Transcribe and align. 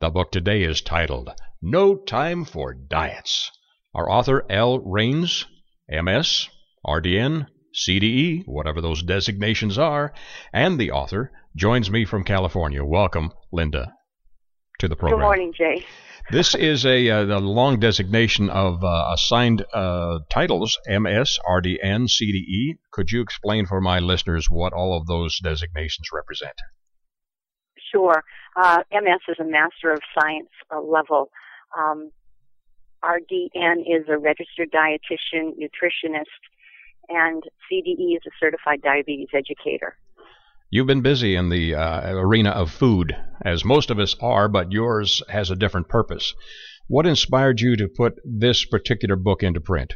The 0.00 0.08
book 0.08 0.32
today 0.32 0.62
is 0.62 0.80
titled 0.80 1.28
No 1.60 1.94
Time 1.94 2.46
for 2.46 2.72
Diets. 2.72 3.50
Our 3.94 4.08
author, 4.08 4.46
L. 4.48 4.78
Raynes, 4.78 5.44
MS, 5.90 6.48
RDN, 6.86 7.48
CDE, 7.74 8.44
whatever 8.46 8.80
those 8.80 9.02
designations 9.02 9.76
are, 9.76 10.14
and 10.54 10.80
the 10.80 10.90
author 10.90 11.30
joins 11.54 11.90
me 11.90 12.06
from 12.06 12.24
California. 12.24 12.82
Welcome, 12.82 13.32
Linda, 13.52 13.92
to 14.78 14.88
the 14.88 14.96
program. 14.96 15.18
Good 15.18 15.24
morning, 15.24 15.52
Jay. 15.52 15.84
This 16.30 16.54
is 16.54 16.86
a, 16.86 17.08
a 17.08 17.36
uh, 17.36 17.40
long 17.40 17.78
designation 17.78 18.48
of 18.48 18.82
uh, 18.82 19.10
assigned 19.12 19.66
uh, 19.74 20.20
titles 20.30 20.78
MS, 20.86 21.38
RDN, 21.46 22.08
CDE. 22.08 22.78
Could 22.90 23.10
you 23.10 23.20
explain 23.20 23.66
for 23.66 23.82
my 23.82 23.98
listeners 23.98 24.48
what 24.48 24.72
all 24.72 24.96
of 24.96 25.06
those 25.06 25.40
designations 25.40 26.08
represent? 26.10 26.54
Sure. 27.90 28.22
Uh, 28.56 28.82
MS 28.92 29.20
is 29.28 29.36
a 29.40 29.44
Master 29.44 29.92
of 29.92 30.00
Science 30.18 30.50
uh, 30.74 30.80
level. 30.80 31.30
Um, 31.76 32.10
RDN 33.02 33.80
is 33.80 34.06
a 34.08 34.18
registered 34.18 34.70
dietitian, 34.70 35.52
nutritionist, 35.58 36.24
and 37.08 37.42
CDE 37.70 38.16
is 38.16 38.22
a 38.26 38.30
certified 38.38 38.82
diabetes 38.82 39.28
educator. 39.34 39.96
You've 40.72 40.86
been 40.86 41.02
busy 41.02 41.34
in 41.34 41.48
the 41.48 41.74
uh, 41.74 42.12
arena 42.12 42.50
of 42.50 42.70
food, 42.70 43.16
as 43.44 43.64
most 43.64 43.90
of 43.90 43.98
us 43.98 44.14
are, 44.20 44.48
but 44.48 44.70
yours 44.70 45.22
has 45.28 45.50
a 45.50 45.56
different 45.56 45.88
purpose. 45.88 46.34
What 46.86 47.06
inspired 47.06 47.60
you 47.60 47.76
to 47.76 47.88
put 47.88 48.20
this 48.24 48.64
particular 48.64 49.16
book 49.16 49.42
into 49.42 49.60
print? 49.60 49.94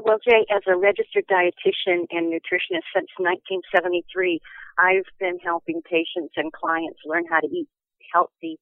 Well, 0.00 0.18
Jay, 0.26 0.46
as 0.54 0.62
a 0.66 0.76
registered 0.76 1.26
dietitian 1.26 2.06
and 2.10 2.32
nutritionist 2.32 2.88
since 2.94 3.08
1973, 3.18 4.40
I've 4.78 5.08
been 5.18 5.38
helping 5.38 5.82
patients 5.82 6.34
and 6.36 6.52
clients 6.52 7.00
learn 7.04 7.24
how 7.28 7.40
to 7.40 7.46
eat 7.46 7.68
healthy 8.12 8.58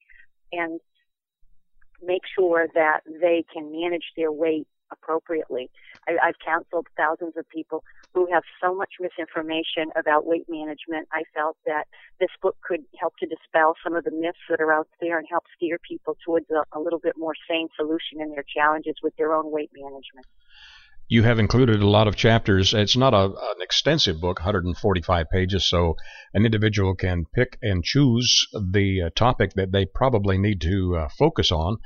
and 0.53 0.81
make 2.03 2.23
sure 2.39 2.67
that 2.75 3.01
they 3.21 3.45
can 3.53 3.73
manage 3.73 4.13
their 4.17 4.31
weight 4.33 4.67
appropriately. 4.93 5.71
I, 6.09 6.17
I've 6.23 6.39
counseled 6.45 6.87
thousands 6.97 7.37
of 7.37 7.49
people 7.49 7.83
who 8.13 8.29
have 8.33 8.43
so 8.63 8.75
much 8.75 8.95
misinformation 9.01 9.91
about 9.97 10.27
weight 10.27 10.47
management. 10.49 11.09
I 11.13 11.23
felt 11.35 11.57
that 11.67 11.85
this 12.21 12.31
book 12.41 12.57
could 12.63 12.83
help 13.01 13.17
to 13.19 13.27
dispel 13.27 13.75
some 13.83 13.97
of 13.97 14.05
the 14.05 14.13
myths 14.13 14.39
that 14.49 14.61
are 14.61 14.73
out 14.73 14.89
there 15.01 15.19
and 15.19 15.27
help 15.29 15.45
steer 15.57 15.79
people 15.79 16.17
towards 16.25 16.47
a, 16.51 16.63
a 16.79 16.81
little 16.81 17.01
bit 17.01 17.15
more 17.17 17.35
sane 17.49 17.69
solution 17.77 18.21
in 18.21 18.31
their 18.31 18.45
challenges 18.47 18.95
with 19.03 19.17
their 19.17 19.35
own 19.35 19.51
weight 19.51 19.71
management. 19.75 20.27
You 21.07 21.23
have 21.25 21.39
included 21.39 21.83
a 21.83 21.87
lot 21.87 22.09
of 22.09 22.17
chapters. 22.17 22.73
It's 22.73 22.97
not 22.97 23.13
a, 23.13 23.25
an 23.27 23.61
extensive 23.61 24.23
book, 24.23 24.39
145 24.39 25.29
pages, 25.31 25.69
so 25.69 25.97
an 26.33 26.47
individual 26.47 26.95
can 26.95 27.27
pick 27.27 27.59
and 27.61 27.85
choose 27.85 28.47
the 28.53 29.03
uh, 29.03 29.11
topic 29.15 29.53
that 29.53 29.71
they 29.71 29.85
probably 29.85 30.39
need 30.39 30.63
to 30.63 30.97
uh, 30.97 31.09
focus 31.11 31.53
on. 31.53 31.77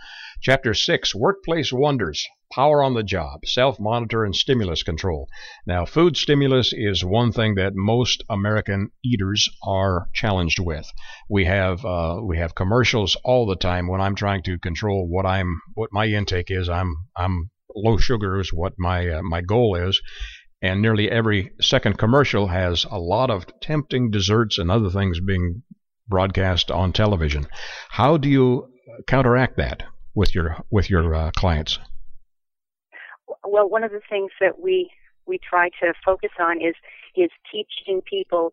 Chapter 0.41 0.73
6 0.73 1.17
Workplace 1.17 1.73
Wonders 1.73 2.29
Power 2.53 2.83
on 2.83 2.95
the 2.95 3.03
Job, 3.03 3.45
Self 3.45 3.81
Monitor, 3.81 4.25
and 4.25 4.37
Stimulus 4.37 4.85
Control. 4.85 5.29
Now, 5.67 5.85
food 5.85 6.17
stimulus 6.17 6.73
is 6.73 7.05
one 7.05 7.33
thing 7.33 7.57
that 7.57 7.75
most 7.75 8.23
American 8.31 8.93
eaters 9.05 9.51
are 9.65 10.09
challenged 10.15 10.61
with. 10.61 10.91
We 11.29 11.45
have 11.45 11.85
uh, 11.85 12.21
we 12.23 12.39
have 12.39 12.55
commercials 12.55 13.17
all 13.25 13.47
the 13.47 13.57
time 13.57 13.89
when 13.89 14.01
I'm 14.01 14.15
trying 14.15 14.45
to 14.45 14.59
control 14.59 15.09
what 15.09 15.27
I'm 15.27 15.61
what 15.75 15.93
my 15.93 16.07
intake 16.07 16.53
is. 16.53 16.69
I'm 16.69 17.09
I'm 17.17 17.51
low 17.83 17.97
sugar 17.97 18.41
is 18.41 18.53
what 18.53 18.75
my 18.79 19.09
uh, 19.09 19.23
my 19.23 19.41
goal 19.41 19.75
is, 19.77 20.01
and 20.63 20.83
nearly 20.83 21.11
every 21.11 21.53
second 21.61 21.99
commercial 21.99 22.49
has 22.49 22.85
a 22.91 22.99
lot 22.99 23.31
of 23.31 23.47
tempting 23.61 24.11
desserts 24.11 24.59
and 24.59 24.71
other 24.71 24.91
things 24.91 25.21
being 25.21 25.63
broadcast 26.09 26.71
on 26.71 26.93
television. 26.93 27.47
How 27.91 28.17
do 28.17 28.29
you 28.29 28.69
counteract 29.07 29.57
that? 29.59 29.85
with 30.19 30.35
your 30.35 30.57
with 30.71 30.91
your 30.91 31.15
uh, 31.15 31.31
clients? 31.37 31.79
Well, 33.47 33.69
one 33.71 33.85
of 33.85 33.93
the 33.93 34.01
things 34.11 34.33
that 34.41 34.61
we 34.61 34.91
we 35.27 35.39
try 35.39 35.69
to 35.81 35.95
focus 36.05 36.31
on 36.41 36.61
is 36.61 36.75
is 37.15 37.31
teaching 37.51 38.03
people 38.03 38.53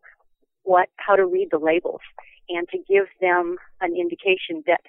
what 0.64 0.90
how 0.98 1.16
to 1.16 1.26
read 1.26 1.50
the 1.52 1.58
labels 1.58 2.02
and 2.50 2.68
to 2.70 2.78
give 2.78 3.08
them 3.20 3.58
an 3.82 3.96
indication 3.96 4.64
that 4.68 4.82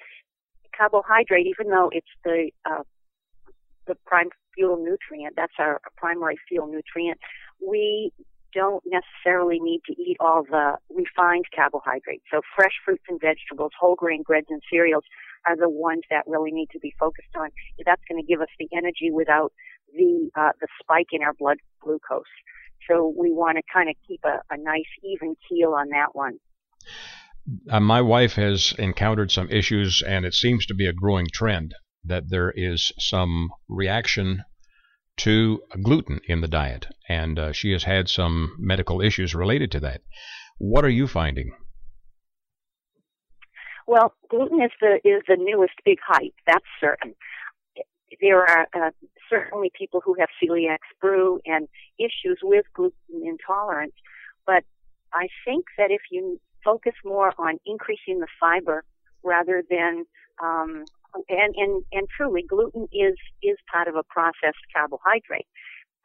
carbohydrate, 0.77 1.47
even 1.47 1.71
though 1.71 1.91
it's 1.91 2.07
the 2.25 2.51
uh, 2.71 2.83
the 3.87 3.97
prime 4.07 4.29
fuel 4.55 4.77
nutrient, 4.77 5.35
that's 5.37 5.55
our 5.59 5.81
primary 5.97 6.37
fuel 6.49 6.67
nutrient, 6.67 7.19
we 7.67 8.13
don't 8.55 8.83
necessarily 8.87 9.59
need 9.61 9.83
to 9.87 9.93
eat 10.01 10.17
all 10.19 10.43
the 10.43 10.77
refined 10.89 11.45
carbohydrates. 11.55 12.25
So 12.33 12.41
fresh 12.57 12.73
fruits 12.85 13.05
and 13.09 13.21
vegetables, 13.21 13.73
whole 13.79 13.97
grain 13.97 14.23
breads 14.27 14.47
and 14.49 14.63
cereals 14.71 15.05
are 15.47 15.57
the 15.57 15.69
ones 15.69 16.03
that 16.11 16.25
really 16.27 16.53
need 16.53 16.69
to 16.73 16.79
be 16.81 16.93
focused 16.99 17.37
on. 17.37 17.51
That's 17.85 18.03
going 18.09 18.21
to 18.21 18.27
give 18.27 18.41
us 18.41 18.49
the 18.59 18.69
energy 18.75 19.11
without 19.13 19.53
the 19.93 20.31
uh, 20.35 20.53
the 20.61 20.69
spike 20.81 21.09
in 21.13 21.23
our 21.23 21.35
blood 21.35 21.59
glucose. 21.81 22.25
So 22.89 23.13
we 23.17 23.33
want 23.33 23.59
to 23.59 23.63
kind 23.73 23.89
of 23.89 23.97
keep 24.07 24.21
a, 24.25 24.41
a 24.51 24.57
nice 24.57 24.91
even 25.05 25.37
keel 25.49 25.75
on 25.75 25.89
that 25.91 26.15
one. 26.15 26.39
Uh, 27.71 27.81
my 27.81 28.01
wife 28.01 28.35
has 28.35 28.75
encountered 28.79 29.31
some 29.31 29.51
issues, 29.51 30.03
and 30.03 30.25
it 30.25 30.35
seems 30.35 30.67
to 30.67 30.75
be 30.75 30.87
a 30.87 30.93
growing 30.93 31.27
trend 31.33 31.75
that 32.07 32.29
there 32.29 32.51
is 32.51 32.93
some 32.99 33.51
reaction 33.69 34.45
to 35.19 35.63
gluten 35.83 36.21
in 36.29 36.41
the 36.41 36.49
diet, 36.49 36.87
and 37.09 37.39
uh, 37.39 37.53
she 37.53 37.73
has 37.73 37.85
had 37.85 38.09
some 38.09 38.55
medical 38.59 39.01
issues 39.01 39.35
related 39.35 39.71
to 39.73 39.81
that. 39.81 40.03
What 40.59 40.85
are 40.85 40.91
you 40.91 41.07
finding? 41.07 41.53
Well, 43.87 44.15
gluten 44.29 44.61
is 44.61 44.73
the 44.81 44.97
is 45.05 45.23
the 45.29 45.37
newest 45.39 45.75
big 45.85 45.99
hype. 46.05 46.35
That's 46.47 46.65
certain. 46.81 47.15
There 48.21 48.43
are 48.43 48.67
uh, 48.75 48.91
certainly 49.31 49.71
people 49.77 50.01
who 50.05 50.17
have 50.19 50.29
celiac 50.43 50.79
sprue 50.93 51.39
and 51.47 51.69
issues 51.99 52.39
with 52.43 52.67
gluten 52.75 53.23
intolerance, 53.25 53.95
but 54.47 54.65
I 55.13 55.29
think 55.45 55.67
that 55.79 55.91
if 55.91 56.03
you 56.11 56.41
focus 56.65 56.95
more 57.05 57.33
on 57.39 57.59
increasing 57.65 58.19
the 58.19 58.27
fiber 58.41 58.85
rather 59.23 59.63
than 59.71 60.05
um, 60.43 60.85
and 61.29 61.55
and 61.57 61.83
and 61.93 62.09
truly 62.17 62.43
gluten 62.43 62.89
is 62.93 63.17
is 63.43 63.57
part 63.73 63.89
of 63.89 63.97
a 63.97 64.05
processed 64.05 64.63
carbohydrate 64.75 65.47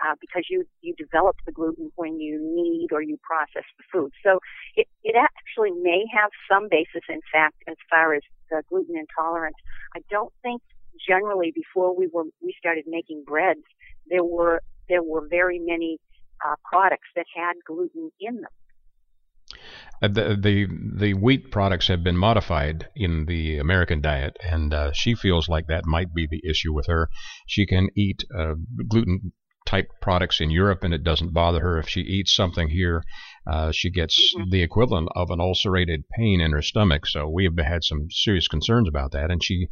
uh, 0.05 0.15
because 0.19 0.45
you 0.49 0.65
you 0.81 0.93
develop 0.97 1.35
the 1.45 1.51
gluten 1.51 1.91
when 1.95 2.19
you 2.19 2.39
knead 2.41 2.91
or 2.91 3.01
you 3.01 3.17
process 3.23 3.65
the 3.77 3.83
food. 3.91 4.11
So 4.23 4.39
it 4.75 4.87
it 5.03 5.15
actually 5.15 5.71
may 5.71 6.05
have 6.13 6.31
some 6.49 6.67
basis 6.69 7.03
in 7.09 7.21
fact 7.31 7.55
as 7.67 7.77
far 7.89 8.13
as 8.13 8.21
the 8.49 8.63
gluten 8.69 8.95
intolerance. 8.97 9.57
I 9.95 10.01
don't 10.09 10.33
think 10.41 10.61
generally 11.07 11.51
before 11.53 11.95
we 11.95 12.07
were 12.07 12.25
we 12.41 12.55
started 12.59 12.85
making 12.87 13.23
breads 13.25 13.63
there 14.09 14.23
were 14.23 14.61
there 14.89 15.03
were 15.03 15.27
very 15.29 15.59
many 15.59 15.97
uh, 16.45 16.55
products 16.65 17.07
that 17.15 17.25
had 17.35 17.53
gluten 17.65 18.11
in 18.19 18.35
them. 18.35 18.51
Uh, 20.01 20.07
the, 20.07 20.37
the 20.41 20.67
the 20.97 21.13
wheat 21.13 21.51
products 21.51 21.87
have 21.87 22.03
been 22.03 22.17
modified 22.17 22.87
in 22.95 23.25
the 23.25 23.57
American 23.57 24.01
diet, 24.01 24.35
and 24.43 24.73
uh, 24.73 24.91
she 24.93 25.13
feels 25.13 25.47
like 25.47 25.67
that 25.67 25.85
might 25.85 26.13
be 26.13 26.27
the 26.29 26.41
issue 26.49 26.73
with 26.73 26.87
her. 26.87 27.09
She 27.47 27.65
can 27.65 27.89
eat 27.95 28.23
uh, 28.35 28.55
gluten 28.87 29.31
type 29.65 29.89
products 30.01 30.41
in 30.41 30.49
Europe, 30.49 30.83
and 30.83 30.93
it 30.93 31.03
doesn't 31.03 31.33
bother 31.33 31.59
her. 31.59 31.77
If 31.77 31.87
she 31.87 32.01
eats 32.01 32.35
something 32.35 32.69
here, 32.69 33.03
uh, 33.45 33.71
she 33.71 33.91
gets 33.91 34.33
mm-hmm. 34.35 34.49
the 34.49 34.63
equivalent 34.63 35.09
of 35.15 35.29
an 35.29 35.39
ulcerated 35.39 36.03
pain 36.17 36.41
in 36.41 36.51
her 36.51 36.61
stomach. 36.61 37.05
So 37.05 37.29
we 37.29 37.43
have 37.45 37.57
had 37.65 37.83
some 37.83 38.07
serious 38.09 38.47
concerns 38.47 38.87
about 38.89 39.11
that. 39.11 39.29
And 39.29 39.43
she, 39.43 39.67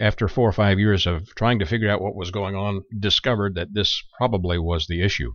after 0.00 0.26
four 0.26 0.48
or 0.48 0.52
five 0.52 0.78
years 0.78 1.06
of 1.06 1.34
trying 1.34 1.58
to 1.58 1.66
figure 1.66 1.90
out 1.90 2.00
what 2.00 2.16
was 2.16 2.30
going 2.30 2.54
on, 2.54 2.82
discovered 2.98 3.54
that 3.56 3.74
this 3.74 4.02
probably 4.16 4.58
was 4.58 4.86
the 4.86 5.02
issue. 5.02 5.32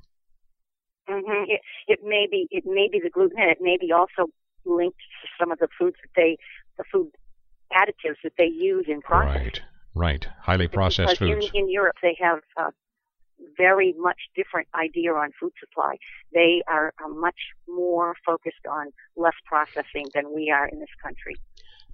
Mm-hmm. 1.10 1.52
May 2.10 2.28
be 2.30 2.48
it 2.52 2.64
may 2.66 2.90
be 2.92 3.00
the 3.00 3.10
gluten. 3.10 3.40
and 3.40 3.52
It 3.52 3.60
may 3.62 3.78
be 3.80 3.92
also 3.92 4.32
linked 4.66 4.98
to 5.22 5.28
some 5.40 5.52
of 5.52 5.60
the 5.60 5.68
foods 5.78 5.96
that 6.02 6.12
they 6.16 6.38
the 6.78 6.84
food 6.92 7.12
additives 7.72 8.18
that 8.24 8.34
they 8.38 8.46
use 8.46 8.86
in 8.88 9.02
processing. 9.02 9.44
Right, 9.44 9.62
right. 9.94 10.28
Highly 10.42 10.68
processed 10.68 11.20
because 11.20 11.36
foods. 11.44 11.52
In, 11.54 11.66
in 11.66 11.70
Europe, 11.70 11.96
they 12.02 12.18
have 12.20 12.40
a 12.58 12.72
very 13.58 13.94
much 13.98 14.18
different 14.36 14.68
idea 14.76 15.14
on 15.14 15.32
food 15.40 15.54
supply. 15.60 15.96
They 16.34 16.62
are 16.68 16.94
uh, 17.04 17.08
much 17.10 17.40
more 17.68 18.16
focused 18.26 18.66
on 18.70 18.88
less 19.16 19.34
processing 19.46 20.08
than 20.14 20.34
we 20.34 20.52
are 20.54 20.68
in 20.68 20.80
this 20.80 20.90
country. 21.02 21.36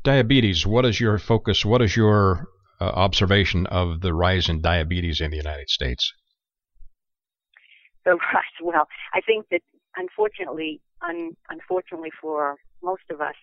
Diabetes. 0.03 0.65
What 0.65 0.85
is 0.85 0.99
your 0.99 1.17
focus? 1.17 1.65
What 1.65 1.81
is 1.81 1.95
your 1.95 2.47
uh, 2.79 2.85
observation 2.85 3.65
of 3.67 4.01
the 4.01 4.13
rise 4.13 4.49
in 4.49 4.61
diabetes 4.61 5.21
in 5.21 5.31
the 5.31 5.37
United 5.37 5.69
States? 5.69 6.13
The 8.05 8.11
rise. 8.11 8.43
Well, 8.63 8.87
I 9.13 9.21
think 9.21 9.47
that 9.51 9.61
unfortunately, 9.97 10.81
un, 11.07 11.35
unfortunately 11.49 12.11
for 12.21 12.55
most 12.83 13.03
of 13.09 13.21
us, 13.21 13.35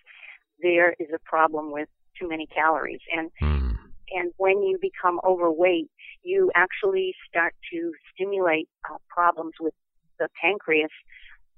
there 0.61 0.95
is 0.99 1.07
a 1.13 1.19
problem 1.25 1.71
with 1.71 1.89
too 2.19 2.27
many 2.29 2.47
calories, 2.47 3.01
and 3.15 3.31
mm. 3.41 3.75
and 4.11 4.31
when 4.37 4.61
you 4.61 4.77
become 4.79 5.19
overweight, 5.23 5.89
you 6.23 6.51
actually 6.55 7.13
start 7.27 7.53
to 7.71 7.91
stimulate 8.13 8.69
uh, 8.89 8.97
problems 9.09 9.53
with 9.59 9.73
the 10.19 10.27
pancreas 10.41 10.91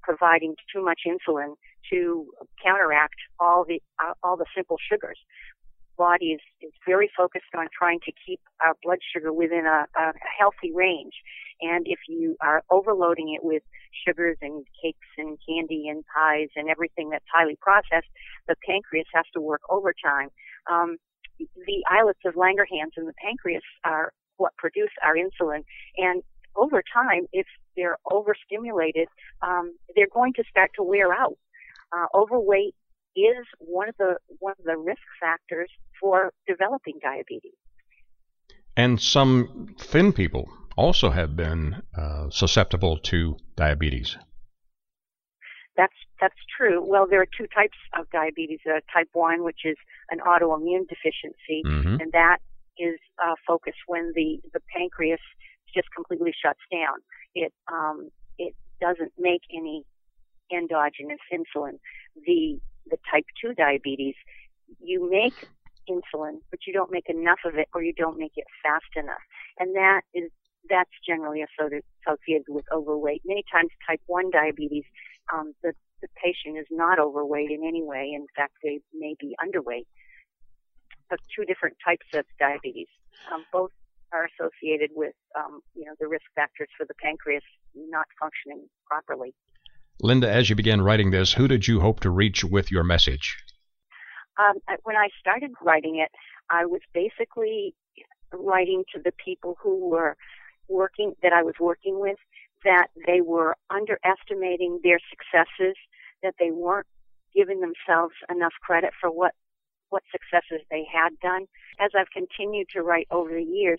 providing 0.02 0.54
too 0.72 0.82
much 0.82 1.00
insulin 1.06 1.54
to 1.90 2.26
counteract 2.64 3.16
all 3.38 3.64
the 3.66 3.80
uh, 4.02 4.14
all 4.22 4.36
the 4.36 4.46
simple 4.54 4.76
sugars. 4.90 5.18
Body 5.96 6.32
is, 6.32 6.40
is 6.60 6.72
very 6.86 7.10
focused 7.16 7.52
on 7.56 7.66
trying 7.76 8.00
to 8.06 8.12
keep 8.24 8.40
our 8.60 8.74
blood 8.82 8.98
sugar 9.12 9.32
within 9.32 9.66
a, 9.66 9.86
a 9.98 10.12
healthy 10.38 10.72
range. 10.72 11.14
And 11.60 11.86
if 11.88 12.00
you 12.08 12.36
are 12.40 12.62
overloading 12.70 13.34
it 13.34 13.44
with 13.44 13.62
sugars 14.06 14.36
and 14.42 14.66
cakes 14.82 15.08
and 15.16 15.38
candy 15.48 15.88
and 15.88 16.04
pies 16.14 16.48
and 16.54 16.68
everything 16.68 17.10
that's 17.10 17.24
highly 17.32 17.56
processed, 17.60 18.08
the 18.46 18.56
pancreas 18.66 19.06
has 19.14 19.24
to 19.34 19.40
work 19.40 19.62
overtime. 19.70 20.28
Um, 20.70 20.98
the 21.38 21.84
islets 21.90 22.20
of 22.24 22.34
Langerhans 22.34 22.96
in 22.96 23.06
the 23.06 23.14
pancreas 23.22 23.62
are 23.84 24.12
what 24.36 24.56
produce 24.56 24.90
our 25.02 25.14
insulin. 25.14 25.64
And 25.96 26.22
over 26.56 26.82
time, 26.92 27.26
if 27.32 27.46
they're 27.76 27.98
overstimulated, 28.10 29.08
um, 29.42 29.76
they're 29.94 30.08
going 30.12 30.32
to 30.34 30.44
start 30.50 30.70
to 30.76 30.82
wear 30.82 31.12
out. 31.12 31.36
Uh, 31.92 32.06
overweight 32.14 32.74
is 33.16 33.46
one 33.58 33.88
of 33.88 33.96
the 33.98 34.16
one 34.38 34.54
of 34.58 34.64
the 34.64 34.76
risk 34.76 35.02
factors 35.20 35.70
for 36.00 36.32
developing 36.46 36.98
diabetes. 37.02 37.54
And 38.76 39.00
some 39.00 39.74
thin 39.78 40.12
people 40.12 40.48
also 40.76 41.10
have 41.10 41.34
been 41.34 41.82
uh, 41.96 42.28
susceptible 42.30 42.98
to 42.98 43.36
diabetes. 43.56 44.16
That's 45.76 45.94
that's 46.20 46.36
true. 46.56 46.84
Well, 46.86 47.06
there 47.08 47.20
are 47.20 47.26
two 47.38 47.46
types 47.54 47.76
of 47.98 48.08
diabetes: 48.10 48.60
uh, 48.66 48.80
type 48.92 49.08
one, 49.12 49.42
which 49.44 49.60
is 49.64 49.76
an 50.10 50.18
autoimmune 50.20 50.88
deficiency, 50.88 51.62
mm-hmm. 51.64 52.00
and 52.00 52.12
that 52.12 52.38
is 52.78 52.98
uh, 53.24 53.34
focused 53.46 53.80
when 53.86 54.12
the 54.14 54.40
the 54.52 54.60
pancreas 54.74 55.20
just 55.74 55.88
completely 55.94 56.32
shuts 56.32 56.60
down. 56.70 56.96
It 57.34 57.52
um, 57.72 58.10
it 58.38 58.54
doesn't 58.80 59.12
make 59.18 59.42
any 59.54 59.84
endogenous 60.52 61.20
insulin. 61.32 61.78
The 62.26 62.60
the 62.90 62.98
type 63.10 63.24
2 63.42 63.54
diabetes, 63.54 64.14
you 64.80 65.08
make 65.08 65.48
insulin, 65.88 66.40
but 66.50 66.60
you 66.66 66.72
don't 66.72 66.90
make 66.90 67.08
enough 67.08 67.38
of 67.44 67.56
it 67.56 67.68
or 67.74 67.82
you 67.82 67.92
don't 67.92 68.18
make 68.18 68.32
it 68.36 68.46
fast 68.62 68.90
enough. 68.96 69.22
And 69.58 69.74
that 69.76 70.02
is 70.14 70.30
that's 70.68 70.90
generally 71.06 71.44
associated 71.46 72.46
with 72.48 72.64
overweight. 72.74 73.22
Many 73.24 73.44
times 73.52 73.70
type 73.88 74.00
1 74.06 74.30
diabetes, 74.30 74.84
um, 75.32 75.54
the, 75.62 75.72
the 76.02 76.08
patient 76.22 76.58
is 76.58 76.66
not 76.70 76.98
overweight 76.98 77.50
in 77.50 77.62
any 77.64 77.84
way. 77.84 78.12
In 78.14 78.26
fact, 78.34 78.54
they 78.62 78.80
may 78.92 79.14
be 79.20 79.36
underweight. 79.38 79.86
But 81.08 81.20
two 81.34 81.44
different 81.44 81.76
types 81.84 82.06
of 82.14 82.24
diabetes. 82.40 82.88
Um, 83.32 83.44
both 83.52 83.70
are 84.12 84.26
associated 84.26 84.90
with, 84.94 85.14
um, 85.38 85.60
you 85.74 85.84
know, 85.84 85.94
the 86.00 86.08
risk 86.08 86.26
factors 86.34 86.68
for 86.76 86.84
the 86.84 86.94
pancreas 87.00 87.44
not 87.74 88.06
functioning 88.18 88.66
properly. 88.86 89.34
Linda, 90.02 90.30
as 90.30 90.50
you 90.50 90.56
began 90.56 90.82
writing 90.82 91.10
this, 91.10 91.32
who 91.32 91.48
did 91.48 91.66
you 91.66 91.80
hope 91.80 92.00
to 92.00 92.10
reach 92.10 92.44
with 92.44 92.70
your 92.70 92.84
message? 92.84 93.36
Um, 94.38 94.56
when 94.84 94.96
I 94.96 95.08
started 95.18 95.52
writing 95.62 95.96
it, 95.96 96.10
I 96.50 96.66
was 96.66 96.82
basically 96.92 97.74
writing 98.32 98.84
to 98.94 99.00
the 99.02 99.12
people 99.12 99.56
who 99.62 99.88
were 99.88 100.16
working, 100.68 101.14
that 101.22 101.32
I 101.32 101.42
was 101.42 101.54
working 101.58 101.98
with, 101.98 102.18
that 102.64 102.88
they 103.06 103.20
were 103.20 103.56
underestimating 103.70 104.80
their 104.82 104.98
successes, 105.08 105.76
that 106.22 106.34
they 106.38 106.50
weren't 106.50 106.86
giving 107.34 107.60
themselves 107.60 108.14
enough 108.30 108.54
credit 108.62 108.90
for 109.00 109.10
what 109.10 109.32
what 109.88 110.02
successes 110.10 110.66
they 110.68 110.84
had 110.92 111.10
done. 111.20 111.46
As 111.78 111.92
I've 111.96 112.10
continued 112.10 112.66
to 112.72 112.82
write 112.82 113.06
over 113.12 113.32
the 113.32 113.42
years, 113.42 113.78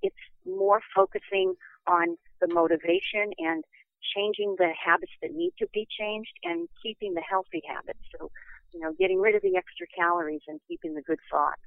it's 0.00 0.16
more 0.46 0.80
focusing 0.96 1.54
on 1.86 2.16
the 2.40 2.48
motivation 2.48 3.32
and 3.38 3.62
changing 4.14 4.56
the 4.58 4.70
habits 4.84 5.12
that 5.22 5.32
need 5.32 5.52
to 5.58 5.66
be 5.72 5.86
changed 5.98 6.32
and 6.44 6.68
keeping 6.82 7.14
the 7.14 7.22
healthy 7.22 7.62
habits. 7.66 8.00
So, 8.18 8.30
you 8.72 8.80
know, 8.80 8.92
getting 8.98 9.20
rid 9.20 9.34
of 9.34 9.42
the 9.42 9.56
extra 9.56 9.86
calories 9.96 10.42
and 10.48 10.60
keeping 10.68 10.94
the 10.94 11.02
good 11.02 11.20
thoughts. 11.30 11.60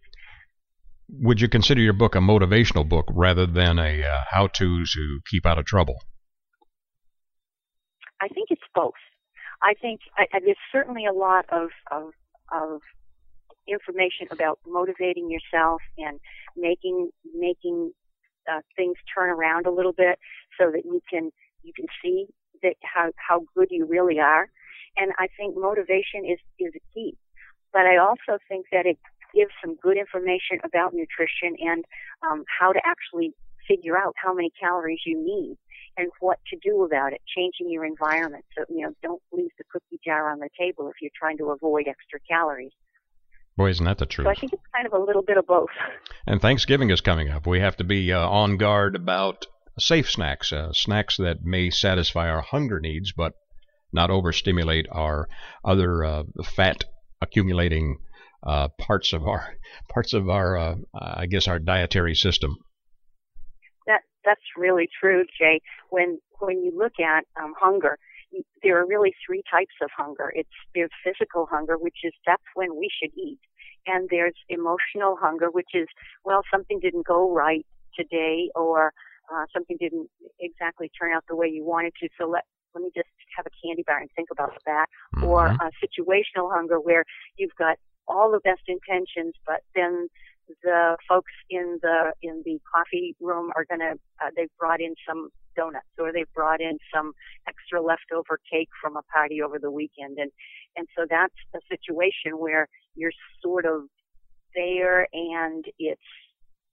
Would 1.09 1.39
you 1.39 1.47
consider 1.47 1.81
your 1.81 1.93
book 1.93 2.15
a 2.15 2.19
motivational 2.19 2.87
book 2.87 3.05
rather 3.09 3.45
than 3.45 3.77
a 3.77 4.03
uh, 4.03 4.21
how-to 4.29 4.85
to 4.85 5.19
keep 5.29 5.45
out 5.45 5.59
of 5.59 5.65
trouble? 5.65 6.01
I 8.21 8.27
think 8.27 8.47
it's 8.49 8.61
both. 8.73 8.93
I 9.61 9.73
think 9.79 10.01
I, 10.17 10.25
I, 10.33 10.39
there's 10.43 10.57
certainly 10.71 11.05
a 11.05 11.13
lot 11.13 11.45
of, 11.51 11.69
of, 11.91 12.09
of 12.51 12.81
information 13.67 14.27
about 14.31 14.59
motivating 14.65 15.29
yourself 15.29 15.81
and 15.97 16.19
making 16.55 17.09
making 17.37 17.91
uh, 18.51 18.61
things 18.75 18.95
turn 19.13 19.29
around 19.29 19.65
a 19.65 19.71
little 19.71 19.93
bit 19.93 20.19
so 20.59 20.71
that 20.71 20.85
you 20.85 21.01
can 21.09 21.31
you 21.65 21.73
can 21.73 21.87
see 22.01 22.27
that 22.61 22.75
how 22.81 23.11
how 23.17 23.41
good 23.55 23.67
you 23.71 23.85
really 23.85 24.19
are. 24.19 24.47
And 24.97 25.11
I 25.19 25.27
think 25.37 25.57
motivation 25.57 26.23
is 26.25 26.39
is 26.59 26.73
a 26.75 26.83
key. 26.93 27.17
But 27.73 27.85
I 27.85 27.97
also 27.97 28.39
think 28.47 28.67
that 28.71 28.85
it 28.85 28.97
gives 29.33 29.51
some 29.61 29.75
good 29.75 29.97
information 29.97 30.59
about 30.63 30.93
nutrition 30.93 31.57
and 31.59 31.83
um, 32.23 32.45
how 32.47 32.71
to 32.71 32.79
actually 32.85 33.33
figure 33.67 33.97
out 33.97 34.13
how 34.15 34.33
many 34.33 34.51
calories 34.57 35.01
you 35.05 35.17
need 35.17 35.57
and 35.97 36.09
what 36.19 36.39
to 36.47 36.57
do 36.63 36.83
about 36.83 37.13
it, 37.13 37.21
changing 37.35 37.69
your 37.69 37.85
environment. 37.85 38.45
So, 38.57 38.63
you 38.69 38.85
know, 38.85 38.93
don't 39.01 39.21
leave 39.31 39.51
the 39.57 39.63
cookie 39.71 39.99
jar 40.05 40.31
on 40.31 40.39
the 40.39 40.49
table 40.57 40.87
if 40.89 40.95
you're 41.01 41.11
trying 41.17 41.37
to 41.39 41.51
avoid 41.51 41.87
extra 41.87 42.19
calories. 42.29 42.71
Boy, 43.57 43.69
isn't 43.69 43.85
that 43.85 43.97
the 43.97 44.05
truth? 44.05 44.25
So 44.25 44.31
I 44.31 44.35
think 44.35 44.53
it's 44.53 44.63
kind 44.73 44.85
of 44.85 44.93
a 44.93 44.99
little 44.99 45.21
bit 45.21 45.37
of 45.37 45.47
both. 45.47 45.69
And 46.27 46.41
Thanksgiving 46.41 46.89
is 46.89 46.99
coming 46.99 47.29
up. 47.29 47.47
We 47.47 47.61
have 47.61 47.77
to 47.77 47.85
be 47.85 48.11
uh, 48.11 48.19
on 48.27 48.57
guard 48.57 48.95
about 48.95 49.47
safe 49.79 50.09
snacks, 50.09 50.51
uh, 50.51 50.71
snacks 50.73 51.17
that 51.17 51.43
may 51.43 51.69
satisfy 51.69 52.29
our 52.29 52.41
hunger 52.41 52.79
needs 52.79 53.11
but 53.11 53.33
not 53.91 54.09
overstimulate 54.09 54.87
our 54.91 55.27
other 55.63 56.03
uh, 56.03 56.23
fat 56.43 56.83
accumulating 57.21 57.97
uh, 58.43 58.67
parts 58.79 59.13
of 59.13 59.27
our 59.27 59.55
parts 59.89 60.13
of 60.13 60.29
our 60.29 60.75
I 60.93 61.25
guess 61.25 61.47
our 61.47 61.59
dietary 61.59 62.15
system. 62.15 62.57
That 63.87 64.01
that's 64.23 64.41
really 64.57 64.89
true, 64.99 65.25
Jay. 65.39 65.61
When 65.89 66.19
when 66.39 66.63
you 66.63 66.71
look 66.75 66.99
at 66.99 67.25
um, 67.41 67.53
hunger, 67.59 67.97
there 68.63 68.79
are 68.79 68.87
really 68.87 69.13
three 69.25 69.43
types 69.49 69.73
of 69.81 69.89
hunger. 69.95 70.31
It's 70.35 70.49
there's 70.73 70.89
physical 71.03 71.47
hunger, 71.49 71.77
which 71.77 71.97
is 72.03 72.13
that's 72.25 72.43
when 72.53 72.75
we 72.75 72.89
should 73.01 73.11
eat, 73.17 73.39
and 73.87 74.07
there's 74.09 74.35
emotional 74.49 75.17
hunger, 75.19 75.47
which 75.51 75.73
is 75.73 75.87
well 76.23 76.43
something 76.51 76.79
didn't 76.79 77.05
go 77.05 77.33
right 77.33 77.65
today, 77.97 78.49
or 78.55 78.93
uh, 79.33 79.45
something 79.53 79.77
didn't 79.79 80.09
exactly 80.39 80.91
turn 80.99 81.13
out 81.13 81.23
the 81.29 81.35
way 81.35 81.47
you 81.47 81.65
wanted 81.65 81.93
to. 82.01 82.09
So 82.19 82.27
let 82.27 82.43
let 82.73 82.83
me 82.83 82.91
just 82.95 83.07
have 83.37 83.45
a 83.45 83.53
candy 83.65 83.83
bar 83.87 83.99
and 83.99 84.09
think 84.15 84.29
about 84.31 84.51
that. 84.65 84.87
Mm-hmm. 85.15 85.25
Or 85.25 85.47
a 85.47 85.71
situational 85.81 86.53
hunger 86.53 86.79
where 86.79 87.05
you've 87.37 87.55
got 87.57 87.77
all 88.07 88.31
the 88.31 88.41
best 88.41 88.61
intentions, 88.67 89.33
but 89.45 89.61
then 89.73 90.07
the 90.63 90.97
folks 91.09 91.31
in 91.49 91.79
the 91.81 92.11
in 92.21 92.43
the 92.45 92.59
coffee 92.71 93.15
room 93.19 93.51
are 93.55 93.65
gonna 93.69 93.93
uh, 94.23 94.29
they've 94.35 94.55
brought 94.59 94.79
in 94.81 94.93
some 95.07 95.29
donuts 95.55 95.87
or 95.97 96.11
they've 96.11 96.31
brought 96.33 96.61
in 96.61 96.77
some 96.93 97.13
extra 97.47 97.81
leftover 97.81 98.39
cake 98.51 98.69
from 98.81 98.95
a 98.95 99.01
party 99.03 99.41
over 99.41 99.57
the 99.57 99.71
weekend 99.71 100.17
and 100.19 100.31
and 100.75 100.87
so 100.95 101.05
that's 101.09 101.33
a 101.55 101.59
situation 101.69 102.37
where 102.37 102.67
you're 102.95 103.11
sort 103.41 103.65
of 103.65 103.83
there 104.55 105.07
and 105.13 105.65
it's 105.79 106.01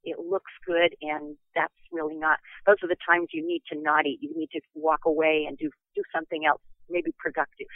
it 0.04 0.18
looks 0.18 0.52
good 0.66 0.94
and 1.00 1.36
that's 1.54 1.72
really 1.92 2.16
not 2.16 2.38
those 2.66 2.76
are 2.82 2.88
the 2.88 2.96
times 3.08 3.28
you 3.32 3.46
need 3.46 3.62
to 3.70 3.78
not 3.80 4.06
eat. 4.06 4.18
You 4.20 4.32
need 4.34 4.50
to 4.52 4.60
walk 4.74 5.00
away 5.06 5.44
and 5.48 5.56
do 5.58 5.70
do 5.94 6.02
something 6.14 6.44
else 6.46 6.60
maybe 6.90 7.12
productive. 7.18 7.66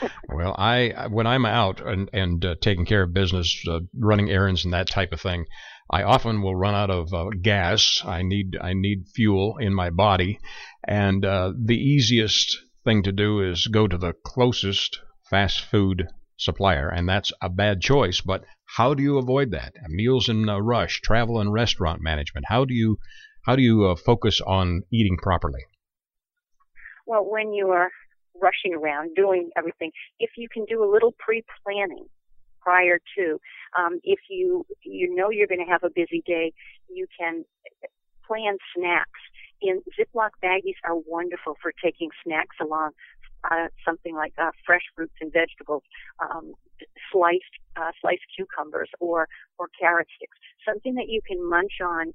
Well 0.28 0.54
i 0.58 1.08
when 1.08 1.26
i'm 1.26 1.46
out 1.46 1.80
and 1.80 2.10
and 2.12 2.44
uh, 2.44 2.56
taking 2.60 2.84
care 2.84 3.02
of 3.02 3.14
business 3.14 3.64
uh, 3.66 3.80
running 3.98 4.30
errands 4.30 4.64
and 4.64 4.74
that 4.74 4.90
type 4.90 5.12
of 5.12 5.20
thing 5.20 5.46
i 5.90 6.02
often 6.02 6.42
will 6.42 6.54
run 6.54 6.74
out 6.74 6.90
of 6.90 7.14
uh, 7.14 7.30
gas. 7.40 8.02
I 8.04 8.22
need 8.22 8.56
i 8.60 8.74
need 8.74 9.06
fuel 9.14 9.56
in 9.58 9.74
my 9.74 9.90
body. 9.90 10.38
And 10.86 11.24
uh, 11.24 11.52
the 11.56 11.76
easiest 11.76 12.58
thing 12.84 13.02
to 13.04 13.12
do 13.12 13.40
is 13.40 13.66
go 13.66 13.88
to 13.88 13.98
the 13.98 14.14
closest 14.24 15.00
fast 15.30 15.60
food 15.60 16.08
supplier. 16.36 16.88
And 16.88 17.08
that's 17.08 17.32
a 17.40 17.48
bad 17.48 17.80
choice 17.80 18.20
but 18.20 18.44
how 18.76 18.94
do 18.94 19.02
you 19.02 19.18
avoid 19.18 19.50
that? 19.52 19.74
Meals 19.88 20.28
in 20.28 20.48
a 20.48 20.60
rush, 20.60 21.00
travel 21.00 21.40
and 21.40 21.52
restaurant 21.52 22.00
management. 22.02 22.46
How 22.48 22.64
do 22.64 22.74
you 22.74 22.98
how 23.44 23.56
do 23.56 23.62
you 23.62 23.86
uh, 23.86 23.96
focus 23.96 24.40
on 24.40 24.82
eating 24.92 25.16
properly? 25.16 25.64
Well, 27.06 27.24
when 27.24 27.52
you 27.52 27.68
are 27.70 27.90
rushing 28.40 28.74
around 28.74 29.14
doing 29.16 29.50
everything, 29.56 29.90
if 30.20 30.30
you 30.36 30.48
can 30.52 30.64
do 30.66 30.84
a 30.84 30.88
little 30.90 31.14
pre-planning 31.18 32.06
prior 32.68 32.98
to. 33.16 33.40
Um, 33.78 34.00
if 34.04 34.20
you 34.28 34.66
you 34.82 35.14
know 35.14 35.30
you're 35.30 35.46
going 35.46 35.64
to 35.64 35.70
have 35.70 35.84
a 35.84 35.90
busy 35.94 36.22
day, 36.26 36.52
you 36.88 37.06
can 37.18 37.44
plan 38.26 38.58
snacks. 38.76 39.20
In 39.60 39.82
Ziploc 39.98 40.30
baggies 40.44 40.78
are 40.84 40.96
wonderful 41.06 41.56
for 41.62 41.72
taking 41.82 42.10
snacks 42.24 42.56
along. 42.60 42.90
Uh, 43.48 43.68
something 43.84 44.14
like 44.14 44.32
uh, 44.36 44.50
fresh 44.66 44.82
fruits 44.94 45.14
and 45.20 45.32
vegetables, 45.32 45.82
um, 46.20 46.54
sliced 47.12 47.54
uh, 47.78 47.90
sliced 48.00 48.26
cucumbers, 48.36 48.90
or 49.00 49.28
or 49.58 49.68
carrot 49.80 50.08
sticks. 50.16 50.36
Something 50.66 50.94
that 50.96 51.08
you 51.08 51.20
can 51.26 51.38
munch 51.48 51.74
on, 51.82 52.12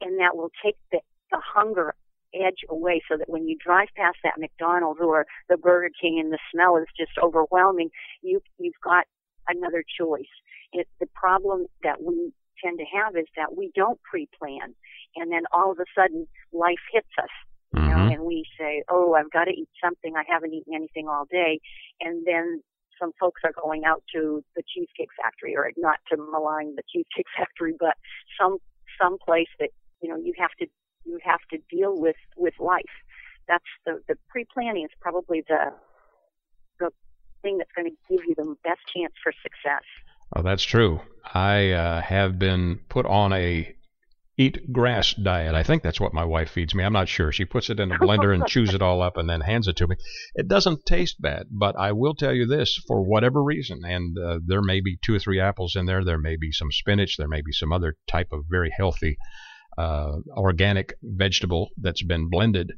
and 0.00 0.18
that 0.20 0.36
will 0.36 0.50
take 0.64 0.76
the, 0.92 1.00
the 1.30 1.40
hunger 1.54 1.94
edge 2.34 2.60
away 2.68 3.00
so 3.10 3.16
that 3.16 3.28
when 3.28 3.48
you 3.48 3.56
drive 3.58 3.88
past 3.96 4.18
that 4.22 4.38
McDonald's 4.38 5.00
or 5.02 5.26
the 5.48 5.56
Burger 5.56 5.90
King 6.00 6.20
and 6.20 6.32
the 6.32 6.38
smell 6.52 6.76
is 6.76 6.86
just 6.96 7.12
overwhelming, 7.22 7.90
you, 8.22 8.40
you've 8.58 8.80
got 8.84 9.06
another 9.48 9.82
choice. 9.98 10.28
It, 10.72 10.86
the 11.00 11.06
problem 11.14 11.66
that 11.82 12.02
we 12.02 12.32
tend 12.62 12.78
to 12.78 12.84
have 12.84 13.16
is 13.16 13.26
that 13.36 13.56
we 13.56 13.70
don't 13.74 14.00
pre-plan 14.02 14.74
and 15.16 15.32
then 15.32 15.42
all 15.52 15.72
of 15.72 15.78
a 15.78 15.84
sudden 15.94 16.26
life 16.52 16.84
hits 16.92 17.08
us. 17.18 17.30
You 17.72 17.84
know, 17.84 18.02
Mhm. 18.02 18.12
and 18.14 18.22
we 18.24 18.44
say, 18.58 18.82
"Oh, 18.88 19.14
I've 19.14 19.30
got 19.30 19.44
to 19.44 19.52
eat 19.52 19.68
something. 19.82 20.16
I 20.16 20.24
haven't 20.26 20.54
eaten 20.54 20.74
anything 20.74 21.06
all 21.06 21.26
day." 21.26 21.60
And 22.00 22.24
then 22.26 22.62
some 23.00 23.12
folks 23.20 23.42
are 23.44 23.52
going 23.52 23.84
out 23.84 24.02
to 24.14 24.42
the 24.56 24.62
Cheesecake 24.62 25.10
Factory, 25.20 25.56
or 25.56 25.70
not 25.76 25.98
to 26.10 26.16
malign 26.16 26.74
the 26.76 26.82
Cheesecake 26.92 27.26
Factory, 27.36 27.74
but 27.78 27.96
some 28.40 28.58
some 29.00 29.18
place 29.18 29.48
that 29.60 29.70
you 30.02 30.08
know 30.08 30.16
you 30.16 30.32
have 30.38 30.50
to 30.60 30.66
you 31.04 31.18
have 31.24 31.40
to 31.50 31.58
deal 31.70 31.98
with 31.98 32.16
with 32.36 32.54
life. 32.58 32.84
That's 33.46 33.64
the 33.86 34.00
the 34.08 34.16
pre 34.28 34.44
planning 34.52 34.84
is 34.84 34.90
probably 35.00 35.42
the 35.48 35.72
the 36.80 36.90
thing 37.42 37.58
that's 37.58 37.70
going 37.74 37.90
to 37.90 37.96
give 38.14 38.24
you 38.26 38.34
the 38.36 38.54
best 38.64 38.80
chance 38.94 39.12
for 39.22 39.32
success. 39.42 39.84
Oh, 40.36 40.42
that's 40.42 40.62
true. 40.62 41.00
I 41.34 41.70
uh, 41.70 42.02
have 42.02 42.38
been 42.38 42.80
put 42.88 43.06
on 43.06 43.32
a 43.32 43.74
eat 44.38 44.72
grass 44.72 45.12
diet. 45.14 45.54
I 45.54 45.64
think 45.64 45.82
that's 45.82 46.00
what 46.00 46.14
my 46.14 46.24
wife 46.24 46.50
feeds 46.50 46.74
me. 46.74 46.84
I'm 46.84 46.92
not 46.92 47.08
sure. 47.08 47.32
She 47.32 47.44
puts 47.44 47.70
it 47.70 47.80
in 47.80 47.90
a 47.90 47.98
blender 47.98 48.32
and 48.32 48.46
chews 48.46 48.72
it 48.72 48.80
all 48.80 49.02
up 49.02 49.16
and 49.16 49.28
then 49.28 49.40
hands 49.40 49.66
it 49.66 49.76
to 49.76 49.88
me. 49.88 49.96
It 50.34 50.46
doesn't 50.46 50.86
taste 50.86 51.20
bad, 51.20 51.46
but 51.50 51.76
I 51.76 51.92
will 51.92 52.14
tell 52.14 52.32
you 52.32 52.46
this 52.46 52.80
for 52.86 53.02
whatever 53.02 53.42
reason, 53.42 53.80
and 53.84 54.16
uh, 54.16 54.38
there 54.46 54.62
may 54.62 54.80
be 54.80 54.96
two 55.02 55.16
or 55.16 55.18
three 55.18 55.40
apples 55.40 55.74
in 55.74 55.86
there. 55.86 56.04
There 56.04 56.18
may 56.18 56.36
be 56.36 56.52
some 56.52 56.70
spinach. 56.70 57.16
There 57.16 57.28
may 57.28 57.42
be 57.42 57.52
some 57.52 57.72
other 57.72 57.96
type 58.06 58.28
of 58.30 58.44
very 58.48 58.70
healthy 58.74 59.16
uh, 59.76 60.18
organic 60.36 60.94
vegetable 61.02 61.70
that's 61.76 62.02
been 62.02 62.30
blended. 62.30 62.72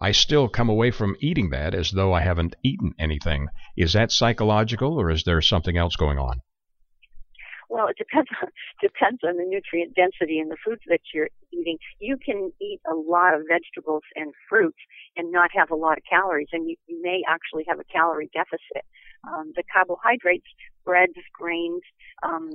I 0.00 0.12
still 0.12 0.48
come 0.48 0.68
away 0.68 0.90
from 0.90 1.16
eating 1.20 1.50
that 1.50 1.74
as 1.74 1.90
though 1.90 2.12
I 2.12 2.22
haven't 2.22 2.56
eaten 2.62 2.92
anything. 2.98 3.48
Is 3.76 3.92
that 3.94 4.12
psychological, 4.12 4.98
or 4.98 5.10
is 5.10 5.24
there 5.24 5.40
something 5.42 5.76
else 5.76 5.96
going 5.96 6.18
on? 6.18 6.40
Well, 7.72 7.88
it 7.88 7.96
depends 7.96 8.28
on, 8.42 8.50
depends 8.82 9.20
on 9.24 9.38
the 9.38 9.48
nutrient 9.48 9.94
density 9.96 10.38
in 10.38 10.50
the 10.50 10.60
foods 10.62 10.82
that 10.88 11.00
you're 11.14 11.30
eating. 11.52 11.78
You 12.00 12.18
can 12.18 12.52
eat 12.60 12.80
a 12.84 12.94
lot 12.94 13.32
of 13.32 13.48
vegetables 13.48 14.02
and 14.14 14.34
fruits 14.46 14.76
and 15.16 15.32
not 15.32 15.48
have 15.56 15.70
a 15.70 15.74
lot 15.74 15.96
of 15.96 16.04
calories, 16.04 16.48
and 16.52 16.68
you, 16.68 16.76
you 16.86 17.00
may 17.00 17.22
actually 17.26 17.64
have 17.66 17.80
a 17.80 17.84
calorie 17.84 18.28
deficit. 18.34 18.84
Um, 19.24 19.52
the 19.56 19.62
carbohydrates, 19.72 20.44
breads, 20.84 21.16
grains, 21.32 21.80
um, 22.22 22.50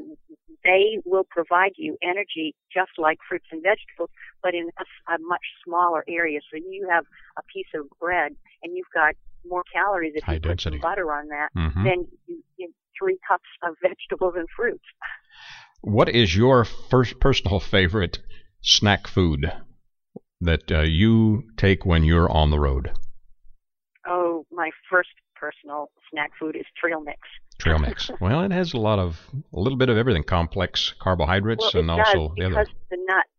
they 0.63 0.99
will 1.05 1.25
provide 1.29 1.71
you 1.77 1.97
energy 2.03 2.53
just 2.71 2.91
like 2.97 3.17
fruits 3.27 3.47
and 3.51 3.63
vegetables, 3.63 4.09
but 4.43 4.53
in 4.53 4.69
a, 4.77 5.13
a 5.13 5.17
much 5.21 5.45
smaller 5.65 6.03
area. 6.07 6.39
So 6.51 6.57
you 6.57 6.87
have 6.91 7.05
a 7.39 7.41
piece 7.51 7.71
of 7.73 7.87
bread 7.99 8.35
and 8.61 8.75
you've 8.75 8.91
got 8.93 9.15
more 9.49 9.63
calories 9.73 10.13
if 10.15 10.23
High 10.23 10.33
you 10.35 10.39
put 10.41 10.61
some 10.61 10.79
butter 10.79 11.11
on 11.11 11.27
that 11.27 11.49
Mhm. 11.55 11.83
than 11.83 12.07
you, 12.27 12.73
three 12.99 13.17
cups 13.27 13.47
of 13.63 13.75
vegetables 13.81 14.33
and 14.35 14.47
fruits. 14.55 14.83
What 15.81 16.09
is 16.09 16.35
your 16.35 16.65
first 16.65 17.19
personal 17.19 17.59
favorite 17.59 18.19
snack 18.61 19.07
food 19.07 19.51
that 20.41 20.71
uh, 20.71 20.81
you 20.81 21.43
take 21.57 21.85
when 21.85 22.03
you're 22.03 22.29
on 22.29 22.49
the 22.51 22.59
road? 22.59 22.91
Oh, 24.07 24.45
my 24.51 24.71
first 24.89 25.09
personal 25.35 25.89
snack 26.11 26.31
food 26.39 26.55
is 26.55 26.65
trail 26.79 27.01
mix. 27.01 27.19
Trail 27.59 27.79
mix. 27.79 28.09
well, 28.19 28.43
it 28.43 28.51
has 28.51 28.73
a 28.73 28.77
lot 28.77 28.99
of 28.99 29.19
a 29.53 29.59
little 29.59 29.77
bit 29.77 29.89
of 29.89 29.97
everything, 29.97 30.23
complex 30.23 30.93
carbohydrates 30.99 31.73
well, 31.73 31.81
and 31.81 31.91
also 31.91 32.33
the 32.35 32.45
because 32.45 32.67
other. 32.67 32.71
the 32.89 32.97
nuts, 33.07 33.29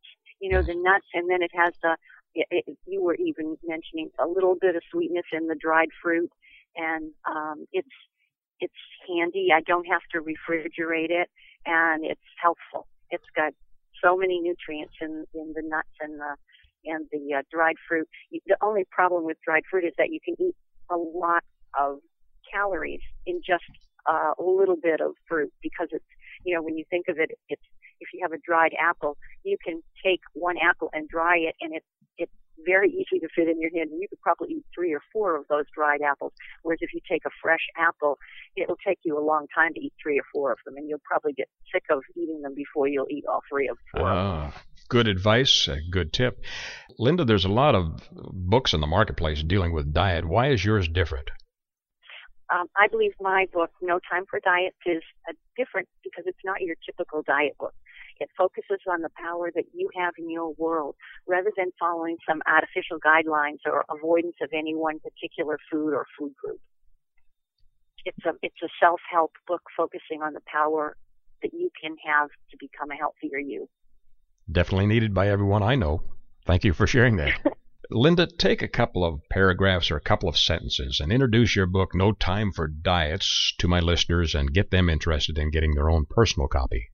you 0.40 0.50
know, 0.50 0.62
the 0.62 0.74
nuts, 0.74 1.06
and 1.14 1.28
then 1.30 1.42
it 1.42 1.50
has 1.54 1.74
the. 1.82 1.96
It, 2.34 2.46
it, 2.50 2.78
you 2.86 3.02
were 3.02 3.16
even 3.16 3.56
mentioning 3.64 4.10
a 4.22 4.26
little 4.26 4.56
bit 4.60 4.76
of 4.76 4.82
sweetness 4.90 5.26
in 5.32 5.48
the 5.48 5.54
dried 5.54 5.88
fruit, 6.02 6.30
and 6.76 7.10
um, 7.28 7.66
it's 7.72 7.88
it's 8.60 8.74
handy. 9.08 9.48
I 9.54 9.60
don't 9.60 9.86
have 9.86 10.02
to 10.12 10.20
refrigerate 10.20 11.10
it, 11.10 11.28
and 11.66 12.04
it's 12.04 12.20
helpful. 12.40 12.86
It's 13.10 13.24
got 13.34 13.52
so 14.02 14.16
many 14.16 14.40
nutrients 14.40 14.94
in 15.00 15.24
in 15.34 15.52
the 15.54 15.62
nuts 15.64 15.88
and 16.00 16.20
the 16.20 16.36
and 16.84 17.06
the 17.12 17.38
uh, 17.38 17.42
dried 17.50 17.76
fruit. 17.88 18.08
The 18.30 18.56
only 18.62 18.84
problem 18.90 19.24
with 19.24 19.38
dried 19.44 19.64
fruit 19.70 19.84
is 19.84 19.92
that 19.98 20.10
you 20.10 20.20
can 20.24 20.34
eat 20.38 20.54
a 20.90 20.96
lot 20.96 21.42
of 21.78 21.98
calories 22.52 23.00
in 23.26 23.40
just 23.46 23.64
a 24.06 24.42
little 24.42 24.76
bit 24.76 25.00
of 25.00 25.12
fruit 25.28 25.52
because 25.62 25.88
it's 25.90 26.04
you 26.44 26.54
know 26.54 26.62
when 26.62 26.78
you 26.78 26.84
think 26.90 27.06
of 27.08 27.18
it, 27.18 27.30
it's 27.48 27.62
if 28.00 28.08
you 28.14 28.20
have 28.22 28.32
a 28.32 28.38
dried 28.38 28.72
apple, 28.80 29.16
you 29.44 29.56
can 29.64 29.82
take 30.04 30.20
one 30.32 30.56
apple 30.58 30.88
and 30.92 31.08
dry 31.08 31.36
it, 31.36 31.54
and 31.60 31.74
it's 31.74 31.86
very 32.64 32.90
easy 32.90 33.18
to 33.20 33.28
fit 33.34 33.48
in 33.48 33.60
your 33.60 33.70
hand. 33.74 33.90
And 33.90 34.00
you 34.00 34.08
could 34.08 34.20
probably 34.20 34.54
eat 34.54 34.64
three 34.74 34.92
or 34.92 35.00
four 35.12 35.36
of 35.36 35.46
those 35.48 35.64
dried 35.74 36.00
apples. 36.02 36.32
Whereas 36.62 36.78
if 36.82 36.92
you 36.92 37.00
take 37.08 37.24
a 37.26 37.30
fresh 37.42 37.66
apple, 37.76 38.18
it'll 38.56 38.78
take 38.86 38.98
you 39.04 39.18
a 39.18 39.24
long 39.24 39.46
time 39.54 39.74
to 39.74 39.80
eat 39.80 39.92
three 40.02 40.18
or 40.18 40.24
four 40.32 40.52
of 40.52 40.58
them, 40.64 40.76
and 40.76 40.88
you'll 40.88 41.02
probably 41.04 41.32
get 41.32 41.48
sick 41.72 41.84
of 41.90 42.02
eating 42.16 42.42
them 42.42 42.54
before 42.54 42.88
you'll 42.88 43.10
eat 43.10 43.24
all 43.28 43.40
three 43.50 43.68
of 43.68 43.76
them. 43.94 44.04
Ah, 44.04 44.62
good 44.88 45.08
advice, 45.08 45.68
a 45.68 45.78
good 45.90 46.12
tip. 46.12 46.44
Linda, 46.98 47.24
there's 47.24 47.44
a 47.44 47.50
lot 47.50 47.74
of 47.74 48.08
books 48.12 48.72
in 48.72 48.80
the 48.80 48.86
marketplace 48.86 49.42
dealing 49.42 49.72
with 49.72 49.92
diet. 49.92 50.24
Why 50.26 50.50
is 50.50 50.64
yours 50.64 50.88
different? 50.88 51.30
Um, 52.50 52.66
I 52.76 52.88
believe 52.88 53.12
my 53.20 53.46
book, 53.52 53.70
No 53.82 54.00
Time 54.10 54.24
for 54.28 54.40
Diets, 54.40 54.76
is 54.86 55.02
different 55.56 55.86
because 56.02 56.24
it's 56.26 56.38
not 56.44 56.62
your 56.62 56.76
typical 56.84 57.22
diet 57.22 57.56
book. 57.58 57.74
It 58.20 58.30
focuses 58.36 58.80
on 58.90 59.02
the 59.02 59.10
power 59.16 59.50
that 59.54 59.64
you 59.72 59.88
have 59.96 60.14
in 60.18 60.28
your 60.28 60.52
world 60.58 60.96
rather 61.26 61.52
than 61.56 61.70
following 61.78 62.16
some 62.28 62.42
artificial 62.46 62.98
guidelines 62.98 63.58
or 63.64 63.84
avoidance 63.88 64.36
of 64.42 64.50
any 64.52 64.74
one 64.74 64.98
particular 64.98 65.58
food 65.70 65.94
or 65.94 66.06
food 66.18 66.34
group. 66.36 66.60
It's 68.04 68.24
a, 68.24 68.32
it's 68.42 68.62
a 68.62 68.68
self-help 68.80 69.32
book 69.46 69.62
focusing 69.76 70.22
on 70.22 70.32
the 70.32 70.40
power 70.46 70.96
that 71.42 71.52
you 71.52 71.70
can 71.80 71.96
have 72.04 72.30
to 72.50 72.56
become 72.58 72.90
a 72.90 72.96
healthier 72.96 73.38
you. 73.38 73.68
Definitely 74.50 74.86
needed 74.86 75.14
by 75.14 75.28
everyone 75.28 75.62
I 75.62 75.76
know. 75.76 76.02
Thank 76.46 76.64
you 76.64 76.72
for 76.72 76.86
sharing 76.86 77.16
that. 77.16 77.38
Linda, 77.90 78.26
take 78.26 78.60
a 78.62 78.68
couple 78.68 79.04
of 79.04 79.20
paragraphs 79.30 79.90
or 79.90 79.96
a 79.96 80.00
couple 80.00 80.28
of 80.28 80.36
sentences 80.36 81.00
and 81.00 81.12
introduce 81.12 81.56
your 81.56 81.66
book, 81.66 81.94
No 81.94 82.12
Time 82.12 82.52
for 82.52 82.66
Diets, 82.66 83.54
to 83.58 83.68
my 83.68 83.80
listeners 83.80 84.34
and 84.34 84.52
get 84.52 84.70
them 84.70 84.90
interested 84.90 85.38
in 85.38 85.50
getting 85.50 85.74
their 85.74 85.88
own 85.88 86.04
personal 86.04 86.48
copy. 86.48 86.90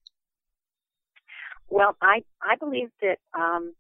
Well, 1.71 1.97
I 2.00 2.23
I 2.42 2.56
believe 2.56 2.90
that 3.00 3.18
um, 3.33 3.75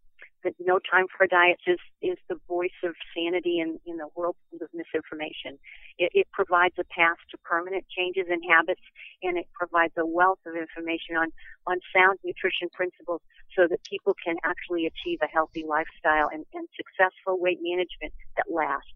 that 0.44 0.54
No 0.60 0.78
Time 0.78 1.06
for 1.16 1.26
Diets 1.26 1.62
is 1.66 1.78
is 2.02 2.18
the 2.28 2.36
voice 2.46 2.78
of 2.84 2.94
sanity 3.16 3.60
in 3.60 3.80
in 3.86 3.96
the 3.96 4.08
world 4.14 4.36
of 4.60 4.68
misinformation. 4.72 5.58
It, 5.98 6.10
it 6.14 6.26
provides 6.32 6.74
a 6.78 6.84
path 6.84 7.18
to 7.30 7.38
permanent 7.38 7.84
changes 7.88 8.26
in 8.30 8.42
habits, 8.48 8.82
and 9.22 9.38
it 9.38 9.46
provides 9.52 9.94
a 9.96 10.06
wealth 10.06 10.40
of 10.46 10.54
information 10.54 11.16
on 11.16 11.28
on 11.66 11.78
sound 11.94 12.18
nutrition 12.24 12.68
principles, 12.72 13.20
so 13.56 13.66
that 13.68 13.82
people 13.84 14.14
can 14.24 14.36
actually 14.44 14.86
achieve 14.86 15.18
a 15.22 15.26
healthy 15.26 15.64
lifestyle 15.66 16.28
and, 16.32 16.44
and 16.54 16.68
successful 16.76 17.40
weight 17.40 17.58
management 17.60 18.12
that 18.36 18.46
lasts. 18.52 18.90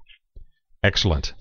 Excellent. 0.82 1.34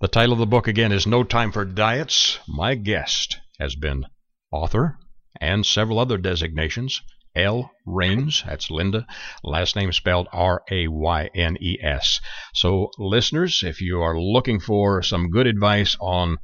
The 0.00 0.08
title 0.08 0.34
of 0.34 0.38
the 0.38 0.46
book 0.46 0.68
again 0.68 0.92
is 0.92 1.06
No 1.06 1.24
Time 1.24 1.52
for 1.52 1.64
Diets. 1.64 2.38
My 2.46 2.74
guest 2.74 3.38
has 3.58 3.74
been 3.74 4.06
author 4.50 4.98
and 5.40 5.64
several 5.64 5.98
other 5.98 6.18
designations. 6.18 7.02
L. 7.36 7.72
Raynes, 7.84 8.44
that's 8.44 8.70
Linda, 8.70 9.06
last 9.42 9.74
name 9.74 9.92
spelled 9.92 10.28
R 10.32 10.62
A 10.70 10.86
Y 10.86 11.30
N 11.34 11.56
E 11.60 11.78
S. 11.82 12.20
So, 12.54 12.90
listeners, 12.96 13.62
if 13.64 13.80
you 13.80 14.02
are 14.02 14.18
looking 14.18 14.60
for 14.60 15.02
some 15.02 15.30
good 15.30 15.48
advice 15.48 15.96
on 16.00 16.38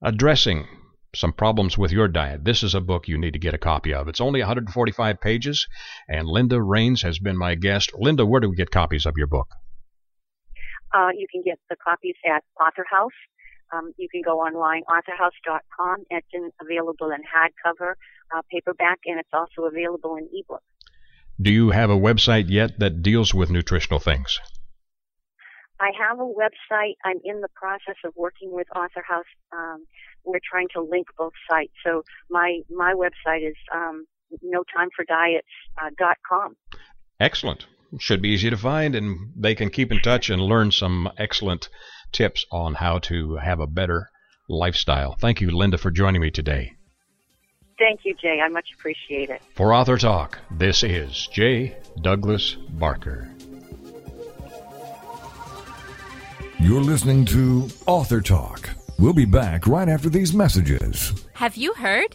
addressing 0.00 0.68
some 1.14 1.32
problems 1.32 1.76
with 1.76 1.90
your 1.90 2.06
diet, 2.06 2.44
this 2.44 2.62
is 2.62 2.74
a 2.74 2.80
book 2.80 3.08
you 3.08 3.18
need 3.18 3.32
to 3.32 3.40
get 3.40 3.54
a 3.54 3.58
copy 3.58 3.92
of. 3.92 4.06
It's 4.06 4.20
only 4.20 4.40
145 4.40 5.20
pages, 5.20 5.66
and 6.08 6.28
Linda 6.28 6.56
Raynes 6.56 7.02
has 7.02 7.18
been 7.18 7.36
my 7.36 7.56
guest. 7.56 7.90
Linda, 7.98 8.24
where 8.24 8.40
do 8.40 8.48
we 8.48 8.56
get 8.56 8.70
copies 8.70 9.06
of 9.06 9.14
your 9.16 9.26
book? 9.26 9.48
Uh, 10.94 11.08
you 11.16 11.26
can 11.32 11.42
get 11.44 11.58
the 11.68 11.76
copies 11.82 12.16
at 12.24 12.44
Author 12.60 12.86
House. 12.88 13.10
Um, 13.72 13.92
you 13.96 14.08
can 14.10 14.22
go 14.22 14.40
online, 14.40 14.82
authorhouse.com. 14.82 16.04
It's 16.10 16.26
in, 16.32 16.50
available 16.60 17.10
in 17.10 17.22
hardcover, 17.22 17.94
uh, 18.34 18.42
paperback, 18.50 19.00
and 19.06 19.18
it's 19.18 19.30
also 19.32 19.68
available 19.68 20.16
in 20.16 20.28
ebook. 20.32 20.62
Do 21.40 21.50
you 21.50 21.70
have 21.70 21.90
a 21.90 21.96
website 21.96 22.44
yet 22.48 22.78
that 22.78 23.02
deals 23.02 23.32
with 23.32 23.50
nutritional 23.50 23.98
things? 23.98 24.38
I 25.80 25.90
have 25.98 26.20
a 26.20 26.24
website. 26.24 26.96
I'm 27.04 27.18
in 27.24 27.40
the 27.40 27.48
process 27.56 27.96
of 28.04 28.12
working 28.14 28.52
with 28.52 28.68
Author 28.76 29.02
House. 29.06 29.24
Um, 29.52 29.86
we're 30.24 30.38
trying 30.48 30.68
to 30.74 30.82
link 30.82 31.08
both 31.18 31.32
sites. 31.50 31.72
So 31.84 32.04
my 32.30 32.60
my 32.70 32.94
website 32.94 33.48
is 33.48 33.56
um, 33.74 34.06
notimefordiets.com. 34.44 36.56
Uh, 36.72 36.76
Excellent. 37.18 37.66
Should 37.98 38.22
be 38.22 38.30
easy 38.30 38.48
to 38.48 38.56
find, 38.56 38.94
and 38.94 39.32
they 39.36 39.54
can 39.54 39.68
keep 39.70 39.92
in 39.92 40.00
touch 40.00 40.30
and 40.30 40.40
learn 40.40 40.70
some 40.70 41.10
excellent 41.18 41.68
tips 42.12 42.44
on 42.50 42.74
how 42.74 42.98
to 43.00 43.36
have 43.36 43.60
a 43.60 43.66
better 43.66 44.08
lifestyle. 44.48 45.16
Thank 45.18 45.40
you, 45.40 45.50
Linda, 45.50 45.78
for 45.78 45.90
joining 45.90 46.20
me 46.20 46.30
today. 46.30 46.74
Thank 47.78 48.00
you, 48.04 48.14
Jay. 48.14 48.40
I 48.44 48.48
much 48.48 48.68
appreciate 48.74 49.30
it. 49.30 49.42
For 49.54 49.74
Author 49.74 49.96
Talk, 49.96 50.38
this 50.50 50.82
is 50.82 51.26
Jay 51.32 51.76
Douglas 52.00 52.54
Barker. 52.54 53.28
You're 56.60 56.82
listening 56.82 57.24
to 57.26 57.68
Author 57.86 58.20
Talk. 58.20 58.70
We'll 58.98 59.12
be 59.12 59.24
back 59.24 59.66
right 59.66 59.88
after 59.88 60.08
these 60.08 60.32
messages. 60.32 61.26
Have 61.32 61.56
you 61.56 61.74
heard? 61.74 62.14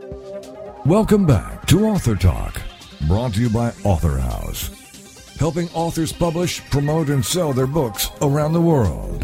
Welcome 0.85 1.27
back 1.27 1.67
to 1.67 1.85
Author 1.85 2.15
Talk, 2.15 2.59
brought 3.07 3.35
to 3.35 3.41
you 3.41 3.49
by 3.49 3.71
Author 3.83 4.17
House, 4.17 5.35
helping 5.37 5.69
authors 5.75 6.11
publish, 6.11 6.67
promote, 6.71 7.09
and 7.09 7.23
sell 7.23 7.53
their 7.53 7.67
books 7.67 8.09
around 8.23 8.53
the 8.53 8.61
world. 8.61 9.23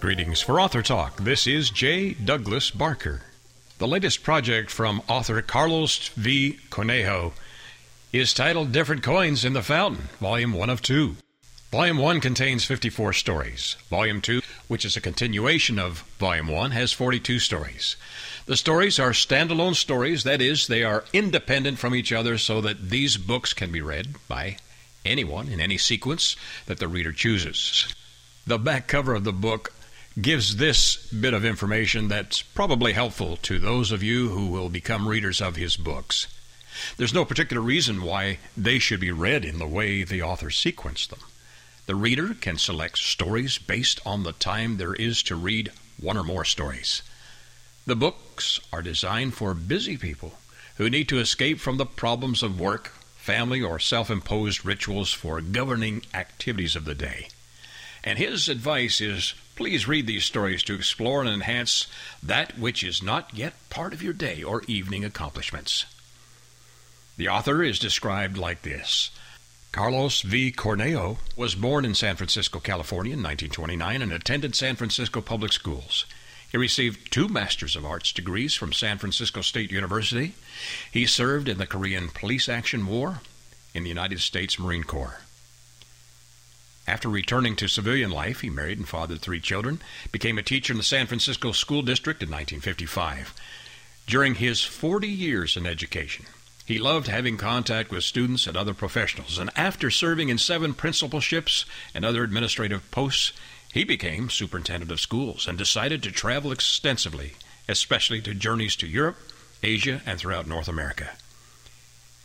Greetings 0.00 0.40
for 0.40 0.58
Author 0.58 0.80
Talk. 0.80 1.18
This 1.18 1.46
is 1.46 1.68
J. 1.68 2.14
Douglas 2.14 2.70
Barker. 2.70 3.20
The 3.76 3.86
latest 3.86 4.22
project 4.22 4.70
from 4.70 5.02
author 5.08 5.42
Carlos 5.42 6.08
V. 6.16 6.58
Cornejo 6.70 7.34
is 8.14 8.32
titled 8.32 8.72
Different 8.72 9.02
Coins 9.02 9.44
in 9.44 9.52
the 9.52 9.62
Fountain, 9.62 10.08
Volume 10.20 10.54
1 10.54 10.70
of 10.70 10.80
2. 10.80 11.16
Volume 11.70 11.98
1 11.98 12.20
contains 12.20 12.64
54 12.64 13.12
stories. 13.12 13.76
Volume 13.90 14.22
2, 14.22 14.40
which 14.68 14.84
is 14.84 14.96
a 14.96 15.00
continuation 15.00 15.78
of 15.78 16.04
Volume 16.18 16.46
1, 16.46 16.70
has 16.70 16.92
42 16.92 17.40
stories. 17.40 17.96
The 18.46 18.56
stories 18.58 18.98
are 18.98 19.12
standalone 19.12 19.74
stories, 19.74 20.24
that 20.24 20.42
is, 20.42 20.66
they 20.66 20.84
are 20.84 21.04
independent 21.14 21.78
from 21.78 21.94
each 21.94 22.12
other 22.12 22.36
so 22.36 22.60
that 22.60 22.90
these 22.90 23.16
books 23.16 23.54
can 23.54 23.72
be 23.72 23.80
read 23.80 24.16
by 24.28 24.58
anyone 25.02 25.48
in 25.48 25.60
any 25.60 25.78
sequence 25.78 26.36
that 26.66 26.78
the 26.78 26.88
reader 26.88 27.10
chooses. 27.10 27.94
The 28.46 28.58
back 28.58 28.86
cover 28.86 29.14
of 29.14 29.24
the 29.24 29.32
book 29.32 29.72
gives 30.20 30.56
this 30.56 30.96
bit 31.06 31.32
of 31.32 31.44
information 31.44 32.08
that's 32.08 32.42
probably 32.42 32.92
helpful 32.92 33.38
to 33.38 33.58
those 33.58 33.90
of 33.90 34.02
you 34.02 34.28
who 34.28 34.48
will 34.48 34.68
become 34.68 35.08
readers 35.08 35.40
of 35.40 35.56
his 35.56 35.78
books. 35.78 36.26
There's 36.98 37.14
no 37.14 37.24
particular 37.24 37.62
reason 37.62 38.02
why 38.02 38.38
they 38.56 38.78
should 38.78 39.00
be 39.00 39.10
read 39.10 39.46
in 39.46 39.58
the 39.58 39.66
way 39.66 40.04
the 40.04 40.20
author 40.20 40.50
sequenced 40.50 41.08
them. 41.08 41.20
The 41.86 41.94
reader 41.94 42.34
can 42.34 42.58
select 42.58 42.98
stories 42.98 43.56
based 43.56 44.00
on 44.04 44.22
the 44.22 44.32
time 44.32 44.76
there 44.76 44.94
is 44.94 45.22
to 45.24 45.34
read 45.34 45.72
one 45.98 46.18
or 46.18 46.24
more 46.24 46.44
stories. 46.44 47.02
The 47.86 47.96
books 47.96 48.60
are 48.72 48.80
designed 48.80 49.34
for 49.34 49.52
busy 49.52 49.98
people 49.98 50.38
who 50.76 50.88
need 50.88 51.06
to 51.10 51.18
escape 51.18 51.60
from 51.60 51.76
the 51.76 51.84
problems 51.84 52.42
of 52.42 52.58
work, 52.58 52.92
family, 53.16 53.60
or 53.60 53.78
self 53.78 54.10
imposed 54.10 54.64
rituals 54.64 55.12
for 55.12 55.42
governing 55.42 56.02
activities 56.14 56.76
of 56.76 56.86
the 56.86 56.94
day. 56.94 57.28
And 58.02 58.18
his 58.18 58.48
advice 58.48 59.02
is 59.02 59.34
please 59.54 59.86
read 59.86 60.06
these 60.06 60.24
stories 60.24 60.62
to 60.62 60.74
explore 60.74 61.20
and 61.20 61.28
enhance 61.28 61.86
that 62.22 62.58
which 62.58 62.82
is 62.82 63.02
not 63.02 63.34
yet 63.34 63.52
part 63.68 63.92
of 63.92 64.02
your 64.02 64.14
day 64.14 64.42
or 64.42 64.62
evening 64.66 65.04
accomplishments. 65.04 65.84
The 67.18 67.28
author 67.28 67.62
is 67.62 67.78
described 67.78 68.38
like 68.38 68.62
this 68.62 69.10
Carlos 69.72 70.22
V. 70.22 70.52
Cornejo 70.52 71.18
was 71.36 71.54
born 71.54 71.84
in 71.84 71.94
San 71.94 72.16
Francisco, 72.16 72.60
California 72.60 73.12
in 73.12 73.22
1929 73.22 74.00
and 74.00 74.12
attended 74.12 74.54
San 74.54 74.74
Francisco 74.74 75.20
public 75.20 75.52
schools. 75.52 76.06
He 76.54 76.58
received 76.58 77.10
two 77.10 77.26
Masters 77.26 77.74
of 77.74 77.84
Arts 77.84 78.12
degrees 78.12 78.54
from 78.54 78.72
San 78.72 78.98
Francisco 78.98 79.40
State 79.40 79.72
University. 79.72 80.34
He 80.88 81.04
served 81.04 81.48
in 81.48 81.58
the 81.58 81.66
Korean 81.66 82.10
Police 82.10 82.48
Action 82.48 82.86
War 82.86 83.22
in 83.74 83.82
the 83.82 83.88
United 83.88 84.20
States 84.20 84.56
Marine 84.56 84.84
Corps. 84.84 85.22
After 86.86 87.08
returning 87.08 87.56
to 87.56 87.66
civilian 87.66 88.12
life, 88.12 88.42
he 88.42 88.50
married 88.50 88.78
and 88.78 88.88
fathered 88.88 89.20
three 89.20 89.40
children, 89.40 89.82
became 90.12 90.38
a 90.38 90.44
teacher 90.44 90.72
in 90.72 90.76
the 90.76 90.84
San 90.84 91.08
Francisco 91.08 91.50
School 91.50 91.82
District 91.82 92.22
in 92.22 92.28
1955. 92.28 93.34
During 94.06 94.36
his 94.36 94.62
40 94.62 95.08
years 95.08 95.56
in 95.56 95.66
education, 95.66 96.26
he 96.64 96.78
loved 96.78 97.08
having 97.08 97.36
contact 97.36 97.90
with 97.90 98.04
students 98.04 98.46
and 98.46 98.56
other 98.56 98.74
professionals, 98.74 99.38
and 99.38 99.50
after 99.56 99.90
serving 99.90 100.28
in 100.28 100.38
seven 100.38 100.72
principalships 100.72 101.64
and 101.96 102.04
other 102.04 102.22
administrative 102.22 102.88
posts, 102.92 103.32
he 103.74 103.82
became 103.82 104.30
superintendent 104.30 104.92
of 104.92 105.00
schools 105.00 105.48
and 105.48 105.58
decided 105.58 106.00
to 106.00 106.12
travel 106.12 106.52
extensively, 106.52 107.32
especially 107.68 108.20
to 108.20 108.32
journeys 108.32 108.76
to 108.76 108.86
Europe, 108.86 109.16
Asia, 109.64 110.00
and 110.06 110.16
throughout 110.16 110.46
North 110.46 110.68
America. 110.68 111.10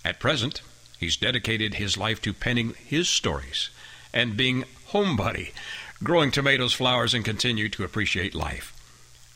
At 0.05 0.19
present, 0.19 0.62
he's 0.99 1.17
dedicated 1.17 1.73
his 1.73 1.97
life 1.97 2.21
to 2.21 2.33
penning 2.33 2.75
his 2.85 3.09
stories 3.09 3.71
and 4.13 4.38
being 4.38 4.65
homebody, 4.89 5.51
growing 6.03 6.29
tomatoes, 6.29 6.73
flowers, 6.73 7.15
and 7.15 7.25
continue 7.25 7.67
to 7.69 7.83
appreciate 7.83 8.35
life. 8.35 8.71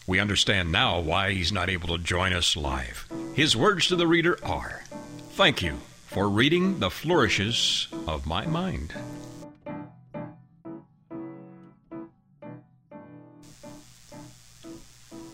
We 0.05 0.19
understand 0.19 0.71
now 0.71 0.99
why 0.99 1.31
he's 1.31 1.51
not 1.51 1.67
able 1.67 1.97
to 1.97 2.03
join 2.03 2.31
us 2.31 2.55
live. 2.55 3.09
His 3.33 3.57
words 3.57 3.87
to 3.87 3.95
the 3.95 4.05
reader 4.05 4.37
are 4.43 4.83
Thank 5.31 5.63
you 5.63 5.79
for 6.05 6.29
reading 6.29 6.77
the 6.77 6.91
flourishes 6.91 7.87
of 8.05 8.27
my 8.27 8.45
mind. 8.45 8.93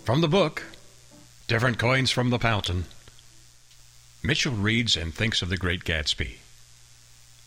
From 0.10 0.22
the 0.22 0.28
book, 0.28 0.64
Different 1.48 1.78
Coins 1.78 2.10
from 2.10 2.32
the 2.32 2.40
Fountain, 2.40 2.86
Mitchell 4.24 4.56
reads 4.56 4.98
and 4.98 5.14
thinks 5.14 5.44
of 5.44 5.50
the 5.50 5.56
great 5.56 5.84
Gatsby. 5.84 6.38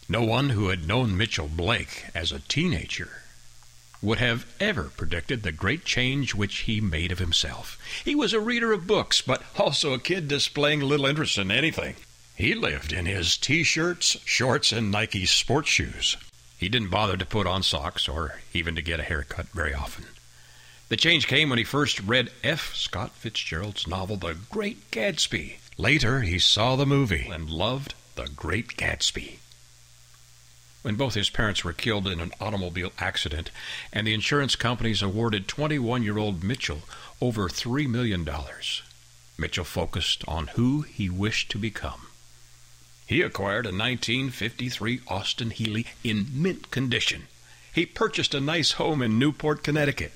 No 0.09 0.22
one 0.22 0.51
who 0.51 0.68
had 0.68 0.87
known 0.87 1.16
Mitchell 1.16 1.48
Blake 1.48 2.05
as 2.14 2.31
a 2.31 2.38
teenager 2.38 3.25
would 4.01 4.18
have 4.18 4.46
ever 4.61 4.92
predicted 4.96 5.42
the 5.42 5.51
great 5.51 5.85
change 5.85 6.37
which 6.37 6.59
he 6.59 6.81
made 6.81 7.11
of 7.11 7.18
himself. 7.18 7.81
He 8.05 8.14
was 8.14 8.33
a 8.33 8.38
reader 8.38 8.72
of 8.72 8.87
books, 8.87 9.20
but 9.20 9.42
also 9.59 9.92
a 9.92 9.98
kid 9.98 10.29
displaying 10.29 10.83
little 10.83 11.07
interest 11.07 11.38
in 11.38 11.51
anything. 11.51 11.96
He 12.37 12.55
lived 12.55 12.92
in 12.92 13.07
his 13.07 13.37
t 13.37 13.64
shirts, 13.64 14.18
shorts, 14.25 14.70
and 14.70 14.92
Nike 14.92 15.27
sports 15.27 15.68
shoes. 15.68 16.16
He 16.59 16.68
didn't 16.68 16.90
bother 16.90 17.16
to 17.16 17.27
put 17.27 17.48
on 17.48 17.64
socks 17.64 18.09
or 18.09 18.38
even 18.55 18.77
to 18.77 18.83
get 18.83 19.01
a 19.01 19.03
haircut 19.03 19.48
very 19.48 19.75
often. 19.75 20.05
The 20.93 20.99
change 20.99 21.27
came 21.27 21.49
when 21.49 21.57
he 21.59 21.65
first 21.65 22.01
read 22.01 22.31
F. 22.45 22.75
Scott 22.75 23.13
Fitzgerald's 23.13 23.87
novel, 23.87 24.19
The 24.19 24.37
Great 24.51 24.91
Gatsby. 24.91 25.55
Later, 25.79 26.21
he 26.21 26.39
saw 26.39 26.77
the 26.77 26.85
movie 26.85 27.31
and 27.33 27.49
loved 27.49 27.95
The 28.15 28.29
Great 28.37 28.77
Gatsby. 28.77 29.39
When 30.83 30.97
both 30.97 31.15
his 31.15 31.31
parents 31.31 31.65
were 31.65 31.73
killed 31.73 32.07
in 32.07 32.21
an 32.21 32.33
automobile 32.39 32.93
accident 32.99 33.51
and 33.91 34.07
the 34.07 34.13
insurance 34.13 34.55
companies 34.55 35.01
awarded 35.01 35.49
21 35.49 36.03
year 36.03 36.19
old 36.19 36.45
Mitchell 36.45 36.83
over 37.23 37.49
$3 37.49 37.89
million, 37.89 38.29
Mitchell 39.39 39.65
focused 39.65 40.23
on 40.29 40.49
who 40.49 40.83
he 40.83 41.09
wished 41.09 41.51
to 41.53 41.59
become. 41.59 42.09
He 43.07 43.23
acquired 43.23 43.65
a 43.65 43.73
1953 43.73 45.01
Austin 45.09 45.53
Healey 45.53 45.87
in 46.05 46.27
mint 46.35 46.71
condition 46.71 47.29
he 47.73 47.87
purchased 47.87 48.35
a 48.35 48.41
nice 48.41 48.73
home 48.73 49.01
in 49.01 49.19
Newport, 49.19 49.63
Connecticut. 49.63 50.13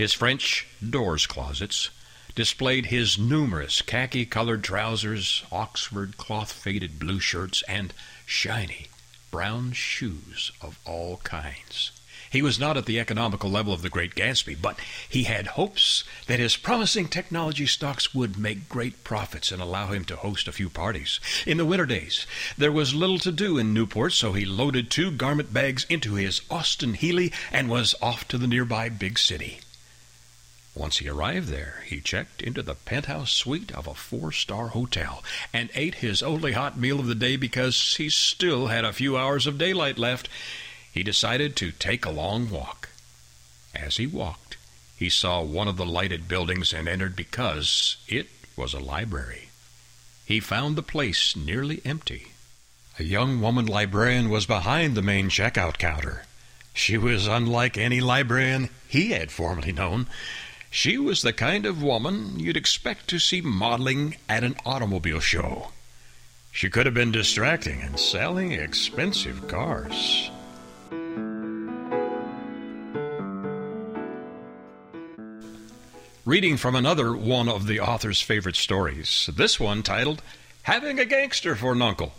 His 0.00 0.14
French 0.14 0.66
doors 0.82 1.26
closets 1.26 1.90
displayed 2.34 2.86
his 2.86 3.18
numerous 3.18 3.82
khaki 3.82 4.24
colored 4.24 4.64
trousers, 4.64 5.42
Oxford 5.52 6.16
cloth 6.16 6.52
faded 6.52 6.98
blue 6.98 7.20
shirts, 7.20 7.62
and 7.68 7.92
shiny 8.24 8.86
brown 9.30 9.74
shoes 9.74 10.52
of 10.62 10.78
all 10.86 11.18
kinds. 11.18 11.90
He 12.30 12.40
was 12.40 12.58
not 12.58 12.78
at 12.78 12.86
the 12.86 12.98
economical 12.98 13.50
level 13.50 13.74
of 13.74 13.82
the 13.82 13.90
great 13.90 14.14
Gatsby, 14.14 14.54
but 14.54 14.78
he 15.06 15.24
had 15.24 15.48
hopes 15.48 16.04
that 16.28 16.40
his 16.40 16.56
promising 16.56 17.06
technology 17.06 17.66
stocks 17.66 18.14
would 18.14 18.38
make 18.38 18.70
great 18.70 19.04
profits 19.04 19.52
and 19.52 19.60
allow 19.60 19.88
him 19.88 20.06
to 20.06 20.16
host 20.16 20.48
a 20.48 20.52
few 20.52 20.70
parties. 20.70 21.20
In 21.46 21.58
the 21.58 21.66
winter 21.66 21.84
days, 21.84 22.26
there 22.56 22.72
was 22.72 22.94
little 22.94 23.18
to 23.18 23.30
do 23.30 23.58
in 23.58 23.74
Newport, 23.74 24.14
so 24.14 24.32
he 24.32 24.46
loaded 24.46 24.90
two 24.90 25.10
garment 25.10 25.52
bags 25.52 25.84
into 25.90 26.14
his 26.14 26.40
Austin 26.50 26.94
Healey 26.94 27.34
and 27.52 27.68
was 27.68 27.94
off 28.00 28.26
to 28.28 28.38
the 28.38 28.46
nearby 28.46 28.88
big 28.88 29.18
city. 29.18 29.60
Once 30.74 30.98
he 30.98 31.08
arrived 31.08 31.48
there, 31.48 31.82
he 31.86 32.00
checked 32.00 32.40
into 32.40 32.62
the 32.62 32.74
penthouse 32.74 33.32
suite 33.32 33.72
of 33.72 33.86
a 33.86 33.94
four 33.94 34.30
star 34.30 34.68
hotel 34.68 35.22
and 35.52 35.68
ate 35.74 35.96
his 35.96 36.22
only 36.22 36.52
hot 36.52 36.78
meal 36.78 37.00
of 37.00 37.06
the 37.06 37.14
day 37.14 37.36
because 37.36 37.96
he 37.96 38.08
still 38.08 38.68
had 38.68 38.84
a 38.84 38.92
few 38.92 39.16
hours 39.16 39.46
of 39.46 39.58
daylight 39.58 39.98
left 39.98 40.28
he 40.92 41.02
decided 41.02 41.54
to 41.56 41.70
take 41.70 42.04
a 42.04 42.10
long 42.10 42.50
walk. 42.50 42.88
As 43.74 43.96
he 43.96 44.06
walked, 44.06 44.56
he 44.96 45.08
saw 45.08 45.42
one 45.42 45.68
of 45.68 45.76
the 45.76 45.86
lighted 45.86 46.28
buildings 46.28 46.72
and 46.72 46.88
entered 46.88 47.14
because 47.14 47.96
it 48.08 48.28
was 48.56 48.74
a 48.74 48.80
library. 48.80 49.50
He 50.24 50.40
found 50.40 50.76
the 50.76 50.82
place 50.82 51.36
nearly 51.36 51.80
empty. 51.84 52.32
A 52.98 53.04
young 53.04 53.40
woman 53.40 53.66
librarian 53.66 54.28
was 54.28 54.46
behind 54.46 54.94
the 54.94 55.02
main 55.02 55.28
checkout 55.28 55.78
counter. 55.78 56.24
She 56.74 56.98
was 56.98 57.26
unlike 57.26 57.78
any 57.78 58.00
librarian 58.00 58.68
he 58.88 59.10
had 59.10 59.30
formerly 59.30 59.72
known. 59.72 60.06
She 60.70 60.96
was 60.96 61.22
the 61.22 61.32
kind 61.32 61.66
of 61.66 61.82
woman 61.82 62.38
you'd 62.38 62.56
expect 62.56 63.08
to 63.08 63.18
see 63.18 63.40
modeling 63.40 64.16
at 64.28 64.44
an 64.44 64.56
automobile 64.64 65.20
show. 65.20 65.72
She 66.52 66.70
could 66.70 66.86
have 66.86 66.94
been 66.94 67.12
distracting 67.12 67.82
and 67.82 67.98
selling 67.98 68.52
expensive 68.52 69.46
cars. 69.48 70.30
reading 76.30 76.56
from 76.56 76.76
another 76.76 77.12
one 77.16 77.48
of 77.48 77.66
the 77.66 77.80
author's 77.80 78.20
favorite 78.22 78.54
stories, 78.54 79.28
this 79.34 79.58
one 79.58 79.82
titled 79.82 80.22
Having 80.62 81.00
a 81.00 81.04
Gangster 81.04 81.56
for 81.56 81.72
an 81.72 81.82
Uncle. 81.82 82.12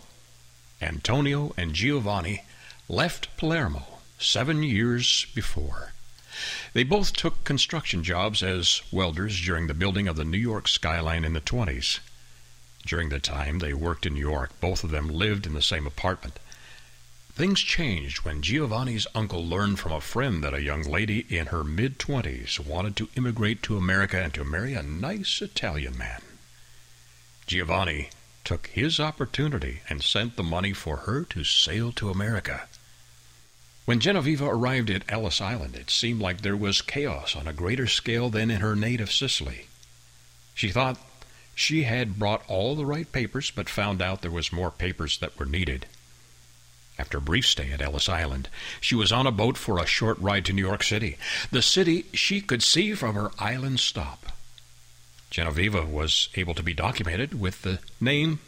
Antonio 0.81 1.53
and 1.55 1.73
Giovanni 1.73 2.43
left 2.89 3.29
Palermo 3.37 3.99
seven 4.19 4.63
years 4.63 5.27
before. 5.33 5.93
They 6.73 6.83
both 6.83 7.13
took 7.13 7.43
construction 7.43 8.03
jobs 8.03 8.41
as 8.41 8.81
welders 8.91 9.39
during 9.39 9.67
the 9.67 9.73
building 9.73 10.07
of 10.07 10.15
the 10.15 10.23
New 10.23 10.37
York 10.37 10.67
skyline 10.67 11.23
in 11.23 11.33
the 11.33 11.41
20s. 11.41 11.99
During 12.85 13.09
the 13.09 13.19
time 13.19 13.59
they 13.59 13.73
worked 13.73 14.05
in 14.05 14.15
New 14.15 14.19
York, 14.19 14.59
both 14.59 14.83
of 14.83 14.91
them 14.91 15.07
lived 15.07 15.45
in 15.45 15.53
the 15.53 15.61
same 15.61 15.85
apartment. 15.85 16.39
Things 17.33 17.61
changed 17.61 18.25
when 18.25 18.41
Giovanni's 18.41 19.07
uncle 19.15 19.45
learned 19.45 19.79
from 19.79 19.93
a 19.93 20.01
friend 20.01 20.43
that 20.43 20.53
a 20.53 20.61
young 20.61 20.83
lady 20.83 21.25
in 21.29 21.47
her 21.47 21.63
mid 21.63 21.97
twenties 21.97 22.59
wanted 22.59 22.95
to 22.97 23.09
immigrate 23.15 23.63
to 23.63 23.77
America 23.77 24.21
and 24.21 24.33
to 24.33 24.43
marry 24.43 24.73
a 24.73 24.83
nice 24.83 25.41
Italian 25.41 25.97
man. 25.97 26.21
Giovanni 27.47 28.09
took 28.43 28.67
his 28.67 28.99
opportunity 28.99 29.81
and 29.89 30.03
sent 30.03 30.35
the 30.35 30.43
money 30.43 30.73
for 30.73 30.97
her 30.97 31.23
to 31.25 31.43
sail 31.43 31.91
to 31.93 32.09
America. 32.09 32.67
When 33.91 33.99
Genoveva 33.99 34.47
arrived 34.47 34.89
at 34.89 35.03
Ellis 35.09 35.41
Island, 35.41 35.75
it 35.75 35.89
seemed 35.89 36.21
like 36.21 36.39
there 36.39 36.55
was 36.55 36.81
chaos 36.81 37.35
on 37.35 37.45
a 37.45 37.51
greater 37.51 37.87
scale 37.87 38.29
than 38.29 38.49
in 38.49 38.61
her 38.61 38.73
native 38.73 39.11
Sicily. 39.11 39.65
She 40.53 40.69
thought 40.69 40.97
she 41.55 41.83
had 41.83 42.17
brought 42.17 42.41
all 42.47 42.73
the 42.73 42.85
right 42.85 43.11
papers, 43.11 43.51
but 43.51 43.67
found 43.67 44.01
out 44.01 44.21
there 44.21 44.31
was 44.31 44.53
more 44.53 44.71
papers 44.71 45.17
that 45.17 45.37
were 45.37 45.45
needed. 45.45 45.87
After 46.97 47.17
a 47.17 47.21
brief 47.21 47.45
stay 47.45 47.69
at 47.73 47.81
Ellis 47.81 48.07
Island, 48.07 48.47
she 48.79 48.95
was 48.95 49.11
on 49.11 49.27
a 49.27 49.29
boat 49.29 49.57
for 49.57 49.77
a 49.77 49.85
short 49.85 50.17
ride 50.19 50.45
to 50.45 50.53
New 50.53 50.65
York 50.65 50.83
City, 50.83 51.17
the 51.51 51.61
city 51.61 52.05
she 52.13 52.39
could 52.39 52.63
see 52.63 52.93
from 52.93 53.15
her 53.15 53.31
island 53.39 53.81
stop. 53.81 54.31
Genoveva 55.31 55.85
was 55.85 56.29
able 56.35 56.53
to 56.53 56.63
be 56.63 56.73
documented 56.73 57.41
with 57.41 57.63
the 57.63 57.79
name 57.99 58.39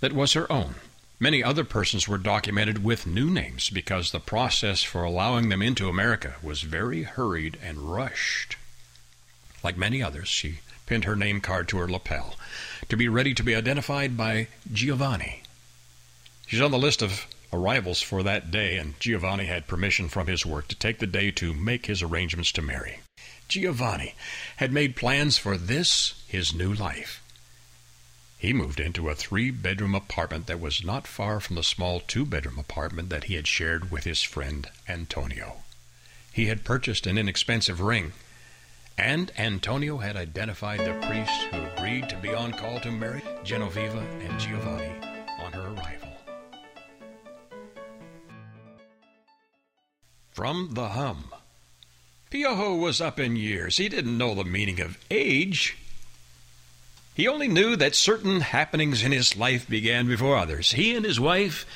that 0.00 0.14
was 0.14 0.32
her 0.32 0.50
own. 0.50 0.76
Many 1.22 1.44
other 1.44 1.64
persons 1.64 2.08
were 2.08 2.16
documented 2.16 2.82
with 2.82 3.06
new 3.06 3.28
names 3.28 3.68
because 3.68 4.10
the 4.10 4.20
process 4.20 4.82
for 4.82 5.04
allowing 5.04 5.50
them 5.50 5.60
into 5.60 5.90
America 5.90 6.36
was 6.42 6.62
very 6.62 7.02
hurried 7.02 7.58
and 7.62 7.92
rushed. 7.92 8.56
Like 9.62 9.76
many 9.76 10.02
others, 10.02 10.28
she 10.28 10.60
pinned 10.86 11.04
her 11.04 11.14
name 11.14 11.42
card 11.42 11.68
to 11.68 11.76
her 11.76 11.86
lapel 11.86 12.36
to 12.88 12.96
be 12.96 13.06
ready 13.06 13.34
to 13.34 13.42
be 13.42 13.54
identified 13.54 14.16
by 14.16 14.48
Giovanni. 14.72 15.42
She's 16.46 16.62
on 16.62 16.70
the 16.70 16.78
list 16.78 17.02
of 17.02 17.26
arrivals 17.52 18.00
for 18.00 18.22
that 18.22 18.50
day, 18.50 18.78
and 18.78 18.98
Giovanni 18.98 19.44
had 19.44 19.66
permission 19.66 20.08
from 20.08 20.26
his 20.26 20.46
work 20.46 20.68
to 20.68 20.74
take 20.74 21.00
the 21.00 21.06
day 21.06 21.30
to 21.32 21.52
make 21.52 21.84
his 21.84 22.00
arrangements 22.00 22.50
to 22.52 22.62
marry. 22.62 23.00
Giovanni 23.46 24.14
had 24.56 24.72
made 24.72 24.96
plans 24.96 25.36
for 25.36 25.58
this, 25.58 26.14
his 26.26 26.54
new 26.54 26.72
life. 26.72 27.22
He 28.40 28.54
moved 28.54 28.80
into 28.80 29.10
a 29.10 29.14
three 29.14 29.50
bedroom 29.50 29.94
apartment 29.94 30.46
that 30.46 30.58
was 30.58 30.82
not 30.82 31.06
far 31.06 31.40
from 31.40 31.56
the 31.56 31.62
small 31.62 32.00
two 32.00 32.24
bedroom 32.24 32.58
apartment 32.58 33.10
that 33.10 33.24
he 33.24 33.34
had 33.34 33.46
shared 33.46 33.90
with 33.90 34.04
his 34.04 34.22
friend 34.22 34.66
Antonio. 34.88 35.58
He 36.32 36.46
had 36.46 36.64
purchased 36.64 37.06
an 37.06 37.18
inexpensive 37.18 37.82
ring, 37.82 38.14
and 38.96 39.30
Antonio 39.36 39.98
had 39.98 40.16
identified 40.16 40.80
the 40.80 41.06
priest 41.06 41.42
who 41.52 41.64
agreed 41.64 42.08
to 42.08 42.16
be 42.16 42.32
on 42.32 42.52
call 42.52 42.80
to 42.80 42.90
marry 42.90 43.20
Genoveva 43.44 44.00
and 44.26 44.40
Giovanni 44.40 44.88
on 45.38 45.52
her 45.52 45.74
arrival. 45.74 46.08
From 50.30 50.70
the 50.72 50.88
hum. 50.88 51.34
Piojo 52.30 52.76
was 52.76 53.02
up 53.02 53.20
in 53.20 53.36
years. 53.36 53.76
He 53.76 53.90
didn't 53.90 54.16
know 54.16 54.34
the 54.34 54.44
meaning 54.44 54.80
of 54.80 54.96
age. 55.10 55.76
He 57.20 57.28
only 57.28 57.48
knew 57.48 57.76
that 57.76 57.94
certain 57.94 58.40
happenings 58.40 59.02
in 59.02 59.12
his 59.12 59.36
life 59.36 59.68
began 59.68 60.06
before 60.06 60.38
others. 60.38 60.70
He 60.70 60.96
and 60.96 61.04
his 61.04 61.20
wife, 61.20 61.66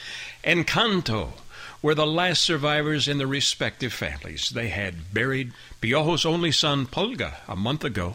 Encanto, 0.43 1.35
were 1.83 1.95
the 1.95 2.07
last 2.07 2.41
survivors 2.41 3.07
in 3.07 3.19
their 3.19 3.27
respective 3.27 3.93
families. 3.93 4.49
They 4.49 4.69
had 4.69 5.13
buried 5.13 5.53
Piojo's 5.83 6.25
only 6.25 6.51
son, 6.51 6.87
Polga, 6.87 7.35
a 7.47 7.57
month 7.57 7.85
ago. 7.85 8.15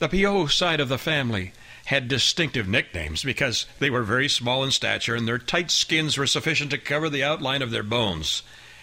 The 0.00 0.08
Piojo 0.10 0.48
side 0.48 0.80
of 0.80 0.90
the 0.90 0.98
family 0.98 1.52
had 1.86 2.08
distinctive 2.08 2.68
nicknames 2.68 3.22
because 3.22 3.64
they 3.78 3.88
were 3.88 4.02
very 4.02 4.28
small 4.28 4.62
in 4.64 4.70
stature 4.70 5.14
and 5.14 5.26
their 5.26 5.38
tight 5.38 5.70
skins 5.70 6.18
were 6.18 6.26
sufficient 6.26 6.70
to 6.72 6.76
cover 6.76 7.08
the 7.08 7.24
outline 7.24 7.62
of 7.62 7.70
their 7.70 7.82
bones. 7.82 8.42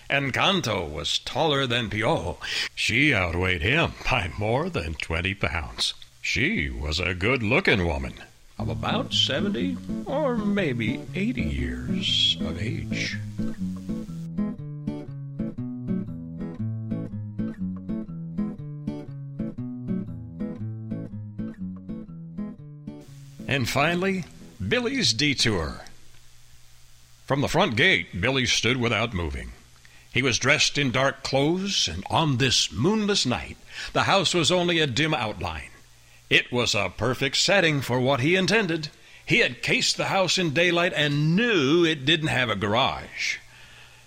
Encanto 0.09 0.89
was 0.89 1.19
taller 1.19 1.67
than 1.67 1.91
Piojo. 1.91 2.39
She 2.73 3.13
outweighed 3.13 3.61
him 3.61 3.93
by 4.09 4.31
more 4.35 4.67
than 4.67 4.95
20 4.95 5.35
pounds. 5.35 5.93
She 6.21 6.69
was 6.69 6.99
a 6.99 7.15
good 7.15 7.41
looking 7.41 7.87
woman 7.87 8.13
of 8.59 8.69
about 8.69 9.11
70 9.11 9.75
or 10.05 10.37
maybe 10.37 11.01
80 11.15 11.41
years 11.41 12.37
of 12.41 12.61
age. 12.61 13.17
And 23.47 23.67
finally, 23.67 24.25
Billy's 24.65 25.13
detour. 25.13 25.81
From 27.25 27.41
the 27.41 27.49
front 27.49 27.75
gate, 27.75 28.21
Billy 28.21 28.45
stood 28.45 28.77
without 28.77 29.13
moving. 29.15 29.53
He 30.13 30.21
was 30.21 30.37
dressed 30.37 30.77
in 30.77 30.91
dark 30.91 31.23
clothes, 31.23 31.87
and 31.87 32.03
on 32.11 32.37
this 32.37 32.71
moonless 32.71 33.25
night, 33.25 33.57
the 33.93 34.03
house 34.03 34.35
was 34.35 34.51
only 34.51 34.79
a 34.79 34.87
dim 34.87 35.15
outline. 35.15 35.70
It 36.31 36.49
was 36.49 36.73
a 36.73 36.89
perfect 36.95 37.35
setting 37.35 37.81
for 37.81 37.99
what 37.99 38.21
he 38.21 38.37
intended. 38.37 38.87
He 39.25 39.39
had 39.39 39.61
cased 39.61 39.97
the 39.97 40.05
house 40.05 40.37
in 40.37 40.53
daylight 40.53 40.93
and 40.95 41.35
knew 41.35 41.83
it 41.83 42.05
didn't 42.05 42.29
have 42.29 42.49
a 42.49 42.55
garage. 42.55 43.39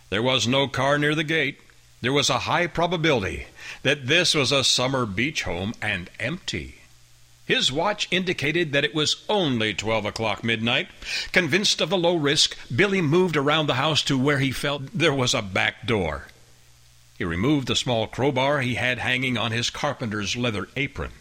There 0.09 0.23
was 0.23 0.49
no 0.49 0.67
car 0.67 0.99
near 0.99 1.15
the 1.15 1.23
gate. 1.23 1.61
There 2.01 2.15
was 2.15 2.31
a 2.31 2.49
high 2.49 2.67
probability 2.67 3.49
that 3.83 4.07
this 4.07 4.35
was 4.35 4.53
a 4.53 4.65
summer 4.65 5.05
beach 5.05 5.43
home 5.43 5.75
and 5.83 6.09
empty. 6.19 6.77
His 7.45 7.71
watch 7.71 8.09
indicated 8.11 8.73
that 8.73 8.85
it 8.85 8.95
was 8.95 9.23
only 9.29 9.75
12 9.75 10.07
o'clock 10.07 10.43
midnight. 10.43 10.89
Convinced 11.31 11.83
of 11.83 11.91
the 11.91 11.99
low 11.99 12.17
risk, 12.17 12.57
Billy 12.75 13.03
moved 13.03 13.37
around 13.37 13.67
the 13.67 13.75
house 13.75 14.01
to 14.05 14.19
where 14.19 14.39
he 14.39 14.51
felt 14.51 14.87
there 14.95 15.13
was 15.13 15.35
a 15.35 15.43
back 15.43 15.87
door. 15.87 16.29
He 17.19 17.25
removed 17.27 17.69
the 17.69 17.77
small 17.77 18.07
crowbar 18.07 18.63
he 18.63 18.77
had 18.77 18.97
hanging 18.97 19.37
on 19.37 19.53
his 19.53 19.69
carpenter's 19.69 20.37
leather 20.37 20.69
apron. 20.75 21.13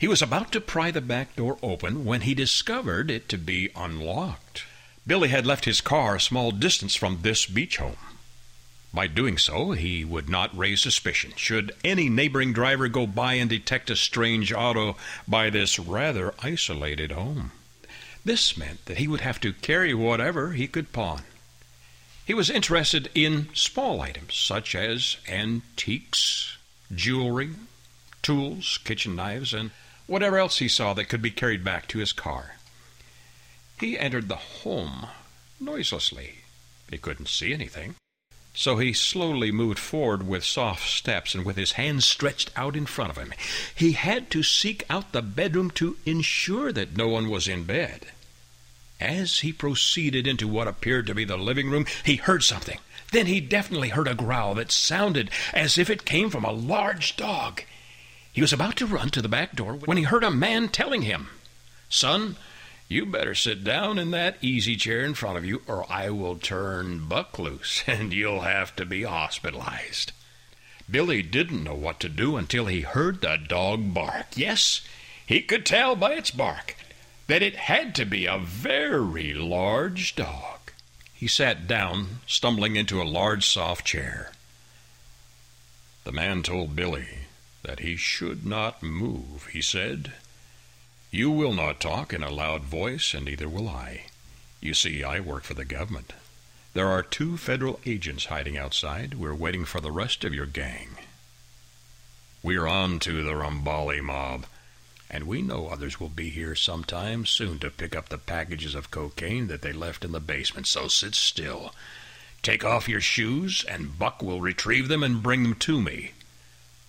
He 0.00 0.08
was 0.08 0.22
about 0.22 0.50
to 0.52 0.62
pry 0.62 0.90
the 0.90 1.02
back 1.02 1.36
door 1.36 1.58
open 1.62 2.06
when 2.06 2.22
he 2.22 2.32
discovered 2.32 3.10
it 3.10 3.28
to 3.28 3.36
be 3.36 3.68
unlocked. 3.76 4.64
Billy 5.06 5.28
had 5.28 5.44
left 5.44 5.66
his 5.66 5.82
car 5.82 6.16
a 6.16 6.20
small 6.20 6.52
distance 6.52 6.94
from 6.94 7.18
this 7.20 7.44
beach 7.44 7.76
home. 7.76 7.98
By 8.94 9.08
doing 9.08 9.36
so, 9.36 9.72
he 9.72 10.06
would 10.06 10.26
not 10.26 10.56
raise 10.56 10.80
suspicion. 10.80 11.34
Should 11.36 11.72
any 11.84 12.08
neighboring 12.08 12.54
driver 12.54 12.88
go 12.88 13.06
by 13.06 13.34
and 13.34 13.50
detect 13.50 13.90
a 13.90 13.94
strange 13.94 14.54
auto 14.54 14.96
by 15.28 15.50
this 15.50 15.78
rather 15.78 16.32
isolated 16.42 17.12
home, 17.12 17.52
this 18.24 18.56
meant 18.56 18.86
that 18.86 18.96
he 18.96 19.06
would 19.06 19.20
have 19.20 19.38
to 19.40 19.52
carry 19.52 19.92
whatever 19.92 20.52
he 20.52 20.66
could 20.66 20.94
pawn. 20.94 21.24
He 22.24 22.32
was 22.32 22.48
interested 22.48 23.10
in 23.14 23.50
small 23.54 24.00
items 24.00 24.34
such 24.34 24.74
as 24.74 25.18
antiques, 25.28 26.56
jewelry, 26.90 27.50
tools, 28.22 28.78
kitchen 28.82 29.14
knives, 29.14 29.52
and 29.52 29.72
whatever 30.10 30.38
else 30.38 30.58
he 30.58 30.66
saw 30.66 30.92
that 30.92 31.08
could 31.08 31.22
be 31.22 31.30
carried 31.30 31.62
back 31.62 31.86
to 31.86 31.98
his 31.98 32.12
car. 32.12 32.56
He 33.78 33.96
entered 33.96 34.28
the 34.28 34.34
home 34.34 35.06
noiselessly. 35.60 36.40
He 36.90 36.98
couldn't 36.98 37.28
see 37.28 37.54
anything. 37.54 37.94
So 38.52 38.78
he 38.78 38.92
slowly 38.92 39.52
moved 39.52 39.78
forward 39.78 40.26
with 40.26 40.42
soft 40.42 40.88
steps 40.88 41.36
and 41.36 41.44
with 41.44 41.56
his 41.56 41.72
hands 41.72 42.04
stretched 42.04 42.50
out 42.56 42.74
in 42.74 42.86
front 42.86 43.12
of 43.12 43.18
him. 43.18 43.32
He 43.72 43.92
had 43.92 44.30
to 44.32 44.42
seek 44.42 44.84
out 44.90 45.12
the 45.12 45.22
bedroom 45.22 45.70
to 45.72 45.96
ensure 46.04 46.72
that 46.72 46.96
no 46.96 47.06
one 47.06 47.30
was 47.30 47.46
in 47.46 47.62
bed. 47.62 48.06
As 48.98 49.38
he 49.38 49.52
proceeded 49.52 50.26
into 50.26 50.48
what 50.48 50.66
appeared 50.66 51.06
to 51.06 51.14
be 51.14 51.24
the 51.24 51.38
living 51.38 51.70
room, 51.70 51.86
he 52.04 52.16
heard 52.16 52.42
something. 52.42 52.80
Then 53.12 53.26
he 53.26 53.40
definitely 53.40 53.90
heard 53.90 54.08
a 54.08 54.14
growl 54.14 54.54
that 54.54 54.72
sounded 54.72 55.30
as 55.54 55.78
if 55.78 55.88
it 55.88 56.04
came 56.04 56.30
from 56.30 56.44
a 56.44 56.50
large 56.50 57.16
dog. 57.16 57.62
He 58.32 58.40
was 58.40 58.52
about 58.52 58.76
to 58.76 58.86
run 58.86 59.10
to 59.10 59.22
the 59.22 59.28
back 59.28 59.56
door 59.56 59.74
when 59.74 59.96
he 59.96 60.04
heard 60.04 60.22
a 60.22 60.30
man 60.30 60.68
telling 60.68 61.02
him, 61.02 61.30
Son, 61.88 62.36
you 62.88 63.04
better 63.04 63.34
sit 63.34 63.64
down 63.64 63.98
in 63.98 64.12
that 64.12 64.38
easy 64.40 64.76
chair 64.76 65.00
in 65.00 65.14
front 65.14 65.36
of 65.36 65.44
you, 65.44 65.62
or 65.66 65.90
I 65.90 66.10
will 66.10 66.36
turn 66.36 67.06
Buck 67.06 67.38
loose 67.38 67.82
and 67.86 68.12
you'll 68.12 68.42
have 68.42 68.74
to 68.76 68.86
be 68.86 69.02
hospitalized. 69.02 70.12
Billy 70.88 71.22
didn't 71.22 71.64
know 71.64 71.74
what 71.74 72.00
to 72.00 72.08
do 72.08 72.36
until 72.36 72.66
he 72.66 72.80
heard 72.80 73.20
the 73.20 73.36
dog 73.36 73.94
bark. 73.94 74.26
Yes, 74.36 74.80
he 75.26 75.40
could 75.40 75.64
tell 75.66 75.94
by 75.94 76.14
its 76.14 76.30
bark 76.30 76.76
that 77.26 77.42
it 77.42 77.54
had 77.54 77.94
to 77.94 78.04
be 78.04 78.26
a 78.26 78.38
very 78.38 79.34
large 79.34 80.16
dog. 80.16 80.72
He 81.14 81.28
sat 81.28 81.68
down, 81.68 82.20
stumbling 82.26 82.76
into 82.76 83.00
a 83.00 83.04
large 83.04 83.46
soft 83.46 83.84
chair. 83.84 84.32
The 86.04 86.12
man 86.12 86.42
told 86.42 86.74
Billy 86.74 87.06
that 87.62 87.80
he 87.80 87.96
should 87.96 88.46
not 88.46 88.82
move, 88.82 89.48
he 89.52 89.60
said. 89.60 90.12
You 91.10 91.30
will 91.30 91.52
not 91.52 91.80
talk 91.80 92.12
in 92.12 92.22
a 92.22 92.30
loud 92.30 92.62
voice, 92.62 93.14
and 93.14 93.24
neither 93.24 93.48
will 93.48 93.68
I. 93.68 94.06
You 94.60 94.74
see, 94.74 95.02
I 95.02 95.20
work 95.20 95.44
for 95.44 95.54
the 95.54 95.64
government. 95.64 96.12
There 96.72 96.88
are 96.88 97.02
two 97.02 97.36
federal 97.36 97.80
agents 97.84 98.26
hiding 98.26 98.56
outside. 98.56 99.14
We're 99.14 99.34
waiting 99.34 99.64
for 99.64 99.80
the 99.80 99.90
rest 99.90 100.24
of 100.24 100.34
your 100.34 100.46
gang. 100.46 100.90
We're 102.42 102.66
on 102.66 103.00
to 103.00 103.22
the 103.22 103.32
Rambali 103.32 104.00
mob, 104.00 104.46
and 105.10 105.24
we 105.24 105.42
know 105.42 105.66
others 105.66 105.98
will 105.98 106.08
be 106.08 106.30
here 106.30 106.54
sometime 106.54 107.26
soon 107.26 107.58
to 107.58 107.70
pick 107.70 107.96
up 107.96 108.08
the 108.08 108.18
packages 108.18 108.74
of 108.74 108.90
cocaine 108.90 109.48
that 109.48 109.62
they 109.62 109.72
left 109.72 110.04
in 110.04 110.12
the 110.12 110.20
basement, 110.20 110.66
so 110.66 110.86
sit 110.86 111.14
still. 111.14 111.74
Take 112.42 112.64
off 112.64 112.88
your 112.88 113.00
shoes, 113.00 113.64
and 113.68 113.98
Buck 113.98 114.22
will 114.22 114.40
retrieve 114.40 114.88
them 114.88 115.02
and 115.02 115.22
bring 115.22 115.42
them 115.42 115.56
to 115.56 115.82
me. 115.82 116.12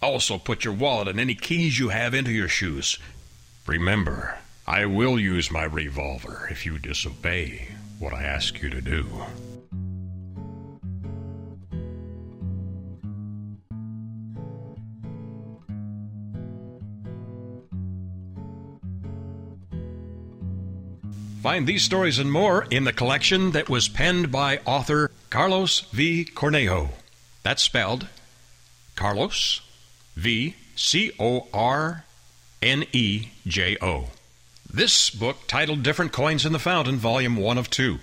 Also, 0.01 0.39
put 0.39 0.65
your 0.65 0.73
wallet 0.73 1.07
and 1.07 1.19
any 1.19 1.35
keys 1.35 1.77
you 1.77 1.89
have 1.89 2.15
into 2.15 2.31
your 2.31 2.47
shoes. 2.47 2.97
Remember, 3.67 4.39
I 4.65 4.85
will 4.85 5.19
use 5.19 5.51
my 5.51 5.63
revolver 5.63 6.47
if 6.49 6.65
you 6.65 6.79
disobey 6.79 7.67
what 7.99 8.13
I 8.13 8.23
ask 8.23 8.61
you 8.61 8.69
to 8.71 8.81
do. 8.81 9.05
Find 21.43 21.65
these 21.65 21.83
stories 21.83 22.17
and 22.17 22.31
more 22.31 22.65
in 22.69 22.85
the 22.85 22.93
collection 22.93 23.51
that 23.51 23.69
was 23.69 23.87
penned 23.87 24.31
by 24.31 24.59
author 24.65 25.11
Carlos 25.29 25.81
V. 25.91 26.25
Cornejo. 26.25 26.89
That's 27.43 27.63
spelled 27.63 28.07
Carlos 28.95 29.61
V 30.15 30.55
C 30.75 31.11
O 31.19 31.47
R 31.53 32.05
N 32.61 32.85
E 32.91 33.29
J 33.45 33.77
O. 33.81 34.09
This 34.73 35.09
book, 35.09 35.37
titled 35.47 35.83
Different 35.83 36.11
Coins 36.11 36.45
in 36.45 36.53
the 36.53 36.59
Fountain, 36.59 36.95
Volume 36.95 37.35
1 37.35 37.57
of 37.57 37.69
2. 37.69 37.99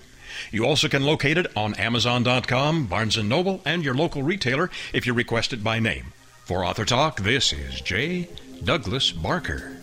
You 0.51 0.65
also 0.65 0.87
can 0.87 1.03
locate 1.03 1.37
it 1.37 1.47
on 1.57 1.73
Amazon.com, 1.73 2.85
Barnes 2.85 3.17
& 3.17 3.23
Noble, 3.23 3.61
and 3.65 3.83
your 3.83 3.95
local 3.95 4.21
retailer 4.21 4.69
if 4.93 5.07
you 5.07 5.13
request 5.13 5.51
it 5.51 5.63
by 5.63 5.79
name. 5.79 6.13
For 6.45 6.63
Author 6.63 6.85
Talk, 6.85 7.21
this 7.21 7.53
is 7.53 7.81
J. 7.81 8.29
Douglas 8.63 9.11
Barker. 9.11 9.77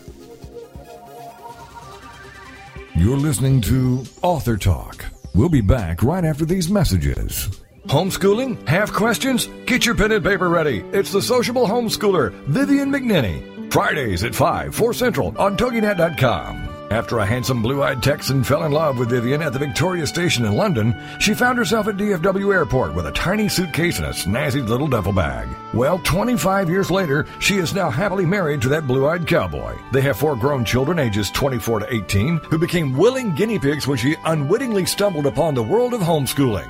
You're 2.95 3.17
listening 3.17 3.61
to 3.61 4.05
Author 4.21 4.57
Talk. 4.57 5.05
We'll 5.35 5.49
be 5.49 5.61
back 5.61 6.01
right 6.01 6.25
after 6.25 6.45
these 6.45 6.69
messages. 6.69 7.61
Homeschooling? 7.87 8.67
Have 8.67 8.91
questions? 8.91 9.47
Get 9.65 9.85
your 9.85 9.95
pen 9.95 10.11
and 10.11 10.23
paper 10.23 10.49
ready. 10.49 10.79
It's 10.91 11.11
the 11.11 11.21
sociable 11.21 11.65
homeschooler, 11.65 12.31
Vivian 12.45 12.91
McNinney. 12.91 13.71
Fridays 13.71 14.23
at 14.25 14.35
5, 14.35 14.75
4 14.75 14.93
Central 14.93 15.33
on 15.37 15.55
TogiNet.com. 15.55 16.67
After 16.89 17.19
a 17.19 17.25
handsome 17.25 17.61
blue-eyed 17.61 18.01
Texan 18.01 18.43
fell 18.45 18.63
in 18.63 18.71
love 18.71 18.97
with 18.97 19.09
Vivian 19.09 19.41
at 19.41 19.51
the 19.51 19.59
Victoria 19.59 20.07
Station 20.07 20.45
in 20.45 20.53
London, 20.55 20.95
she 21.19 21.33
found 21.33 21.57
herself 21.57 21.87
at 21.87 21.97
DFW 21.97 22.53
Airport 22.53 22.93
with 22.93 23.07
a 23.07 23.11
tiny 23.11 23.49
suitcase 23.49 23.99
and 23.99 24.07
a 24.07 24.11
snazzy 24.11 24.65
little 24.65 24.87
duffel 24.87 25.11
bag. 25.11 25.49
Well, 25.73 25.99
25 25.99 26.69
years 26.69 26.89
later, 26.89 27.25
she 27.39 27.57
is 27.57 27.73
now 27.73 27.89
happily 27.89 28.25
married 28.25 28.61
to 28.61 28.69
that 28.69 28.87
blue-eyed 28.87 29.27
cowboy. 29.27 29.77
They 29.91 30.01
have 30.01 30.17
four 30.17 30.37
grown 30.37 30.63
children 30.63 30.97
ages 30.97 31.29
24 31.31 31.79
to 31.81 31.93
18 31.93 32.37
who 32.37 32.57
became 32.57 32.97
willing 32.97 33.35
guinea 33.35 33.59
pigs 33.59 33.85
when 33.85 33.97
she 33.97 34.15
unwittingly 34.23 34.85
stumbled 34.85 35.25
upon 35.25 35.55
the 35.55 35.63
world 35.63 35.93
of 35.93 36.01
homeschooling. 36.01 36.69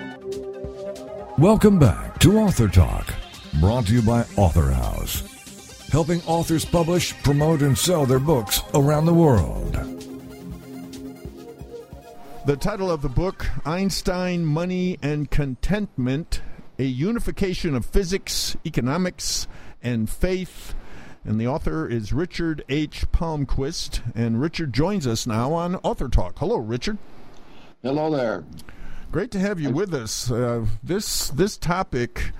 Welcome 1.41 1.79
back 1.79 2.19
to 2.19 2.37
Author 2.37 2.67
Talk, 2.67 3.11
brought 3.59 3.87
to 3.87 3.93
you 3.93 4.03
by 4.03 4.25
Author 4.37 4.69
House, 4.69 5.87
helping 5.91 6.21
authors 6.27 6.63
publish, 6.63 7.19
promote, 7.23 7.63
and 7.63 7.75
sell 7.75 8.05
their 8.05 8.19
books 8.19 8.61
around 8.75 9.07
the 9.07 9.13
world. 9.15 9.73
The 12.45 12.57
title 12.57 12.91
of 12.91 13.01
the 13.01 13.09
book 13.09 13.47
Einstein, 13.65 14.45
Money, 14.45 14.99
and 15.01 15.31
Contentment 15.31 16.43
A 16.77 16.83
Unification 16.83 17.73
of 17.73 17.87
Physics, 17.87 18.55
Economics, 18.63 19.47
and 19.81 20.07
Faith. 20.07 20.75
And 21.25 21.41
the 21.41 21.47
author 21.47 21.87
is 21.87 22.13
Richard 22.13 22.63
H. 22.69 23.11
Palmquist. 23.11 24.03
And 24.13 24.39
Richard 24.39 24.73
joins 24.73 25.07
us 25.07 25.25
now 25.25 25.53
on 25.53 25.77
Author 25.77 26.07
Talk. 26.07 26.37
Hello, 26.37 26.57
Richard. 26.57 26.99
Hello 27.81 28.15
there. 28.15 28.43
Great 29.11 29.31
to 29.31 29.39
have 29.39 29.59
you 29.59 29.71
with 29.71 29.93
us. 29.93 30.31
Uh, 30.31 30.65
this 30.81 31.27
this 31.31 31.57
topic, 31.57 32.31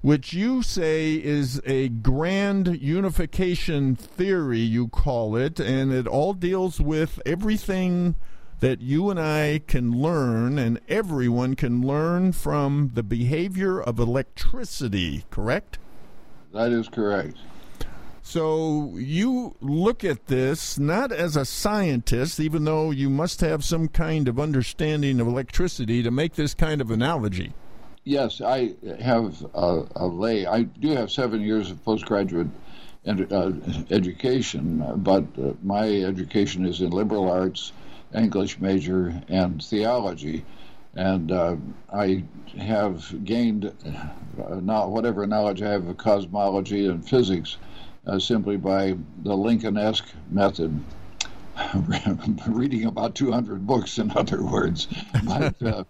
which 0.00 0.32
you 0.32 0.62
say 0.62 1.16
is 1.16 1.60
a 1.66 1.90
grand 1.90 2.80
unification 2.80 3.94
theory, 3.94 4.60
you 4.60 4.88
call 4.88 5.36
it, 5.36 5.60
and 5.60 5.92
it 5.92 6.06
all 6.06 6.32
deals 6.32 6.80
with 6.80 7.20
everything 7.26 8.14
that 8.60 8.80
you 8.80 9.10
and 9.10 9.20
I 9.20 9.60
can 9.66 9.92
learn, 9.92 10.58
and 10.58 10.80
everyone 10.88 11.56
can 11.56 11.82
learn 11.82 12.32
from 12.32 12.92
the 12.94 13.02
behavior 13.02 13.78
of 13.78 13.98
electricity. 13.98 15.26
Correct? 15.30 15.76
That 16.54 16.72
is 16.72 16.88
correct. 16.88 17.36
So 18.26 18.94
you 18.96 19.54
look 19.60 20.02
at 20.02 20.26
this 20.28 20.78
not 20.78 21.12
as 21.12 21.36
a 21.36 21.44
scientist, 21.44 22.40
even 22.40 22.64
though 22.64 22.90
you 22.90 23.10
must 23.10 23.42
have 23.42 23.62
some 23.62 23.86
kind 23.86 24.28
of 24.28 24.40
understanding 24.40 25.20
of 25.20 25.26
electricity 25.26 26.02
to 26.02 26.10
make 26.10 26.34
this 26.34 26.54
kind 26.54 26.80
of 26.80 26.90
analogy. 26.90 27.52
Yes, 28.02 28.40
I 28.40 28.74
have 29.00 29.44
a, 29.54 29.84
a 29.94 30.06
lay. 30.06 30.46
I 30.46 30.62
do 30.62 30.88
have 30.92 31.12
seven 31.12 31.42
years 31.42 31.70
of 31.70 31.84
postgraduate 31.84 32.48
ed, 33.04 33.30
uh, 33.30 33.52
education, 33.90 34.82
but 34.96 35.24
uh, 35.38 35.52
my 35.62 35.86
education 35.86 36.64
is 36.64 36.80
in 36.80 36.90
liberal 36.90 37.30
arts, 37.30 37.72
English 38.14 38.58
major, 38.58 39.14
and 39.28 39.62
theology. 39.62 40.46
and 40.96 41.30
uh, 41.30 41.56
I 41.92 42.24
have 42.58 43.24
gained 43.24 43.66
uh, 43.66 44.54
not 44.60 44.90
whatever 44.90 45.26
knowledge 45.26 45.60
I 45.60 45.72
have 45.72 45.86
of 45.86 45.98
cosmology 45.98 46.86
and 46.86 47.06
physics 47.06 47.58
uh, 48.06 48.18
simply 48.18 48.56
by 48.56 48.96
the 49.22 49.36
Lincoln-esque 49.36 50.08
method. 50.30 50.78
reading 52.48 52.84
about 52.84 53.14
200 53.14 53.64
books, 53.64 53.98
in 53.98 54.10
other 54.10 54.42
words. 54.42 54.88
But, 55.24 55.62
uh, 55.62 55.84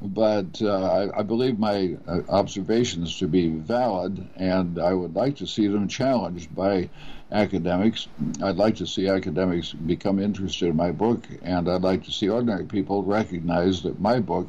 but 0.00 0.62
uh, 0.62 1.10
I, 1.12 1.18
I, 1.18 1.22
believe 1.22 1.58
my 1.58 1.96
uh, 2.06 2.20
observations 2.28 3.18
to 3.18 3.26
be 3.26 3.48
valid, 3.48 4.26
and 4.36 4.78
I 4.78 4.94
would 4.94 5.14
like 5.14 5.36
to 5.36 5.46
see 5.46 5.66
them 5.66 5.88
challenged 5.88 6.54
by 6.54 6.88
academics. 7.32 8.08
I'd 8.42 8.56
like 8.56 8.76
to 8.76 8.86
see 8.86 9.08
academics 9.08 9.72
become 9.72 10.18
interested 10.18 10.68
in 10.68 10.76
my 10.76 10.92
book, 10.92 11.26
and 11.42 11.68
I'd 11.68 11.82
like 11.82 12.04
to 12.04 12.12
see 12.12 12.28
ordinary 12.28 12.64
people 12.64 13.02
recognize 13.02 13.82
that 13.82 14.00
my 14.00 14.20
book 14.20 14.48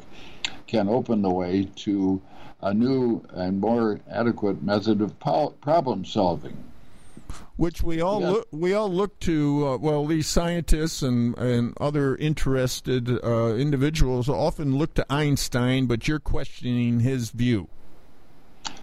can 0.66 0.88
open 0.88 1.20
the 1.20 1.30
way 1.30 1.68
to 1.76 2.22
a 2.62 2.72
new 2.72 3.22
and 3.32 3.60
more 3.60 4.00
adequate 4.10 4.62
method 4.62 5.00
of 5.00 5.18
problem 5.18 6.04
solving 6.04 6.56
which 7.60 7.82
we 7.82 8.00
all 8.00 8.22
yeah. 8.22 8.30
look 8.30 8.48
we 8.52 8.72
all 8.72 8.90
look 8.90 9.20
to. 9.20 9.68
Uh, 9.68 9.76
well, 9.76 10.06
these 10.06 10.26
scientists 10.26 11.02
and 11.02 11.36
and 11.36 11.74
other 11.78 12.16
interested 12.16 13.22
uh, 13.22 13.54
individuals 13.54 14.30
often 14.30 14.78
look 14.78 14.94
to 14.94 15.04
Einstein, 15.10 15.84
but 15.84 16.08
you're 16.08 16.18
questioning 16.18 17.00
his 17.00 17.28
view. 17.28 17.68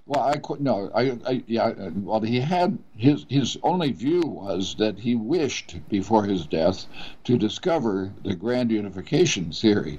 Well, 0.06 0.22
I 0.22 0.40
no, 0.60 0.92
I, 0.94 1.18
I 1.26 1.44
yeah. 1.48 1.90
Well, 1.96 2.22
he 2.22 2.40
had 2.40 2.78
his 2.96 3.26
his 3.30 3.58
only 3.64 3.94
view 3.94 4.22
was 4.22 4.76
that 4.78 5.00
he 5.00 5.16
wished 5.16 5.78
before 5.90 6.26
his 6.26 6.46
death 6.46 6.86
to 7.24 7.36
discover 7.36 8.14
the 8.24 8.36
grand 8.36 8.70
unification 8.70 9.52
theory. 9.52 9.98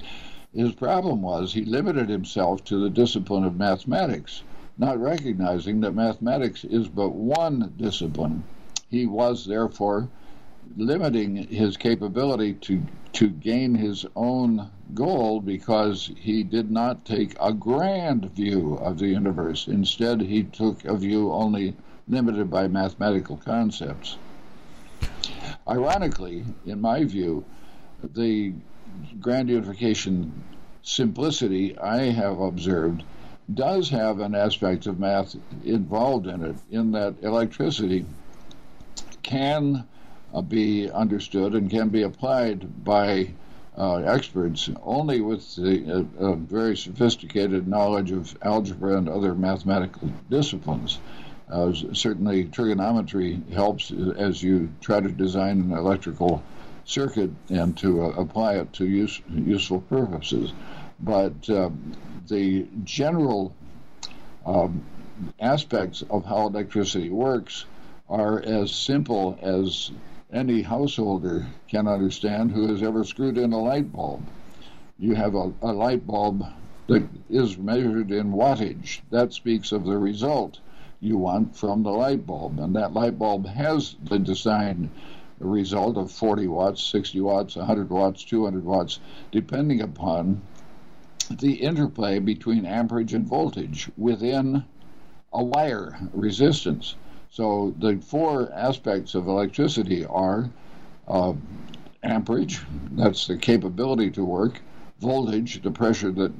His 0.54 0.72
problem 0.72 1.20
was 1.20 1.52
he 1.52 1.64
limited 1.64 2.08
himself 2.08 2.62
to 2.66 2.78
the 2.80 2.90
discipline 2.90 3.42
of 3.42 3.56
mathematics 3.56 4.44
not 4.80 5.00
recognizing 5.00 5.80
that 5.80 5.90
mathematics 5.92 6.62
is 6.62 6.86
but 6.86 7.08
one 7.08 7.74
discipline. 7.76 8.44
He 8.90 9.06
was 9.06 9.44
therefore 9.44 10.08
limiting 10.76 11.36
his 11.36 11.76
capability 11.76 12.54
to 12.54 12.82
to 13.12 13.28
gain 13.28 13.74
his 13.74 14.06
own 14.16 14.70
goal 14.94 15.40
because 15.40 16.10
he 16.16 16.42
did 16.42 16.70
not 16.70 17.04
take 17.04 17.36
a 17.40 17.52
grand 17.52 18.30
view 18.32 18.74
of 18.74 18.98
the 18.98 19.08
universe. 19.08 19.66
Instead, 19.66 20.20
he 20.20 20.44
took 20.44 20.84
a 20.84 20.96
view 20.96 21.32
only 21.32 21.74
limited 22.08 22.50
by 22.50 22.68
mathematical 22.68 23.36
concepts. 23.36 24.16
Ironically, 25.68 26.44
in 26.64 26.80
my 26.80 27.04
view, 27.04 27.44
the 28.14 28.52
grand 29.20 29.48
unification 29.48 30.32
simplicity 30.82 31.76
I 31.78 32.04
have 32.10 32.40
observed 32.40 33.02
does 33.52 33.90
have 33.90 34.20
an 34.20 34.34
aspect 34.34 34.86
of 34.86 34.98
math 35.00 35.34
involved 35.64 36.26
in 36.26 36.42
it, 36.42 36.56
in 36.70 36.92
that 36.92 37.16
electricity 37.22 38.06
can 39.28 39.86
uh, 40.32 40.40
be 40.40 40.90
understood 40.90 41.52
and 41.54 41.70
can 41.70 41.90
be 41.90 42.02
applied 42.02 42.82
by 42.82 43.28
uh, 43.76 43.96
experts 43.96 44.70
only 44.82 45.20
with 45.20 45.54
the 45.56 46.06
uh, 46.18 46.32
very 46.32 46.76
sophisticated 46.76 47.68
knowledge 47.68 48.10
of 48.10 48.36
algebra 48.42 48.96
and 48.96 49.08
other 49.08 49.34
mathematical 49.34 50.10
disciplines. 50.30 50.98
Uh, 51.50 51.72
certainly, 51.92 52.44
trigonometry 52.46 53.40
helps 53.52 53.92
as 54.16 54.42
you 54.42 54.70
try 54.80 54.98
to 54.98 55.08
design 55.10 55.60
an 55.60 55.72
electrical 55.72 56.42
circuit 56.84 57.30
and 57.50 57.76
to 57.76 58.02
uh, 58.02 58.08
apply 58.22 58.54
it 58.54 58.72
to 58.72 58.86
use, 58.86 59.20
useful 59.28 59.80
purposes. 59.82 60.52
But 61.00 61.48
um, 61.50 61.92
the 62.28 62.66
general 62.84 63.54
um, 64.46 64.82
aspects 65.38 66.02
of 66.08 66.24
how 66.24 66.46
electricity 66.46 67.10
works 67.10 67.66
are 68.08 68.40
as 68.40 68.70
simple 68.70 69.38
as 69.42 69.90
any 70.32 70.62
householder 70.62 71.46
can 71.68 71.86
understand 71.86 72.50
who 72.50 72.68
has 72.68 72.82
ever 72.82 73.04
screwed 73.04 73.38
in 73.38 73.52
a 73.52 73.58
light 73.58 73.92
bulb. 73.92 74.22
You 74.98 75.14
have 75.14 75.34
a, 75.34 75.52
a 75.62 75.72
light 75.72 76.06
bulb 76.06 76.44
that 76.88 77.06
is 77.28 77.58
measured 77.58 78.10
in 78.10 78.32
wattage. 78.32 79.00
That 79.10 79.32
speaks 79.32 79.72
of 79.72 79.84
the 79.84 79.98
result 79.98 80.60
you 81.00 81.16
want 81.18 81.54
from 81.54 81.82
the 81.82 81.90
light 81.90 82.26
bulb. 82.26 82.58
And 82.58 82.74
that 82.76 82.92
light 82.92 83.18
bulb 83.18 83.46
has 83.46 83.96
the 84.04 84.18
design 84.18 84.90
result 85.38 85.96
of 85.96 86.10
40 86.10 86.48
watts, 86.48 86.82
60 86.82 87.20
watts, 87.20 87.56
100 87.56 87.90
watts, 87.90 88.24
200 88.24 88.64
watts, 88.64 88.98
depending 89.30 89.80
upon 89.80 90.42
the 91.30 91.54
interplay 91.54 92.18
between 92.18 92.64
amperage 92.64 93.14
and 93.14 93.26
voltage 93.26 93.90
within 93.96 94.64
a 95.32 95.44
wire 95.44 95.98
resistance. 96.12 96.96
So 97.30 97.74
the 97.78 97.98
four 97.98 98.52
aspects 98.52 99.14
of 99.14 99.28
electricity 99.28 100.04
are 100.04 100.50
uh, 101.06 101.34
amperage, 102.02 102.60
that's 102.92 103.26
the 103.26 103.36
capability 103.36 104.10
to 104.12 104.24
work, 104.24 104.60
voltage, 105.00 105.62
the 105.62 105.70
pressure 105.70 106.10
that 106.12 106.32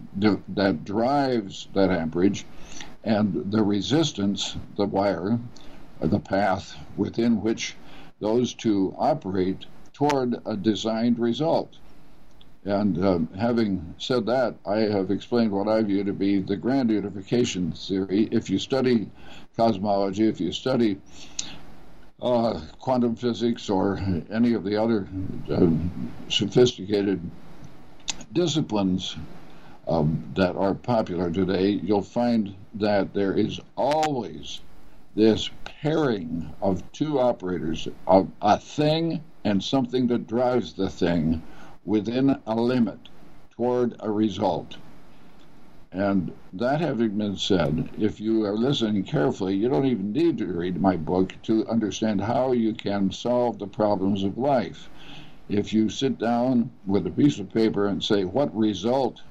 that 0.55 0.85
drives 0.85 1.69
that 1.75 1.91
amperage, 1.91 2.45
and 3.05 3.51
the 3.53 3.63
resistance, 3.63 4.57
the 4.77 4.87
wire, 4.87 5.39
the 6.01 6.19
path 6.19 6.77
within 6.97 7.43
which 7.43 7.77
those 8.21 8.55
two 8.55 8.95
operate 8.99 9.67
toward 9.93 10.37
a 10.47 10.57
designed 10.57 11.19
result. 11.19 11.77
And 12.65 13.03
uh, 13.03 13.19
having 13.39 13.95
said 13.99 14.27
that, 14.27 14.57
I 14.67 14.79
have 14.81 15.11
explained 15.11 15.53
what 15.53 15.69
I 15.69 15.83
view 15.83 16.05
to 16.05 16.13
be 16.13 16.41
the 16.41 16.57
grand 16.57 16.91
unification 16.91 17.73
theory. 17.73 18.29
If 18.31 18.51
you 18.51 18.59
study 18.59 19.09
cosmology, 19.59 20.29
if 20.29 20.41
you 20.41 20.53
study 20.53 20.97
uh, 22.23 22.61
quantum 22.79 23.17
physics 23.17 23.69
or 23.69 23.99
any 24.31 24.55
of 24.55 24.63
the 24.63 24.81
other 24.81 25.09
uh, 25.51 25.69
sophisticated 26.29 27.21
disciplines 28.33 29.17
um, 29.89 30.23
that 30.37 30.55
are 30.55 30.75
popular 30.75 31.31
today, 31.31 31.71
you'll 31.71 32.03
find 32.03 32.55
that 32.75 33.13
there 33.13 33.35
is 33.35 33.61
always 33.77 34.61
this 35.17 35.51
pairing 35.65 36.55
of 36.63 36.81
two 36.93 37.19
operators, 37.19 37.89
of 38.07 38.31
a 38.43 38.59
thing 38.59 39.23
and 39.45 39.63
something 39.63 40.07
that 40.07 40.29
drives 40.29 40.73
the 40.73 40.89
thing 40.89 41.43
within 41.85 42.39
a 42.47 42.55
limit 42.55 42.99
toward 43.51 43.97
a 44.01 44.11
result. 44.11 44.77
And 45.93 46.33
that 46.53 46.81
having 46.81 47.17
been 47.17 47.37
said, 47.37 47.89
if 47.99 48.21
you 48.21 48.45
are 48.45 48.57
listening 48.57 49.05
carefully, 49.05 49.57
you 49.57 49.69
don't 49.69 49.87
even 49.87 50.13
need 50.13 50.39
to 50.39 50.47
read 50.47 50.81
my 50.81 50.97
book 50.97 51.35
to 51.45 51.67
understand 51.67 52.21
how 52.21 52.53
you 52.53 52.75
can 52.75 53.11
solve 53.11 53.59
the 53.59 53.67
problems 53.67 54.23
of 54.23 54.37
life. 54.37 54.89
If 55.49 55.73
you 55.73 55.89
sit 55.89 56.19
down 56.19 56.71
with 56.87 57.07
a 57.07 57.11
piece 57.11 57.39
of 57.39 57.53
paper 57.53 57.87
and 57.87 58.05
say, 58.05 58.25
What 58.25 58.55
result 58.55 59.23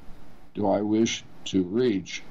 do 0.55 0.67
I 0.67 0.81
wish 0.81 1.23
to 1.45 1.63
reach? 1.63 2.23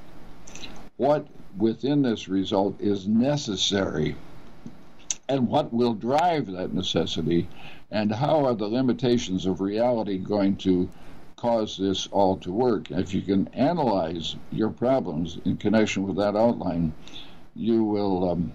What 0.96 1.28
within 1.56 2.02
this 2.02 2.28
result 2.28 2.80
is 2.80 3.06
necessary? 3.06 4.16
And 5.28 5.48
what 5.48 5.72
will 5.72 5.94
drive 5.94 6.46
that 6.46 6.74
necessity? 6.74 7.48
and 7.90 8.12
how 8.12 8.44
are 8.44 8.54
the 8.54 8.66
limitations 8.66 9.46
of 9.46 9.60
reality 9.60 10.18
going 10.18 10.56
to 10.56 10.88
cause 11.37 11.77
this 11.77 12.07
all 12.12 12.37
to 12.38 12.51
work? 12.51 12.90
If 12.90 13.12
you 13.12 13.20
can 13.20 13.49
analyze 13.49 14.37
your 14.51 14.70
problems 14.70 15.38
in 15.44 15.59
connection 15.59 16.07
with 16.07 16.16
that 16.16 16.35
outline, 16.35 16.94
you 17.55 17.85
will 17.85 18.31
um, 18.31 18.53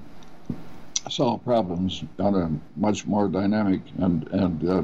solve 1.09 1.43
problems 1.43 2.03
on 2.19 2.35
a 2.35 2.79
much 2.79 3.05
more 3.05 3.27
dynamic 3.27 3.81
and, 3.99 4.27
and 4.29 4.69
uh, 4.69 4.83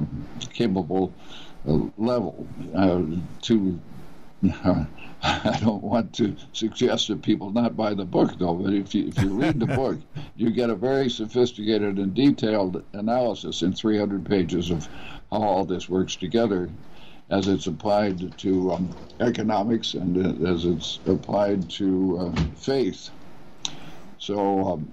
capable 0.54 1.12
uh, 1.68 1.80
level. 1.98 2.48
Uh, 2.76 3.04
to 3.42 3.80
I 5.24 5.58
don't 5.62 5.84
want 5.84 6.14
to 6.16 6.36
suggest 6.54 7.08
that 7.08 7.24
people 7.24 7.50
not 7.50 7.76
buy 7.76 7.96
the 7.96 8.06
book, 8.06 8.38
though. 8.38 8.54
But 8.54 8.74
if 8.74 8.94
you 8.94 9.08
if 9.08 9.20
you 9.20 9.30
read 9.30 9.60
the 9.60 9.66
book, 9.76 9.98
you 10.36 10.52
get 10.52 10.70
a 10.70 10.76
very 10.76 11.10
sophisticated 11.10 11.98
and 11.98 12.14
detailed 12.14 12.84
analysis 12.94 13.64
in 13.64 13.74
300 13.74 14.26
pages 14.26 14.70
of 14.70 14.88
how 15.32 15.42
all 15.42 15.66
this 15.66 15.90
works 15.90 16.16
together, 16.16 16.70
as 17.30 17.48
it's 17.48 17.68
applied 17.68 18.38
to 18.40 18.72
um, 18.72 18.96
economics 19.20 19.94
and 19.94 20.46
as 20.48 20.66
it's 20.66 21.00
applied 21.06 21.70
to 21.72 22.18
uh, 22.20 22.42
faith. 22.56 23.10
So. 24.18 24.68
Um, 24.74 24.92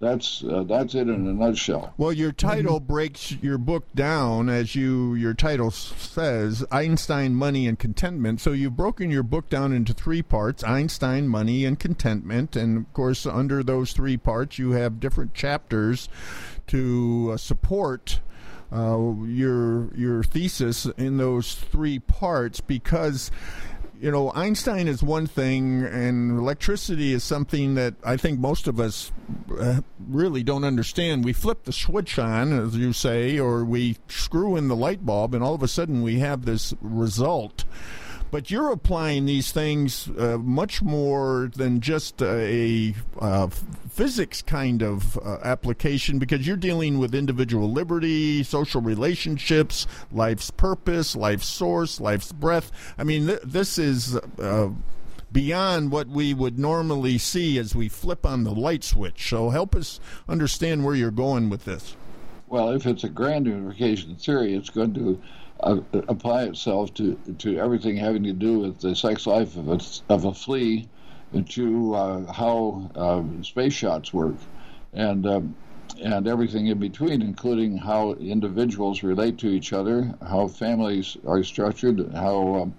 that's 0.00 0.44
uh, 0.44 0.62
that's 0.62 0.94
it 0.94 1.08
in 1.08 1.26
a 1.26 1.32
nutshell. 1.32 1.92
Well, 1.96 2.12
your 2.12 2.30
title 2.30 2.78
breaks 2.78 3.32
your 3.32 3.58
book 3.58 3.84
down, 3.96 4.48
as 4.48 4.76
you 4.76 5.14
your 5.14 5.34
title 5.34 5.72
says, 5.72 6.64
Einstein, 6.70 7.34
Money, 7.34 7.66
and 7.66 7.76
Contentment. 7.76 8.40
So 8.40 8.52
you've 8.52 8.76
broken 8.76 9.10
your 9.10 9.24
book 9.24 9.48
down 9.48 9.72
into 9.72 9.92
three 9.92 10.22
parts: 10.22 10.62
Einstein, 10.62 11.26
Money, 11.26 11.64
and 11.64 11.80
Contentment. 11.80 12.54
And 12.54 12.78
of 12.78 12.92
course, 12.92 13.26
under 13.26 13.64
those 13.64 13.92
three 13.92 14.16
parts, 14.16 14.56
you 14.56 14.70
have 14.72 15.00
different 15.00 15.34
chapters 15.34 16.08
to 16.68 17.30
uh, 17.32 17.36
support. 17.36 18.20
Uh, 18.70 19.14
your 19.24 19.94
your 19.94 20.22
thesis 20.22 20.84
in 20.98 21.16
those 21.16 21.54
three 21.54 21.98
parts 21.98 22.60
because 22.60 23.30
you 24.00 24.12
know, 24.12 24.30
Einstein 24.34 24.86
is 24.86 25.02
one 25.02 25.26
thing, 25.26 25.82
and 25.82 26.38
electricity 26.38 27.12
is 27.12 27.24
something 27.24 27.74
that 27.74 27.94
I 28.04 28.16
think 28.16 28.38
most 28.38 28.68
of 28.68 28.78
us 28.78 29.10
uh, 29.58 29.80
really 30.08 30.42
don't 30.42 30.64
understand. 30.64 31.24
We 31.24 31.32
flip 31.32 31.64
the 31.64 31.72
switch 31.72 32.18
on, 32.18 32.52
as 32.52 32.76
you 32.76 32.92
say, 32.92 33.38
or 33.38 33.64
we 33.64 33.96
screw 34.06 34.56
in 34.56 34.68
the 34.68 34.76
light 34.76 35.04
bulb, 35.04 35.34
and 35.34 35.42
all 35.42 35.54
of 35.54 35.62
a 35.62 35.68
sudden 35.68 36.02
we 36.02 36.20
have 36.20 36.44
this 36.44 36.74
result. 36.80 37.64
But 38.30 38.50
you're 38.50 38.70
applying 38.70 39.24
these 39.26 39.52
things 39.52 40.08
uh, 40.18 40.38
much 40.38 40.82
more 40.82 41.50
than 41.54 41.80
just 41.80 42.20
a 42.20 42.94
uh, 43.18 43.48
physics 43.90 44.42
kind 44.42 44.82
of 44.82 45.16
uh, 45.18 45.38
application 45.42 46.18
because 46.18 46.46
you're 46.46 46.56
dealing 46.56 46.98
with 46.98 47.14
individual 47.14 47.70
liberty, 47.70 48.42
social 48.42 48.80
relationships, 48.80 49.86
life's 50.12 50.50
purpose, 50.50 51.16
life's 51.16 51.46
source, 51.46 52.00
life's 52.00 52.32
breath. 52.32 52.70
I 52.98 53.04
mean, 53.04 53.26
th- 53.26 53.40
this 53.44 53.78
is 53.78 54.16
uh, 54.16 54.70
beyond 55.32 55.90
what 55.90 56.08
we 56.08 56.34
would 56.34 56.58
normally 56.58 57.18
see 57.18 57.58
as 57.58 57.74
we 57.74 57.88
flip 57.88 58.26
on 58.26 58.44
the 58.44 58.54
light 58.54 58.84
switch. 58.84 59.28
So 59.28 59.50
help 59.50 59.74
us 59.74 60.00
understand 60.28 60.84
where 60.84 60.94
you're 60.94 61.10
going 61.10 61.50
with 61.50 61.64
this. 61.64 61.96
Well, 62.48 62.70
if 62.70 62.86
it's 62.86 63.04
a 63.04 63.08
grand 63.08 63.46
unification 63.46 64.16
theory, 64.16 64.54
it's 64.54 64.70
going 64.70 64.94
to 64.94 65.20
uh, 65.60 65.80
apply 66.08 66.44
itself 66.44 66.94
to 66.94 67.14
to 67.38 67.58
everything 67.58 67.96
having 67.96 68.22
to 68.24 68.32
do 68.32 68.60
with 68.60 68.80
the 68.80 68.94
sex 68.94 69.26
life 69.26 69.56
of 69.56 69.68
a, 69.68 69.80
of 70.08 70.24
a 70.24 70.34
flea, 70.34 70.88
to 71.48 71.94
uh, 71.94 72.32
how 72.32 72.90
uh, 72.94 73.42
space 73.42 73.72
shots 73.72 74.12
work, 74.12 74.36
and 74.92 75.26
um, 75.26 75.54
and 76.02 76.28
everything 76.28 76.68
in 76.68 76.78
between, 76.78 77.22
including 77.22 77.76
how 77.76 78.12
individuals 78.14 79.02
relate 79.02 79.38
to 79.38 79.48
each 79.48 79.72
other, 79.72 80.14
how 80.22 80.46
families 80.46 81.16
are 81.26 81.42
structured, 81.42 82.12
how 82.14 82.54
um, 82.54 82.74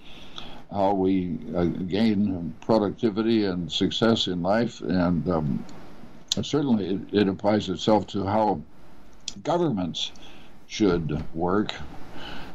how 0.72 0.94
we 0.94 1.38
uh, 1.56 1.66
gain 1.66 2.54
productivity 2.62 3.46
and 3.46 3.72
success 3.72 4.28
in 4.28 4.42
life, 4.42 4.82
and 4.82 5.28
um, 5.30 5.66
certainly 6.42 6.96
it, 6.96 7.22
it 7.22 7.28
applies 7.28 7.68
itself 7.70 8.08
to 8.08 8.24
how 8.24 8.62
governments 9.44 10.12
should 10.68 11.26
work 11.34 11.74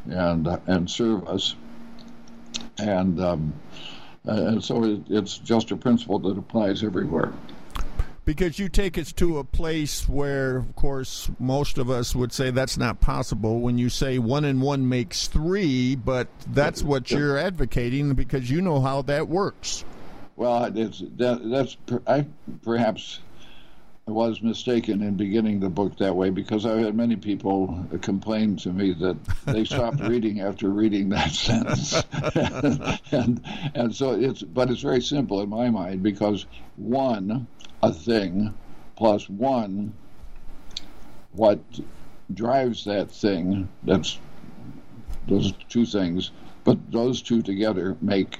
and 0.09 0.47
and 0.67 0.89
serve 0.89 1.27
us. 1.27 1.55
And 2.77 3.19
um, 3.19 3.53
and 4.25 4.63
so 4.63 4.83
it, 4.83 5.01
it's 5.09 5.37
just 5.37 5.71
a 5.71 5.77
principle 5.77 6.19
that 6.19 6.37
applies 6.37 6.83
everywhere. 6.83 7.31
Because 8.25 8.57
you 8.57 8.69
take 8.69 8.97
us 8.97 9.13
to 9.13 9.37
a 9.37 9.43
place 9.43 10.09
where, 10.09 10.57
of 10.57 10.75
course, 10.75 11.29
most 11.37 11.77
of 11.77 11.91
us 11.91 12.15
would 12.15 12.33
say 12.33 12.49
that's 12.49 12.75
not 12.75 12.99
possible. 12.99 13.59
When 13.59 13.77
you 13.77 13.87
say 13.87 14.17
one 14.17 14.45
and 14.45 14.63
one 14.63 14.89
makes 14.89 15.27
three, 15.27 15.95
but 15.95 16.27
that's 16.47 16.81
what 16.81 17.11
you're 17.11 17.37
advocating 17.37 18.15
because 18.15 18.49
you 18.49 18.63
know 18.63 18.81
how 18.81 19.03
that 19.03 19.27
works. 19.27 19.85
Well, 20.37 20.75
it's 20.75 21.03
that, 21.17 21.47
that's 21.49 21.77
I 22.07 22.25
perhaps 22.63 23.19
I 24.07 24.11
was 24.11 24.39
mistaken 24.39 25.01
in 25.01 25.15
beginning 25.15 25.59
the 25.59 25.69
book 25.69 25.97
that 25.97 26.15
way 26.15 26.29
because 26.29 26.63
I 26.67 26.77
had 26.77 26.93
many 26.93 27.15
people 27.15 27.87
complain 28.01 28.55
to 28.57 28.71
me 28.71 28.93
that 28.93 29.17
they 29.45 29.65
stopped 29.65 29.99
reading 30.07 30.41
after 30.41 30.69
reading 30.69 31.09
that 31.09 31.31
sentence, 31.31 32.03
and 33.11 33.41
and 33.73 33.95
so 33.95 34.11
it's 34.11 34.43
but 34.43 34.69
it's 34.69 34.81
very 34.81 35.01
simple 35.01 35.41
in 35.41 35.49
my 35.49 35.71
mind 35.71 36.03
because 36.03 36.45
one 36.75 37.47
a 37.81 37.91
thing 37.91 38.53
plus 38.95 39.27
one 39.27 39.91
what 41.31 41.59
drives 42.31 42.85
that 42.85 43.09
thing 43.09 43.67
that's 43.81 44.19
those 45.27 45.51
two 45.67 45.85
things 45.85 46.29
but 46.63 46.77
those 46.91 47.23
two 47.23 47.41
together 47.41 47.97
make 48.01 48.39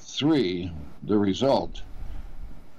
three 0.00 0.72
the 1.04 1.16
result 1.16 1.82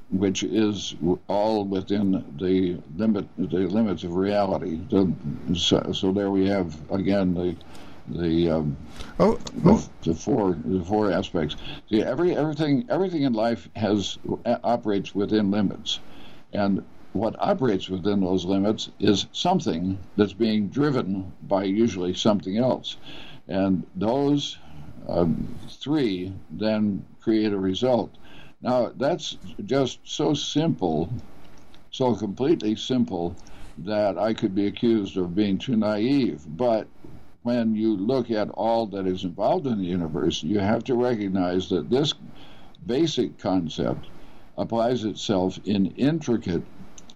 which 0.09 0.43
is 0.43 0.95
all 1.27 1.65
within 1.65 2.23
the 2.39 2.77
limit 2.95 3.27
the 3.37 3.67
limits 3.67 4.03
of 4.03 4.15
reality. 4.15 4.79
The, 4.89 5.11
so, 5.53 5.91
so, 5.93 6.11
there 6.11 6.31
we 6.31 6.47
have 6.47 6.75
again 6.91 7.33
the 7.33 7.55
the, 8.09 8.49
um, 8.51 8.77
oh, 9.19 9.37
oh. 9.65 9.77
The, 10.01 10.11
the, 10.11 10.15
four 10.15 10.57
the 10.63 10.83
four 10.83 11.11
aspects. 11.11 11.57
See, 11.89 12.01
every 12.01 12.35
everything 12.35 12.85
everything 12.89 13.23
in 13.23 13.33
life 13.33 13.67
has 13.75 14.17
operates 14.63 15.13
within 15.13 15.51
limits, 15.51 15.99
and 16.53 16.85
what 17.11 17.35
operates 17.39 17.89
within 17.89 18.21
those 18.21 18.45
limits 18.45 18.89
is 18.99 19.25
something 19.33 19.97
that's 20.15 20.33
being 20.33 20.69
driven 20.69 21.33
by 21.43 21.63
usually 21.63 22.13
something 22.13 22.57
else, 22.57 22.95
and 23.49 23.85
those 23.95 24.57
um, 25.09 25.53
three 25.69 26.33
then 26.51 27.05
create 27.19 27.51
a 27.51 27.57
result. 27.57 28.11
Now, 28.61 28.91
that's 28.95 29.37
just 29.65 29.99
so 30.03 30.33
simple, 30.33 31.09
so 31.91 32.15
completely 32.15 32.75
simple, 32.75 33.35
that 33.79 34.17
I 34.17 34.33
could 34.33 34.55
be 34.55 34.65
accused 34.65 35.17
of 35.17 35.35
being 35.35 35.59
too 35.59 35.75
naive. 35.75 36.43
But 36.57 36.87
when 37.43 37.75
you 37.75 37.95
look 37.95 38.31
at 38.31 38.49
all 38.49 38.87
that 38.87 39.05
is 39.05 39.23
involved 39.23 39.67
in 39.67 39.77
the 39.77 39.85
universe, 39.85 40.41
you 40.41 40.59
have 40.59 40.83
to 40.85 40.95
recognize 40.95 41.69
that 41.69 41.89
this 41.89 42.13
basic 42.85 43.37
concept 43.37 44.07
applies 44.57 45.03
itself 45.03 45.59
in 45.65 45.87
intricate, 45.97 46.63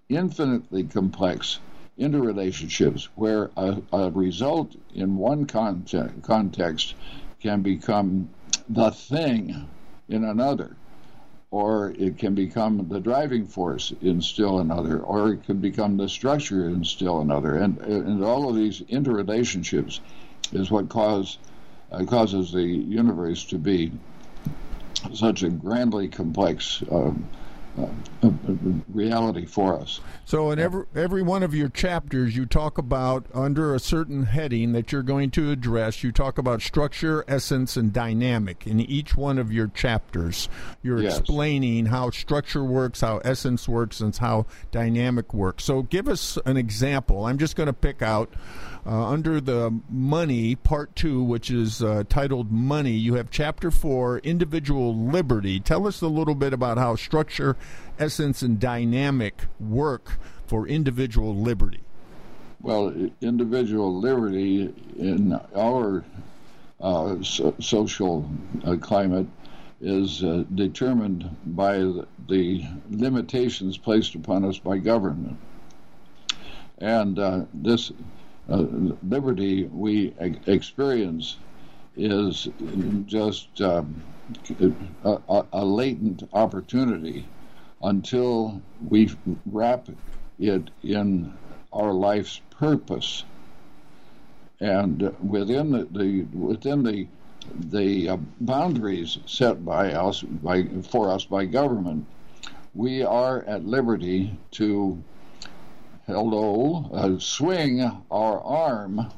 infinitely 0.10 0.84
complex 0.84 1.60
interrelationships 2.00 3.06
where 3.16 3.50
a, 3.58 3.82
a 3.92 4.12
result 4.12 4.76
in 4.94 5.18
one 5.18 5.46
context, 5.46 6.22
context 6.22 6.96
can 7.40 7.62
become 7.62 8.30
the 8.70 8.92
thing 8.92 9.68
in 10.08 10.24
another 10.24 10.76
or 11.52 11.94
it 11.98 12.18
can 12.18 12.34
become 12.34 12.88
the 12.88 13.00
driving 13.00 13.46
force 13.46 13.92
in 14.02 14.22
still 14.22 14.60
another, 14.60 15.00
or 15.00 15.34
it 15.34 15.44
can 15.44 15.60
become 15.60 15.98
the 15.98 16.08
structure 16.08 16.70
in 16.70 16.84
still 16.84 17.20
another. 17.20 17.56
And, 17.58 17.78
and 17.80 18.24
all 18.24 18.50
of 18.50 18.56
these 18.56 18.82
interrelationships 18.84 20.00
is 20.54 20.72
what 20.72 20.88
cause, 20.88 21.38
uh, 21.92 22.06
causes 22.06 22.54
the 22.54 22.64
universe 22.64 23.44
to 23.46 23.58
be 23.58 23.92
such 25.14 25.44
a 25.44 25.50
grandly 25.50 26.08
complex 26.08 26.82
um, 26.90 27.30
reality 28.94 29.46
for 29.46 29.80
us. 29.80 30.00
So, 30.26 30.52
in 30.52 30.60
every 30.60 30.86
every 30.96 31.22
one 31.22 31.44
of 31.44 31.54
your 31.56 31.70
chapters, 31.70 32.36
you 32.36 32.46
talk 32.46 32.78
about 32.78 33.26
under 33.34 33.74
a 33.74 33.80
certain 33.80 34.24
heading 34.24 34.74
that 34.74 34.92
you're 34.92 35.04
going 35.04 35.32
to 35.32 35.52
address. 35.52 36.04
You 36.04 36.12
talk 36.12 36.38
about 36.38 36.62
structure, 36.62 37.24
essence, 37.28 37.78
and 37.78 37.92
dynamic. 37.92 38.68
In 38.68 38.80
each 38.80 39.16
one 39.16 39.38
of 39.38 39.52
your 39.52 39.68
chapters, 39.68 40.50
you're 40.84 41.02
yes. 41.02 41.20
explaining 41.20 41.88
how 41.88 42.12
structure 42.12 42.64
works, 42.64 43.02
how 43.02 43.18
essence 43.20 43.68
works, 43.68 44.00
and 44.00 44.16
how 44.16 44.46
dynamic 44.72 45.34
works. 45.34 45.64
So, 45.64 45.84
give 45.84 46.08
us 46.08 46.38
an 46.46 46.58
example. 46.58 47.26
I'm 47.26 47.38
just 47.38 47.56
going 47.56 47.68
to 47.68 47.74
pick 47.74 48.02
out 48.02 48.30
uh, 48.86 49.08
under 49.08 49.40
the 49.40 49.80
money, 49.90 50.56
part 50.56 50.96
two, 50.96 51.24
which 51.24 51.52
is 51.52 51.84
uh, 51.84 52.04
titled 52.10 52.52
Money, 52.52 52.94
you 52.94 53.16
have 53.16 53.30
chapter 53.30 53.70
four, 53.70 54.20
Individual 54.20 54.96
Liberty. 54.96 55.60
Tell 55.60 55.88
us 55.88 56.02
a 56.02 56.08
little 56.08 56.36
bit 56.36 56.54
about 56.54 56.78
how 56.78 56.96
structure, 56.96 57.58
essence, 58.00 58.42
and 58.42 58.60
dynamic 58.60 59.46
work 59.60 60.18
for 60.48 60.68
individual 60.68 61.36
liberty. 61.36 61.82
Well, 62.62 62.94
individual 63.22 64.00
liberty 64.00 64.74
in 64.98 65.40
our 65.56 66.04
uh, 66.80 67.22
so- 67.24 67.56
social 67.60 68.30
uh, 68.66 68.78
climate 68.78 69.28
is 69.80 70.24
uh, 70.24 70.44
determined 70.54 71.30
by 71.46 71.78
the 72.28 72.64
limitations 72.90 73.78
placed 73.78 74.16
upon 74.16 74.46
us 74.46 74.60
by 74.60 74.78
government. 74.78 75.38
And 76.78 77.18
uh, 77.18 77.46
this 77.54 77.92
uh, 78.52 78.66
liberty 79.08 79.66
we 79.66 80.14
experience 80.48 81.38
is 81.96 82.48
just 83.06 83.62
um, 83.62 84.04
a, 85.04 85.44
a, 85.54 85.66
latent 85.66 86.28
opportunity 86.34 87.28
until 87.84 88.62
we 88.90 89.10
wrap 89.46 89.88
it 90.40 90.70
in 90.84 91.34
our 91.74 91.94
life's 91.94 92.42
purpose. 92.50 93.24
And 94.60 95.14
within 95.28 95.72
the, 95.72 95.88
the 95.92 96.22
within 96.38 96.84
the 96.84 97.08
the 97.72 98.10
uh, 98.10 98.18
boundaries 98.42 99.18
set 99.26 99.66
by 99.66 99.94
us 99.94 100.22
by 100.22 100.66
for 100.90 101.10
us 101.10 101.26
by 101.26 101.46
government, 101.46 102.06
we 102.76 103.04
are 103.04 103.44
at 103.46 103.66
liberty 103.66 104.38
to 104.52 105.04
hello, 106.08 106.90
uh, 106.94 107.20
swing 107.20 107.82
our 108.10 108.42
arm 108.42 109.12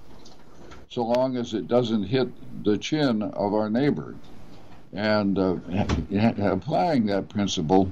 so 0.90 1.04
long 1.04 1.38
as 1.38 1.54
it 1.54 1.68
doesn't 1.68 2.04
hit 2.04 2.30
the 2.64 2.78
chin 2.78 3.22
of 3.24 3.54
our 3.54 3.70
neighbor. 3.70 4.16
And 4.92 5.40
uh, 5.40 5.56
applying 6.40 7.08
that 7.08 7.30
principle, 7.30 7.92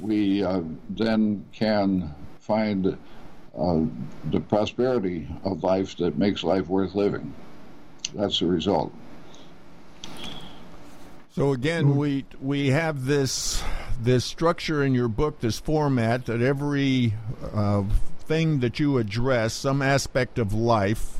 we 0.00 0.44
uh, 0.44 0.60
then 0.90 1.44
can 1.52 2.14
find 2.38 2.96
uh, 3.58 3.80
the 4.30 4.40
prosperity 4.40 5.28
of 5.44 5.64
life 5.64 5.96
that 5.96 6.16
makes 6.16 6.44
life 6.44 6.68
worth 6.68 6.94
living. 6.94 7.34
That's 8.14 8.38
the 8.38 8.46
result. 8.46 8.92
So 11.32 11.52
again, 11.52 11.96
we 11.96 12.26
we 12.40 12.68
have 12.68 13.06
this 13.06 13.62
this 14.02 14.24
structure 14.24 14.82
in 14.82 14.94
your 14.94 15.08
book, 15.08 15.40
this 15.40 15.58
format 15.58 16.26
that 16.26 16.40
every 16.40 17.14
uh, 17.54 17.84
thing 18.20 18.60
that 18.60 18.78
you 18.78 18.98
address, 18.98 19.52
some 19.54 19.82
aspect 19.82 20.38
of 20.38 20.52
life, 20.52 21.18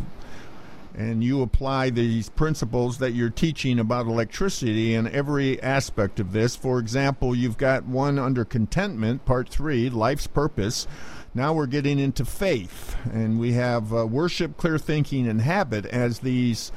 and 0.94 1.22
you 1.22 1.42
apply 1.42 1.90
these 1.90 2.28
principles 2.28 2.98
that 2.98 3.12
you're 3.12 3.30
teaching 3.30 3.78
about 3.78 4.06
electricity 4.06 4.94
in 4.94 5.06
every 5.08 5.62
aspect 5.62 6.20
of 6.20 6.32
this. 6.32 6.56
For 6.56 6.78
example, 6.78 7.34
you've 7.34 7.56
got 7.58 7.84
one 7.84 8.18
under 8.18 8.44
contentment, 8.44 9.24
part 9.24 9.48
three, 9.48 9.88
life's 9.88 10.26
purpose. 10.26 10.86
Now 11.32 11.52
we're 11.52 11.66
getting 11.66 11.98
into 11.98 12.24
faith, 12.24 12.96
and 13.12 13.38
we 13.38 13.52
have 13.52 13.94
uh, 13.94 14.06
worship, 14.06 14.56
clear 14.56 14.78
thinking, 14.78 15.28
and 15.28 15.40
habit 15.40 15.86
as 15.86 16.20
these 16.20 16.72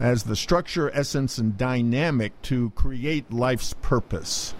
as 0.00 0.22
the 0.22 0.36
structure, 0.36 0.90
essence, 0.94 1.38
and 1.38 1.58
dynamic 1.58 2.40
to 2.42 2.70
create 2.70 3.32
life's 3.32 3.74
purpose. 3.82 4.54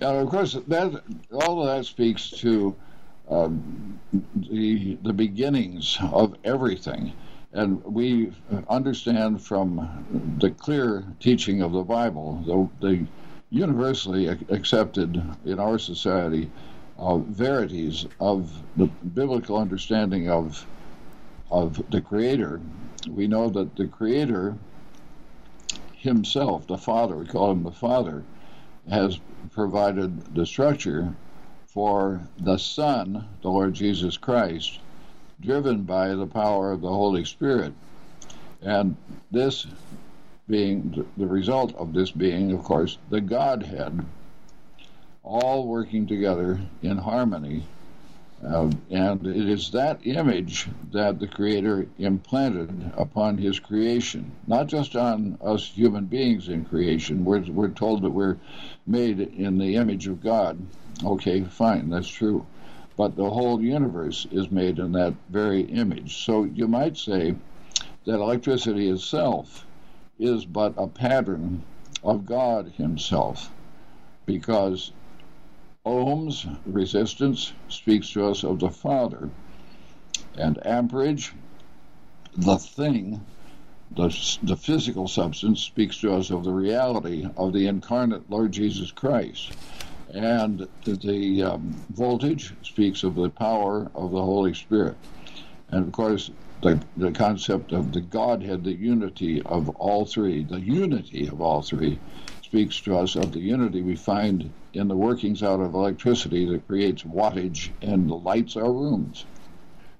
Yeah, 0.00 0.10
of 0.12 0.28
course, 0.28 0.56
that 0.68 1.02
all 1.32 1.60
of 1.60 1.66
that 1.66 1.84
speaks 1.86 2.30
to 2.30 2.74
um, 3.28 3.98
the 4.34 4.96
the 5.02 5.12
beginnings 5.12 5.98
of 6.12 6.36
everything, 6.44 7.12
and 7.52 7.82
we 7.84 8.32
understand 8.68 9.42
from 9.42 10.36
the 10.40 10.50
clear 10.50 11.04
teaching 11.20 11.62
of 11.62 11.72
the 11.72 11.82
Bible, 11.82 12.70
the, 12.80 12.86
the 12.86 13.06
universally 13.50 14.28
accepted 14.28 15.22
in 15.44 15.58
our 15.58 15.78
society 15.78 16.50
uh, 16.98 17.18
verities 17.18 18.06
of 18.20 18.50
the 18.76 18.86
biblical 18.86 19.56
understanding 19.56 20.30
of 20.30 20.64
of 21.50 21.82
the 21.90 22.00
Creator. 22.00 22.60
We 23.08 23.26
know 23.26 23.48
that 23.50 23.76
the 23.76 23.86
Creator 23.86 24.56
Himself, 25.92 26.66
the 26.66 26.78
Father, 26.78 27.16
we 27.16 27.26
call 27.26 27.52
Him 27.52 27.62
the 27.62 27.72
Father, 27.72 28.22
has 28.90 29.18
provided 29.50 30.34
the 30.34 30.46
structure 30.46 31.14
for 31.66 32.20
the 32.38 32.56
Son, 32.56 33.28
the 33.42 33.48
Lord 33.48 33.74
Jesus 33.74 34.16
Christ, 34.16 34.80
driven 35.40 35.82
by 35.82 36.14
the 36.14 36.26
power 36.26 36.72
of 36.72 36.80
the 36.80 36.88
Holy 36.88 37.24
Spirit. 37.24 37.72
And 38.62 38.96
this 39.30 39.66
being 40.48 41.06
the 41.16 41.26
result 41.26 41.74
of 41.76 41.92
this 41.92 42.10
being, 42.10 42.52
of 42.52 42.64
course, 42.64 42.98
the 43.10 43.20
Godhead, 43.20 44.04
all 45.22 45.66
working 45.66 46.06
together 46.06 46.60
in 46.82 46.96
harmony 46.96 47.64
uh, 48.46 48.70
and 48.90 49.26
it 49.26 49.48
is 49.48 49.70
that 49.72 50.06
image 50.06 50.68
that 50.92 51.18
the 51.18 51.26
Creator 51.26 51.88
implanted 51.98 52.92
upon 52.96 53.36
His 53.36 53.58
creation, 53.58 54.30
not 54.46 54.68
just 54.68 54.94
on 54.94 55.36
us 55.42 55.66
human 55.66 56.04
beings 56.04 56.48
in 56.48 56.64
creation. 56.64 57.24
We're, 57.24 57.40
we're 57.50 57.68
told 57.68 58.02
that 58.02 58.10
we're 58.10 58.36
made 58.86 59.20
in 59.20 59.58
the 59.58 59.74
image 59.74 60.06
of 60.06 60.22
God. 60.22 60.58
Okay, 61.04 61.42
fine, 61.42 61.90
that's 61.90 62.08
true. 62.08 62.46
But 62.96 63.16
the 63.16 63.30
whole 63.30 63.60
universe 63.60 64.26
is 64.30 64.50
made 64.50 64.78
in 64.78 64.92
that 64.92 65.14
very 65.28 65.62
image. 65.62 66.24
So 66.24 66.44
you 66.44 66.68
might 66.68 66.96
say 66.96 67.34
that 68.04 68.14
electricity 68.14 68.88
itself 68.88 69.66
is 70.18 70.44
but 70.44 70.74
a 70.76 70.86
pattern 70.86 71.62
of 72.04 72.24
God 72.24 72.72
Himself 72.76 73.50
because 74.26 74.92
Ohm's 75.88 76.46
resistance 76.66 77.54
speaks 77.70 78.10
to 78.12 78.26
us 78.26 78.44
of 78.44 78.60
the 78.60 78.68
Father, 78.68 79.30
and 80.36 80.64
amperage, 80.66 81.32
the 82.36 82.58
thing, 82.58 83.24
the, 83.96 84.08
the 84.42 84.56
physical 84.56 85.08
substance, 85.08 85.62
speaks 85.62 85.98
to 86.02 86.12
us 86.12 86.30
of 86.30 86.44
the 86.44 86.52
reality 86.52 87.26
of 87.38 87.54
the 87.54 87.66
incarnate 87.66 88.28
Lord 88.30 88.52
Jesus 88.52 88.92
Christ. 88.92 89.50
And 90.12 90.68
the 90.84 91.42
um, 91.42 91.86
voltage 91.90 92.52
speaks 92.62 93.02
of 93.02 93.14
the 93.14 93.30
power 93.30 93.90
of 93.94 94.10
the 94.10 94.22
Holy 94.22 94.52
Spirit. 94.52 94.96
And 95.70 95.86
of 95.86 95.92
course, 95.92 96.30
the, 96.62 96.78
the 96.98 97.12
concept 97.12 97.72
of 97.72 97.92
the 97.92 98.02
Godhead, 98.02 98.62
the 98.62 98.74
unity 98.74 99.40
of 99.40 99.70
all 99.70 100.04
three, 100.04 100.44
the 100.44 100.60
unity 100.60 101.28
of 101.28 101.40
all 101.40 101.62
three, 101.62 101.98
speaks 102.48 102.80
to 102.80 102.96
us 102.96 103.14
of 103.14 103.32
the 103.32 103.40
unity 103.40 103.82
we 103.82 103.94
find 103.94 104.50
in 104.72 104.88
the 104.88 104.96
workings 104.96 105.42
out 105.42 105.60
of 105.60 105.74
electricity 105.74 106.46
that 106.46 106.66
creates 106.66 107.02
wattage 107.02 107.68
and 107.82 108.10
lights 108.10 108.56
our 108.56 108.72
rooms. 108.72 109.26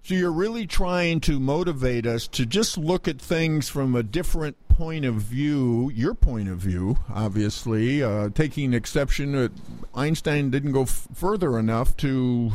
So 0.02 0.14
you're 0.14 0.32
really 0.32 0.66
trying 0.66 1.20
to 1.20 1.38
motivate 1.38 2.06
us 2.06 2.26
to 2.28 2.46
just 2.46 2.78
look 2.78 3.06
at 3.06 3.20
things 3.20 3.68
from 3.68 3.94
a 3.94 4.02
different 4.02 4.56
point 4.66 5.04
of 5.04 5.16
view, 5.16 5.92
your 5.94 6.14
point 6.14 6.48
of 6.48 6.56
view, 6.56 6.96
obviously, 7.12 8.02
uh, 8.02 8.30
taking 8.30 8.72
exception 8.72 9.32
that 9.32 9.52
Einstein 9.94 10.48
didn't 10.48 10.72
go 10.72 10.82
f- 10.82 11.06
further 11.12 11.58
enough 11.58 11.94
to 11.98 12.52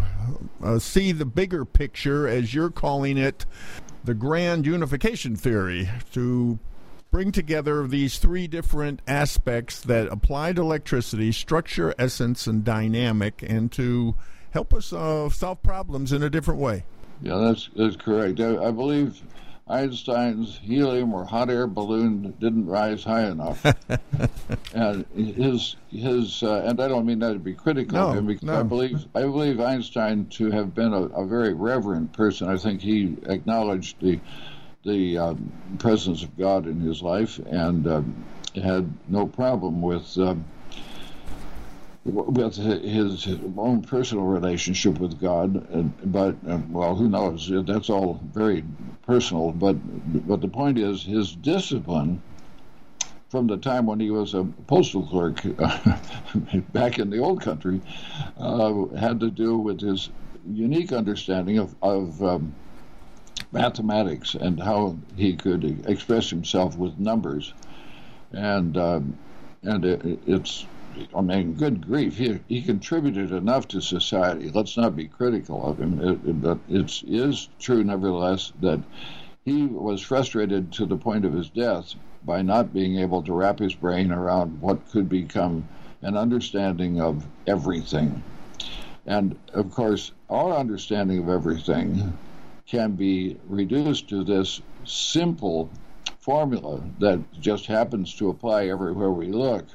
uh, 0.64 0.80
see 0.80 1.12
the 1.12 1.26
bigger 1.26 1.66
picture, 1.66 2.28
as 2.28 2.56
you're 2.56 2.72
calling 2.72 3.20
it, 3.20 3.46
the 4.04 4.16
grand 4.16 4.66
unification 4.66 5.36
theory, 5.36 5.88
to 6.14 6.58
bring 7.14 7.32
together 7.32 7.86
these 7.86 8.18
three 8.18 8.48
different 8.48 9.00
aspects 9.08 9.80
that 9.82 10.08
apply 10.08 10.52
to 10.52 10.60
electricity 10.60 11.32
structure, 11.32 11.94
essence, 12.00 12.48
and 12.48 12.64
dynamic, 12.64 13.44
and 13.48 13.72
to 13.72 14.16
help 14.50 14.74
us 14.74 14.92
uh, 14.92 15.30
solve 15.30 15.62
problems 15.62 16.12
in 16.12 16.24
a 16.24 16.30
different 16.30 16.60
way. 16.60 16.84
Yeah, 17.22 17.38
that's, 17.38 17.70
that's 17.76 17.96
correct. 17.98 18.40
I, 18.40 18.58
I 18.58 18.72
believe 18.72 19.22
Einstein's 19.68 20.58
helium 20.58 21.14
or 21.14 21.24
hot 21.24 21.52
air 21.52 21.68
balloon 21.68 22.34
didn't 22.40 22.66
rise 22.66 23.04
high 23.04 23.28
enough, 23.28 23.64
and 24.74 25.06
his 25.16 25.76
his 25.92 26.42
uh, 26.42 26.64
and 26.66 26.82
I 26.82 26.88
don't 26.88 27.06
mean 27.06 27.20
that 27.20 27.34
to 27.34 27.40
be 27.40 27.54
critical 27.54 27.96
no, 27.96 28.08
of 28.10 28.18
him 28.18 28.26
because 28.26 28.44
no. 28.44 28.60
I 28.60 28.64
believe 28.64 29.06
I 29.14 29.22
believe 29.22 29.60
Einstein 29.62 30.26
to 30.32 30.50
have 30.50 30.74
been 30.74 30.94
a, 30.94 31.04
a 31.04 31.26
very 31.28 31.54
reverent 31.54 32.12
person. 32.12 32.50
I 32.50 32.58
think 32.58 32.82
he 32.82 33.16
acknowledged 33.28 34.02
the 34.02 34.20
the 34.84 35.18
um, 35.18 35.52
presence 35.80 36.24
of 36.24 36.38
God 36.38 36.68
in 36.68 36.80
his 36.80 37.02
life 37.02 37.40
and 37.40 37.88
um, 37.88 38.26
had 38.56 38.92
no 39.08 39.28
problem 39.28 39.82
with 39.82 40.18
um, 40.18 40.44
with 42.06 42.56
his 42.56 43.28
own 43.58 43.82
personal 43.82 44.26
relationship 44.26 45.00
with 45.00 45.20
God. 45.22 45.66
But 46.12 46.36
well, 46.70 46.96
who 46.96 47.08
knows? 47.08 47.50
That's 47.66 47.90
all 47.90 48.20
very 48.34 48.64
personal. 49.06 49.52
But 49.52 49.78
but 50.28 50.42
the 50.42 50.50
point 50.50 50.78
is, 50.78 51.04
his 51.04 51.34
discipline 51.34 52.22
from 53.30 53.48
the 53.48 53.58
time 53.58 53.88
when 53.88 54.00
he 54.00 54.12
was 54.12 54.36
a 54.36 54.44
postal 54.68 55.08
clerk 55.08 55.42
back 56.72 57.00
in 57.00 57.10
the 57.10 57.18
old 57.18 57.42
country 57.42 57.82
uh, 58.38 58.86
had 58.96 59.20
to 59.20 59.32
do 59.32 59.58
with 59.58 59.82
his 59.82 60.12
unique 60.48 60.92
understanding 60.92 61.58
of, 61.58 61.74
of 61.82 62.22
um, 62.22 62.54
mathematics 63.54 64.36
and 64.36 64.60
how 64.60 64.98
he 65.16 65.36
could 65.36 65.88
express 65.88 66.30
himself 66.30 66.78
with 66.78 67.00
numbers, 67.00 67.54
and 68.32 68.78
um, 68.78 69.18
and 69.64 69.86
it, 69.86 70.20
it's. 70.28 70.66
I 71.16 71.22
mean, 71.22 71.54
good 71.56 71.88
grief, 71.88 72.18
he, 72.18 72.40
he 72.48 72.62
contributed 72.62 73.32
enough 73.32 73.68
to 73.70 73.82
society. 73.82 74.52
Let's 74.52 74.78
not 74.78 74.96
be 74.96 75.08
critical 75.08 75.66
of 75.66 75.80
him, 75.80 76.00
it, 76.00 76.20
it, 76.24 76.40
but 76.40 76.60
it 76.70 77.04
is 77.08 77.50
true, 77.60 77.84
nevertheless, 77.84 78.54
that 78.62 78.80
he 79.44 79.66
was 79.66 80.02
frustrated 80.02 80.72
to 80.74 80.86
the 80.86 80.96
point 80.96 81.26
of 81.26 81.34
his 81.34 81.50
death 81.50 81.96
by 82.24 82.44
not 82.44 82.76
being 82.76 83.00
able 83.00 83.24
to 83.24 83.34
wrap 83.34 83.58
his 83.58 83.74
brain 83.74 84.12
around 84.12 84.62
what 84.62 84.88
could 84.92 85.10
become 85.10 85.68
an 86.04 86.16
understanding 86.16 87.02
of 87.02 87.26
everything. 87.48 88.22
And 89.08 89.36
of 89.54 89.72
course, 89.72 90.12
our 90.30 90.56
understanding 90.56 91.18
of 91.18 91.30
everything 91.30 92.14
can 92.66 92.92
be 92.92 93.38
reduced 93.48 94.10
to 94.10 94.24
this 94.24 94.62
simple 94.86 95.70
formula 96.20 96.82
that 97.00 97.20
just 97.40 97.66
happens 97.66 98.14
to 98.16 98.30
apply 98.30 98.68
everywhere 98.68 99.12
we 99.12 99.28
look. 99.28 99.66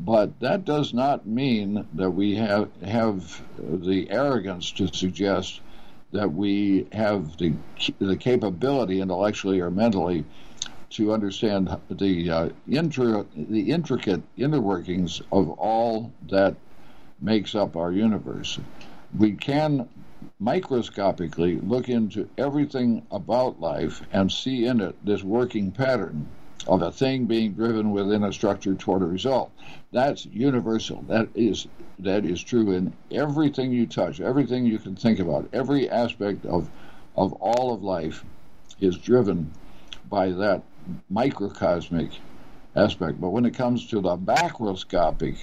But 0.00 0.38
that 0.40 0.64
does 0.64 0.94
not 0.94 1.26
mean 1.26 1.86
that 1.94 2.10
we 2.10 2.36
have 2.36 2.70
have 2.82 3.42
the 3.58 4.08
arrogance 4.10 4.70
to 4.72 4.86
suggest 4.88 5.60
that 6.12 6.32
we 6.32 6.86
have 6.92 7.36
the 7.38 7.52
the 7.98 8.16
capability 8.16 9.00
intellectually 9.00 9.60
or 9.60 9.70
mentally 9.70 10.24
to 10.90 11.12
understand 11.12 11.76
the 11.90 12.30
uh, 12.30 12.48
the 12.66 13.70
intricate 13.70 14.22
inner 14.36 14.60
workings 14.60 15.20
of 15.32 15.50
all 15.50 16.12
that 16.30 16.54
makes 17.20 17.54
up 17.54 17.76
our 17.76 17.92
universe. 17.92 18.58
We 19.18 19.32
can 19.32 19.88
microscopically 20.40 21.58
look 21.60 21.88
into 21.88 22.28
everything 22.38 23.04
about 23.10 23.60
life 23.60 24.02
and 24.12 24.30
see 24.30 24.66
in 24.66 24.80
it 24.80 24.94
this 25.04 25.22
working 25.22 25.72
pattern 25.72 26.28
of 26.66 26.82
a 26.82 26.92
thing 26.92 27.24
being 27.24 27.52
driven 27.52 27.90
within 27.90 28.24
a 28.24 28.32
structure 28.32 28.74
toward 28.74 29.02
a 29.02 29.06
result. 29.06 29.50
That's 29.90 30.26
universal. 30.26 31.02
That 31.08 31.28
is 31.34 31.66
that 31.98 32.24
is 32.24 32.42
true 32.42 32.72
in 32.72 32.92
everything 33.10 33.72
you 33.72 33.86
touch, 33.86 34.20
everything 34.20 34.64
you 34.66 34.78
can 34.78 34.94
think 34.94 35.18
about, 35.18 35.48
every 35.52 35.90
aspect 35.90 36.44
of 36.46 36.70
of 37.16 37.32
all 37.34 37.72
of 37.74 37.82
life 37.82 38.24
is 38.80 38.96
driven 38.96 39.50
by 40.08 40.30
that 40.30 40.62
microcosmic 41.10 42.10
aspect. 42.76 43.20
But 43.20 43.30
when 43.30 43.44
it 43.44 43.54
comes 43.54 43.86
to 43.88 44.00
the 44.00 44.16
macroscopic 44.16 45.38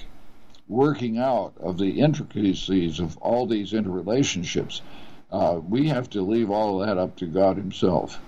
working 0.68 1.18
out 1.18 1.54
of 1.60 1.78
the 1.78 2.00
intricacies 2.00 3.00
of 3.00 3.16
all 3.18 3.46
these 3.46 3.72
interrelationships, 3.72 4.80
uh, 5.30 5.60
we 5.62 5.88
have 5.88 6.08
to 6.10 6.22
leave 6.22 6.50
all 6.50 6.80
of 6.80 6.88
that 6.88 6.98
up 6.98 7.16
to 7.16 7.26
God 7.26 7.56
Himself. 7.56 8.18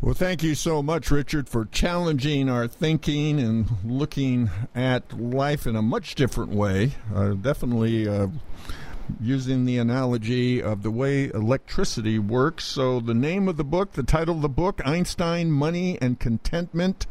Well, 0.00 0.14
thank 0.14 0.42
you 0.42 0.56
so 0.56 0.82
much, 0.82 1.12
Richard, 1.12 1.48
for 1.48 1.64
challenging 1.64 2.48
our 2.48 2.66
thinking 2.66 3.38
and 3.38 3.68
looking 3.84 4.50
at 4.74 5.16
life 5.16 5.64
in 5.64 5.76
a 5.76 5.82
much 5.82 6.16
different 6.16 6.50
way. 6.50 6.92
Uh, 7.14 7.34
definitely 7.34 8.08
uh, 8.08 8.26
using 9.20 9.64
the 9.64 9.78
analogy 9.78 10.60
of 10.60 10.82
the 10.82 10.90
way 10.90 11.26
electricity 11.26 12.18
works. 12.18 12.64
So, 12.64 12.98
the 12.98 13.14
name 13.14 13.46
of 13.46 13.56
the 13.56 13.64
book, 13.64 13.92
the 13.92 14.02
title 14.02 14.34
of 14.34 14.42
the 14.42 14.48
book, 14.48 14.80
Einstein, 14.84 15.52
Money, 15.52 15.98
and 16.00 16.18
Contentment 16.18 17.06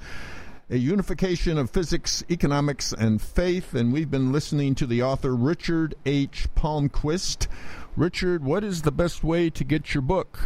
a 0.71 0.77
unification 0.77 1.57
of 1.57 1.69
physics, 1.69 2.23
economics, 2.31 2.93
and 2.93 3.21
faith. 3.21 3.75
And 3.75 3.91
we've 3.91 4.09
been 4.09 4.31
listening 4.31 4.73
to 4.75 4.87
the 4.87 5.03
author 5.03 5.35
Richard 5.35 5.95
H. 6.05 6.47
Palmquist. 6.55 7.47
Richard, 7.97 8.45
what 8.45 8.63
is 8.63 8.83
the 8.83 8.91
best 8.91 9.21
way 9.21 9.49
to 9.49 9.63
get 9.65 9.93
your 9.93 10.01
book? 10.01 10.39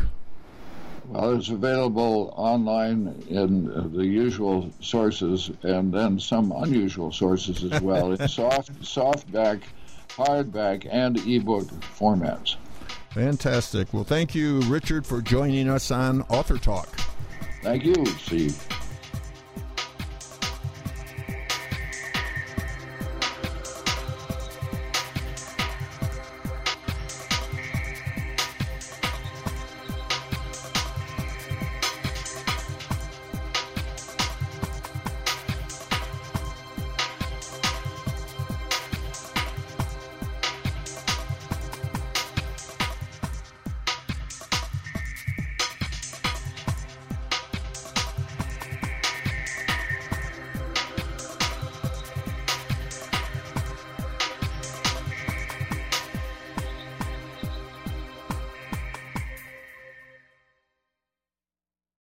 Well, 1.07 1.37
it's 1.37 1.49
available 1.49 2.33
online 2.35 3.23
in 3.29 3.93
the 3.93 4.03
usual 4.03 4.71
sources 4.79 5.51
and 5.61 5.93
then 5.93 6.19
some 6.19 6.51
unusual 6.51 7.11
sources 7.11 7.63
as 7.63 7.79
well 7.79 8.11
in 8.13 8.27
soft, 8.27 8.73
softback, 8.81 9.61
hardback, 10.09 10.87
and 10.91 11.19
ebook 11.27 11.67
formats. 11.99 12.55
Fantastic. 13.11 13.93
Well, 13.93 14.03
thank 14.03 14.33
you, 14.33 14.61
Richard, 14.61 15.05
for 15.05 15.21
joining 15.21 15.69
us 15.69 15.91
on 15.91 16.23
Author 16.23 16.57
Talk. 16.57 16.89
Thank 17.61 17.85
you, 17.85 18.03
Steve. 18.07 18.59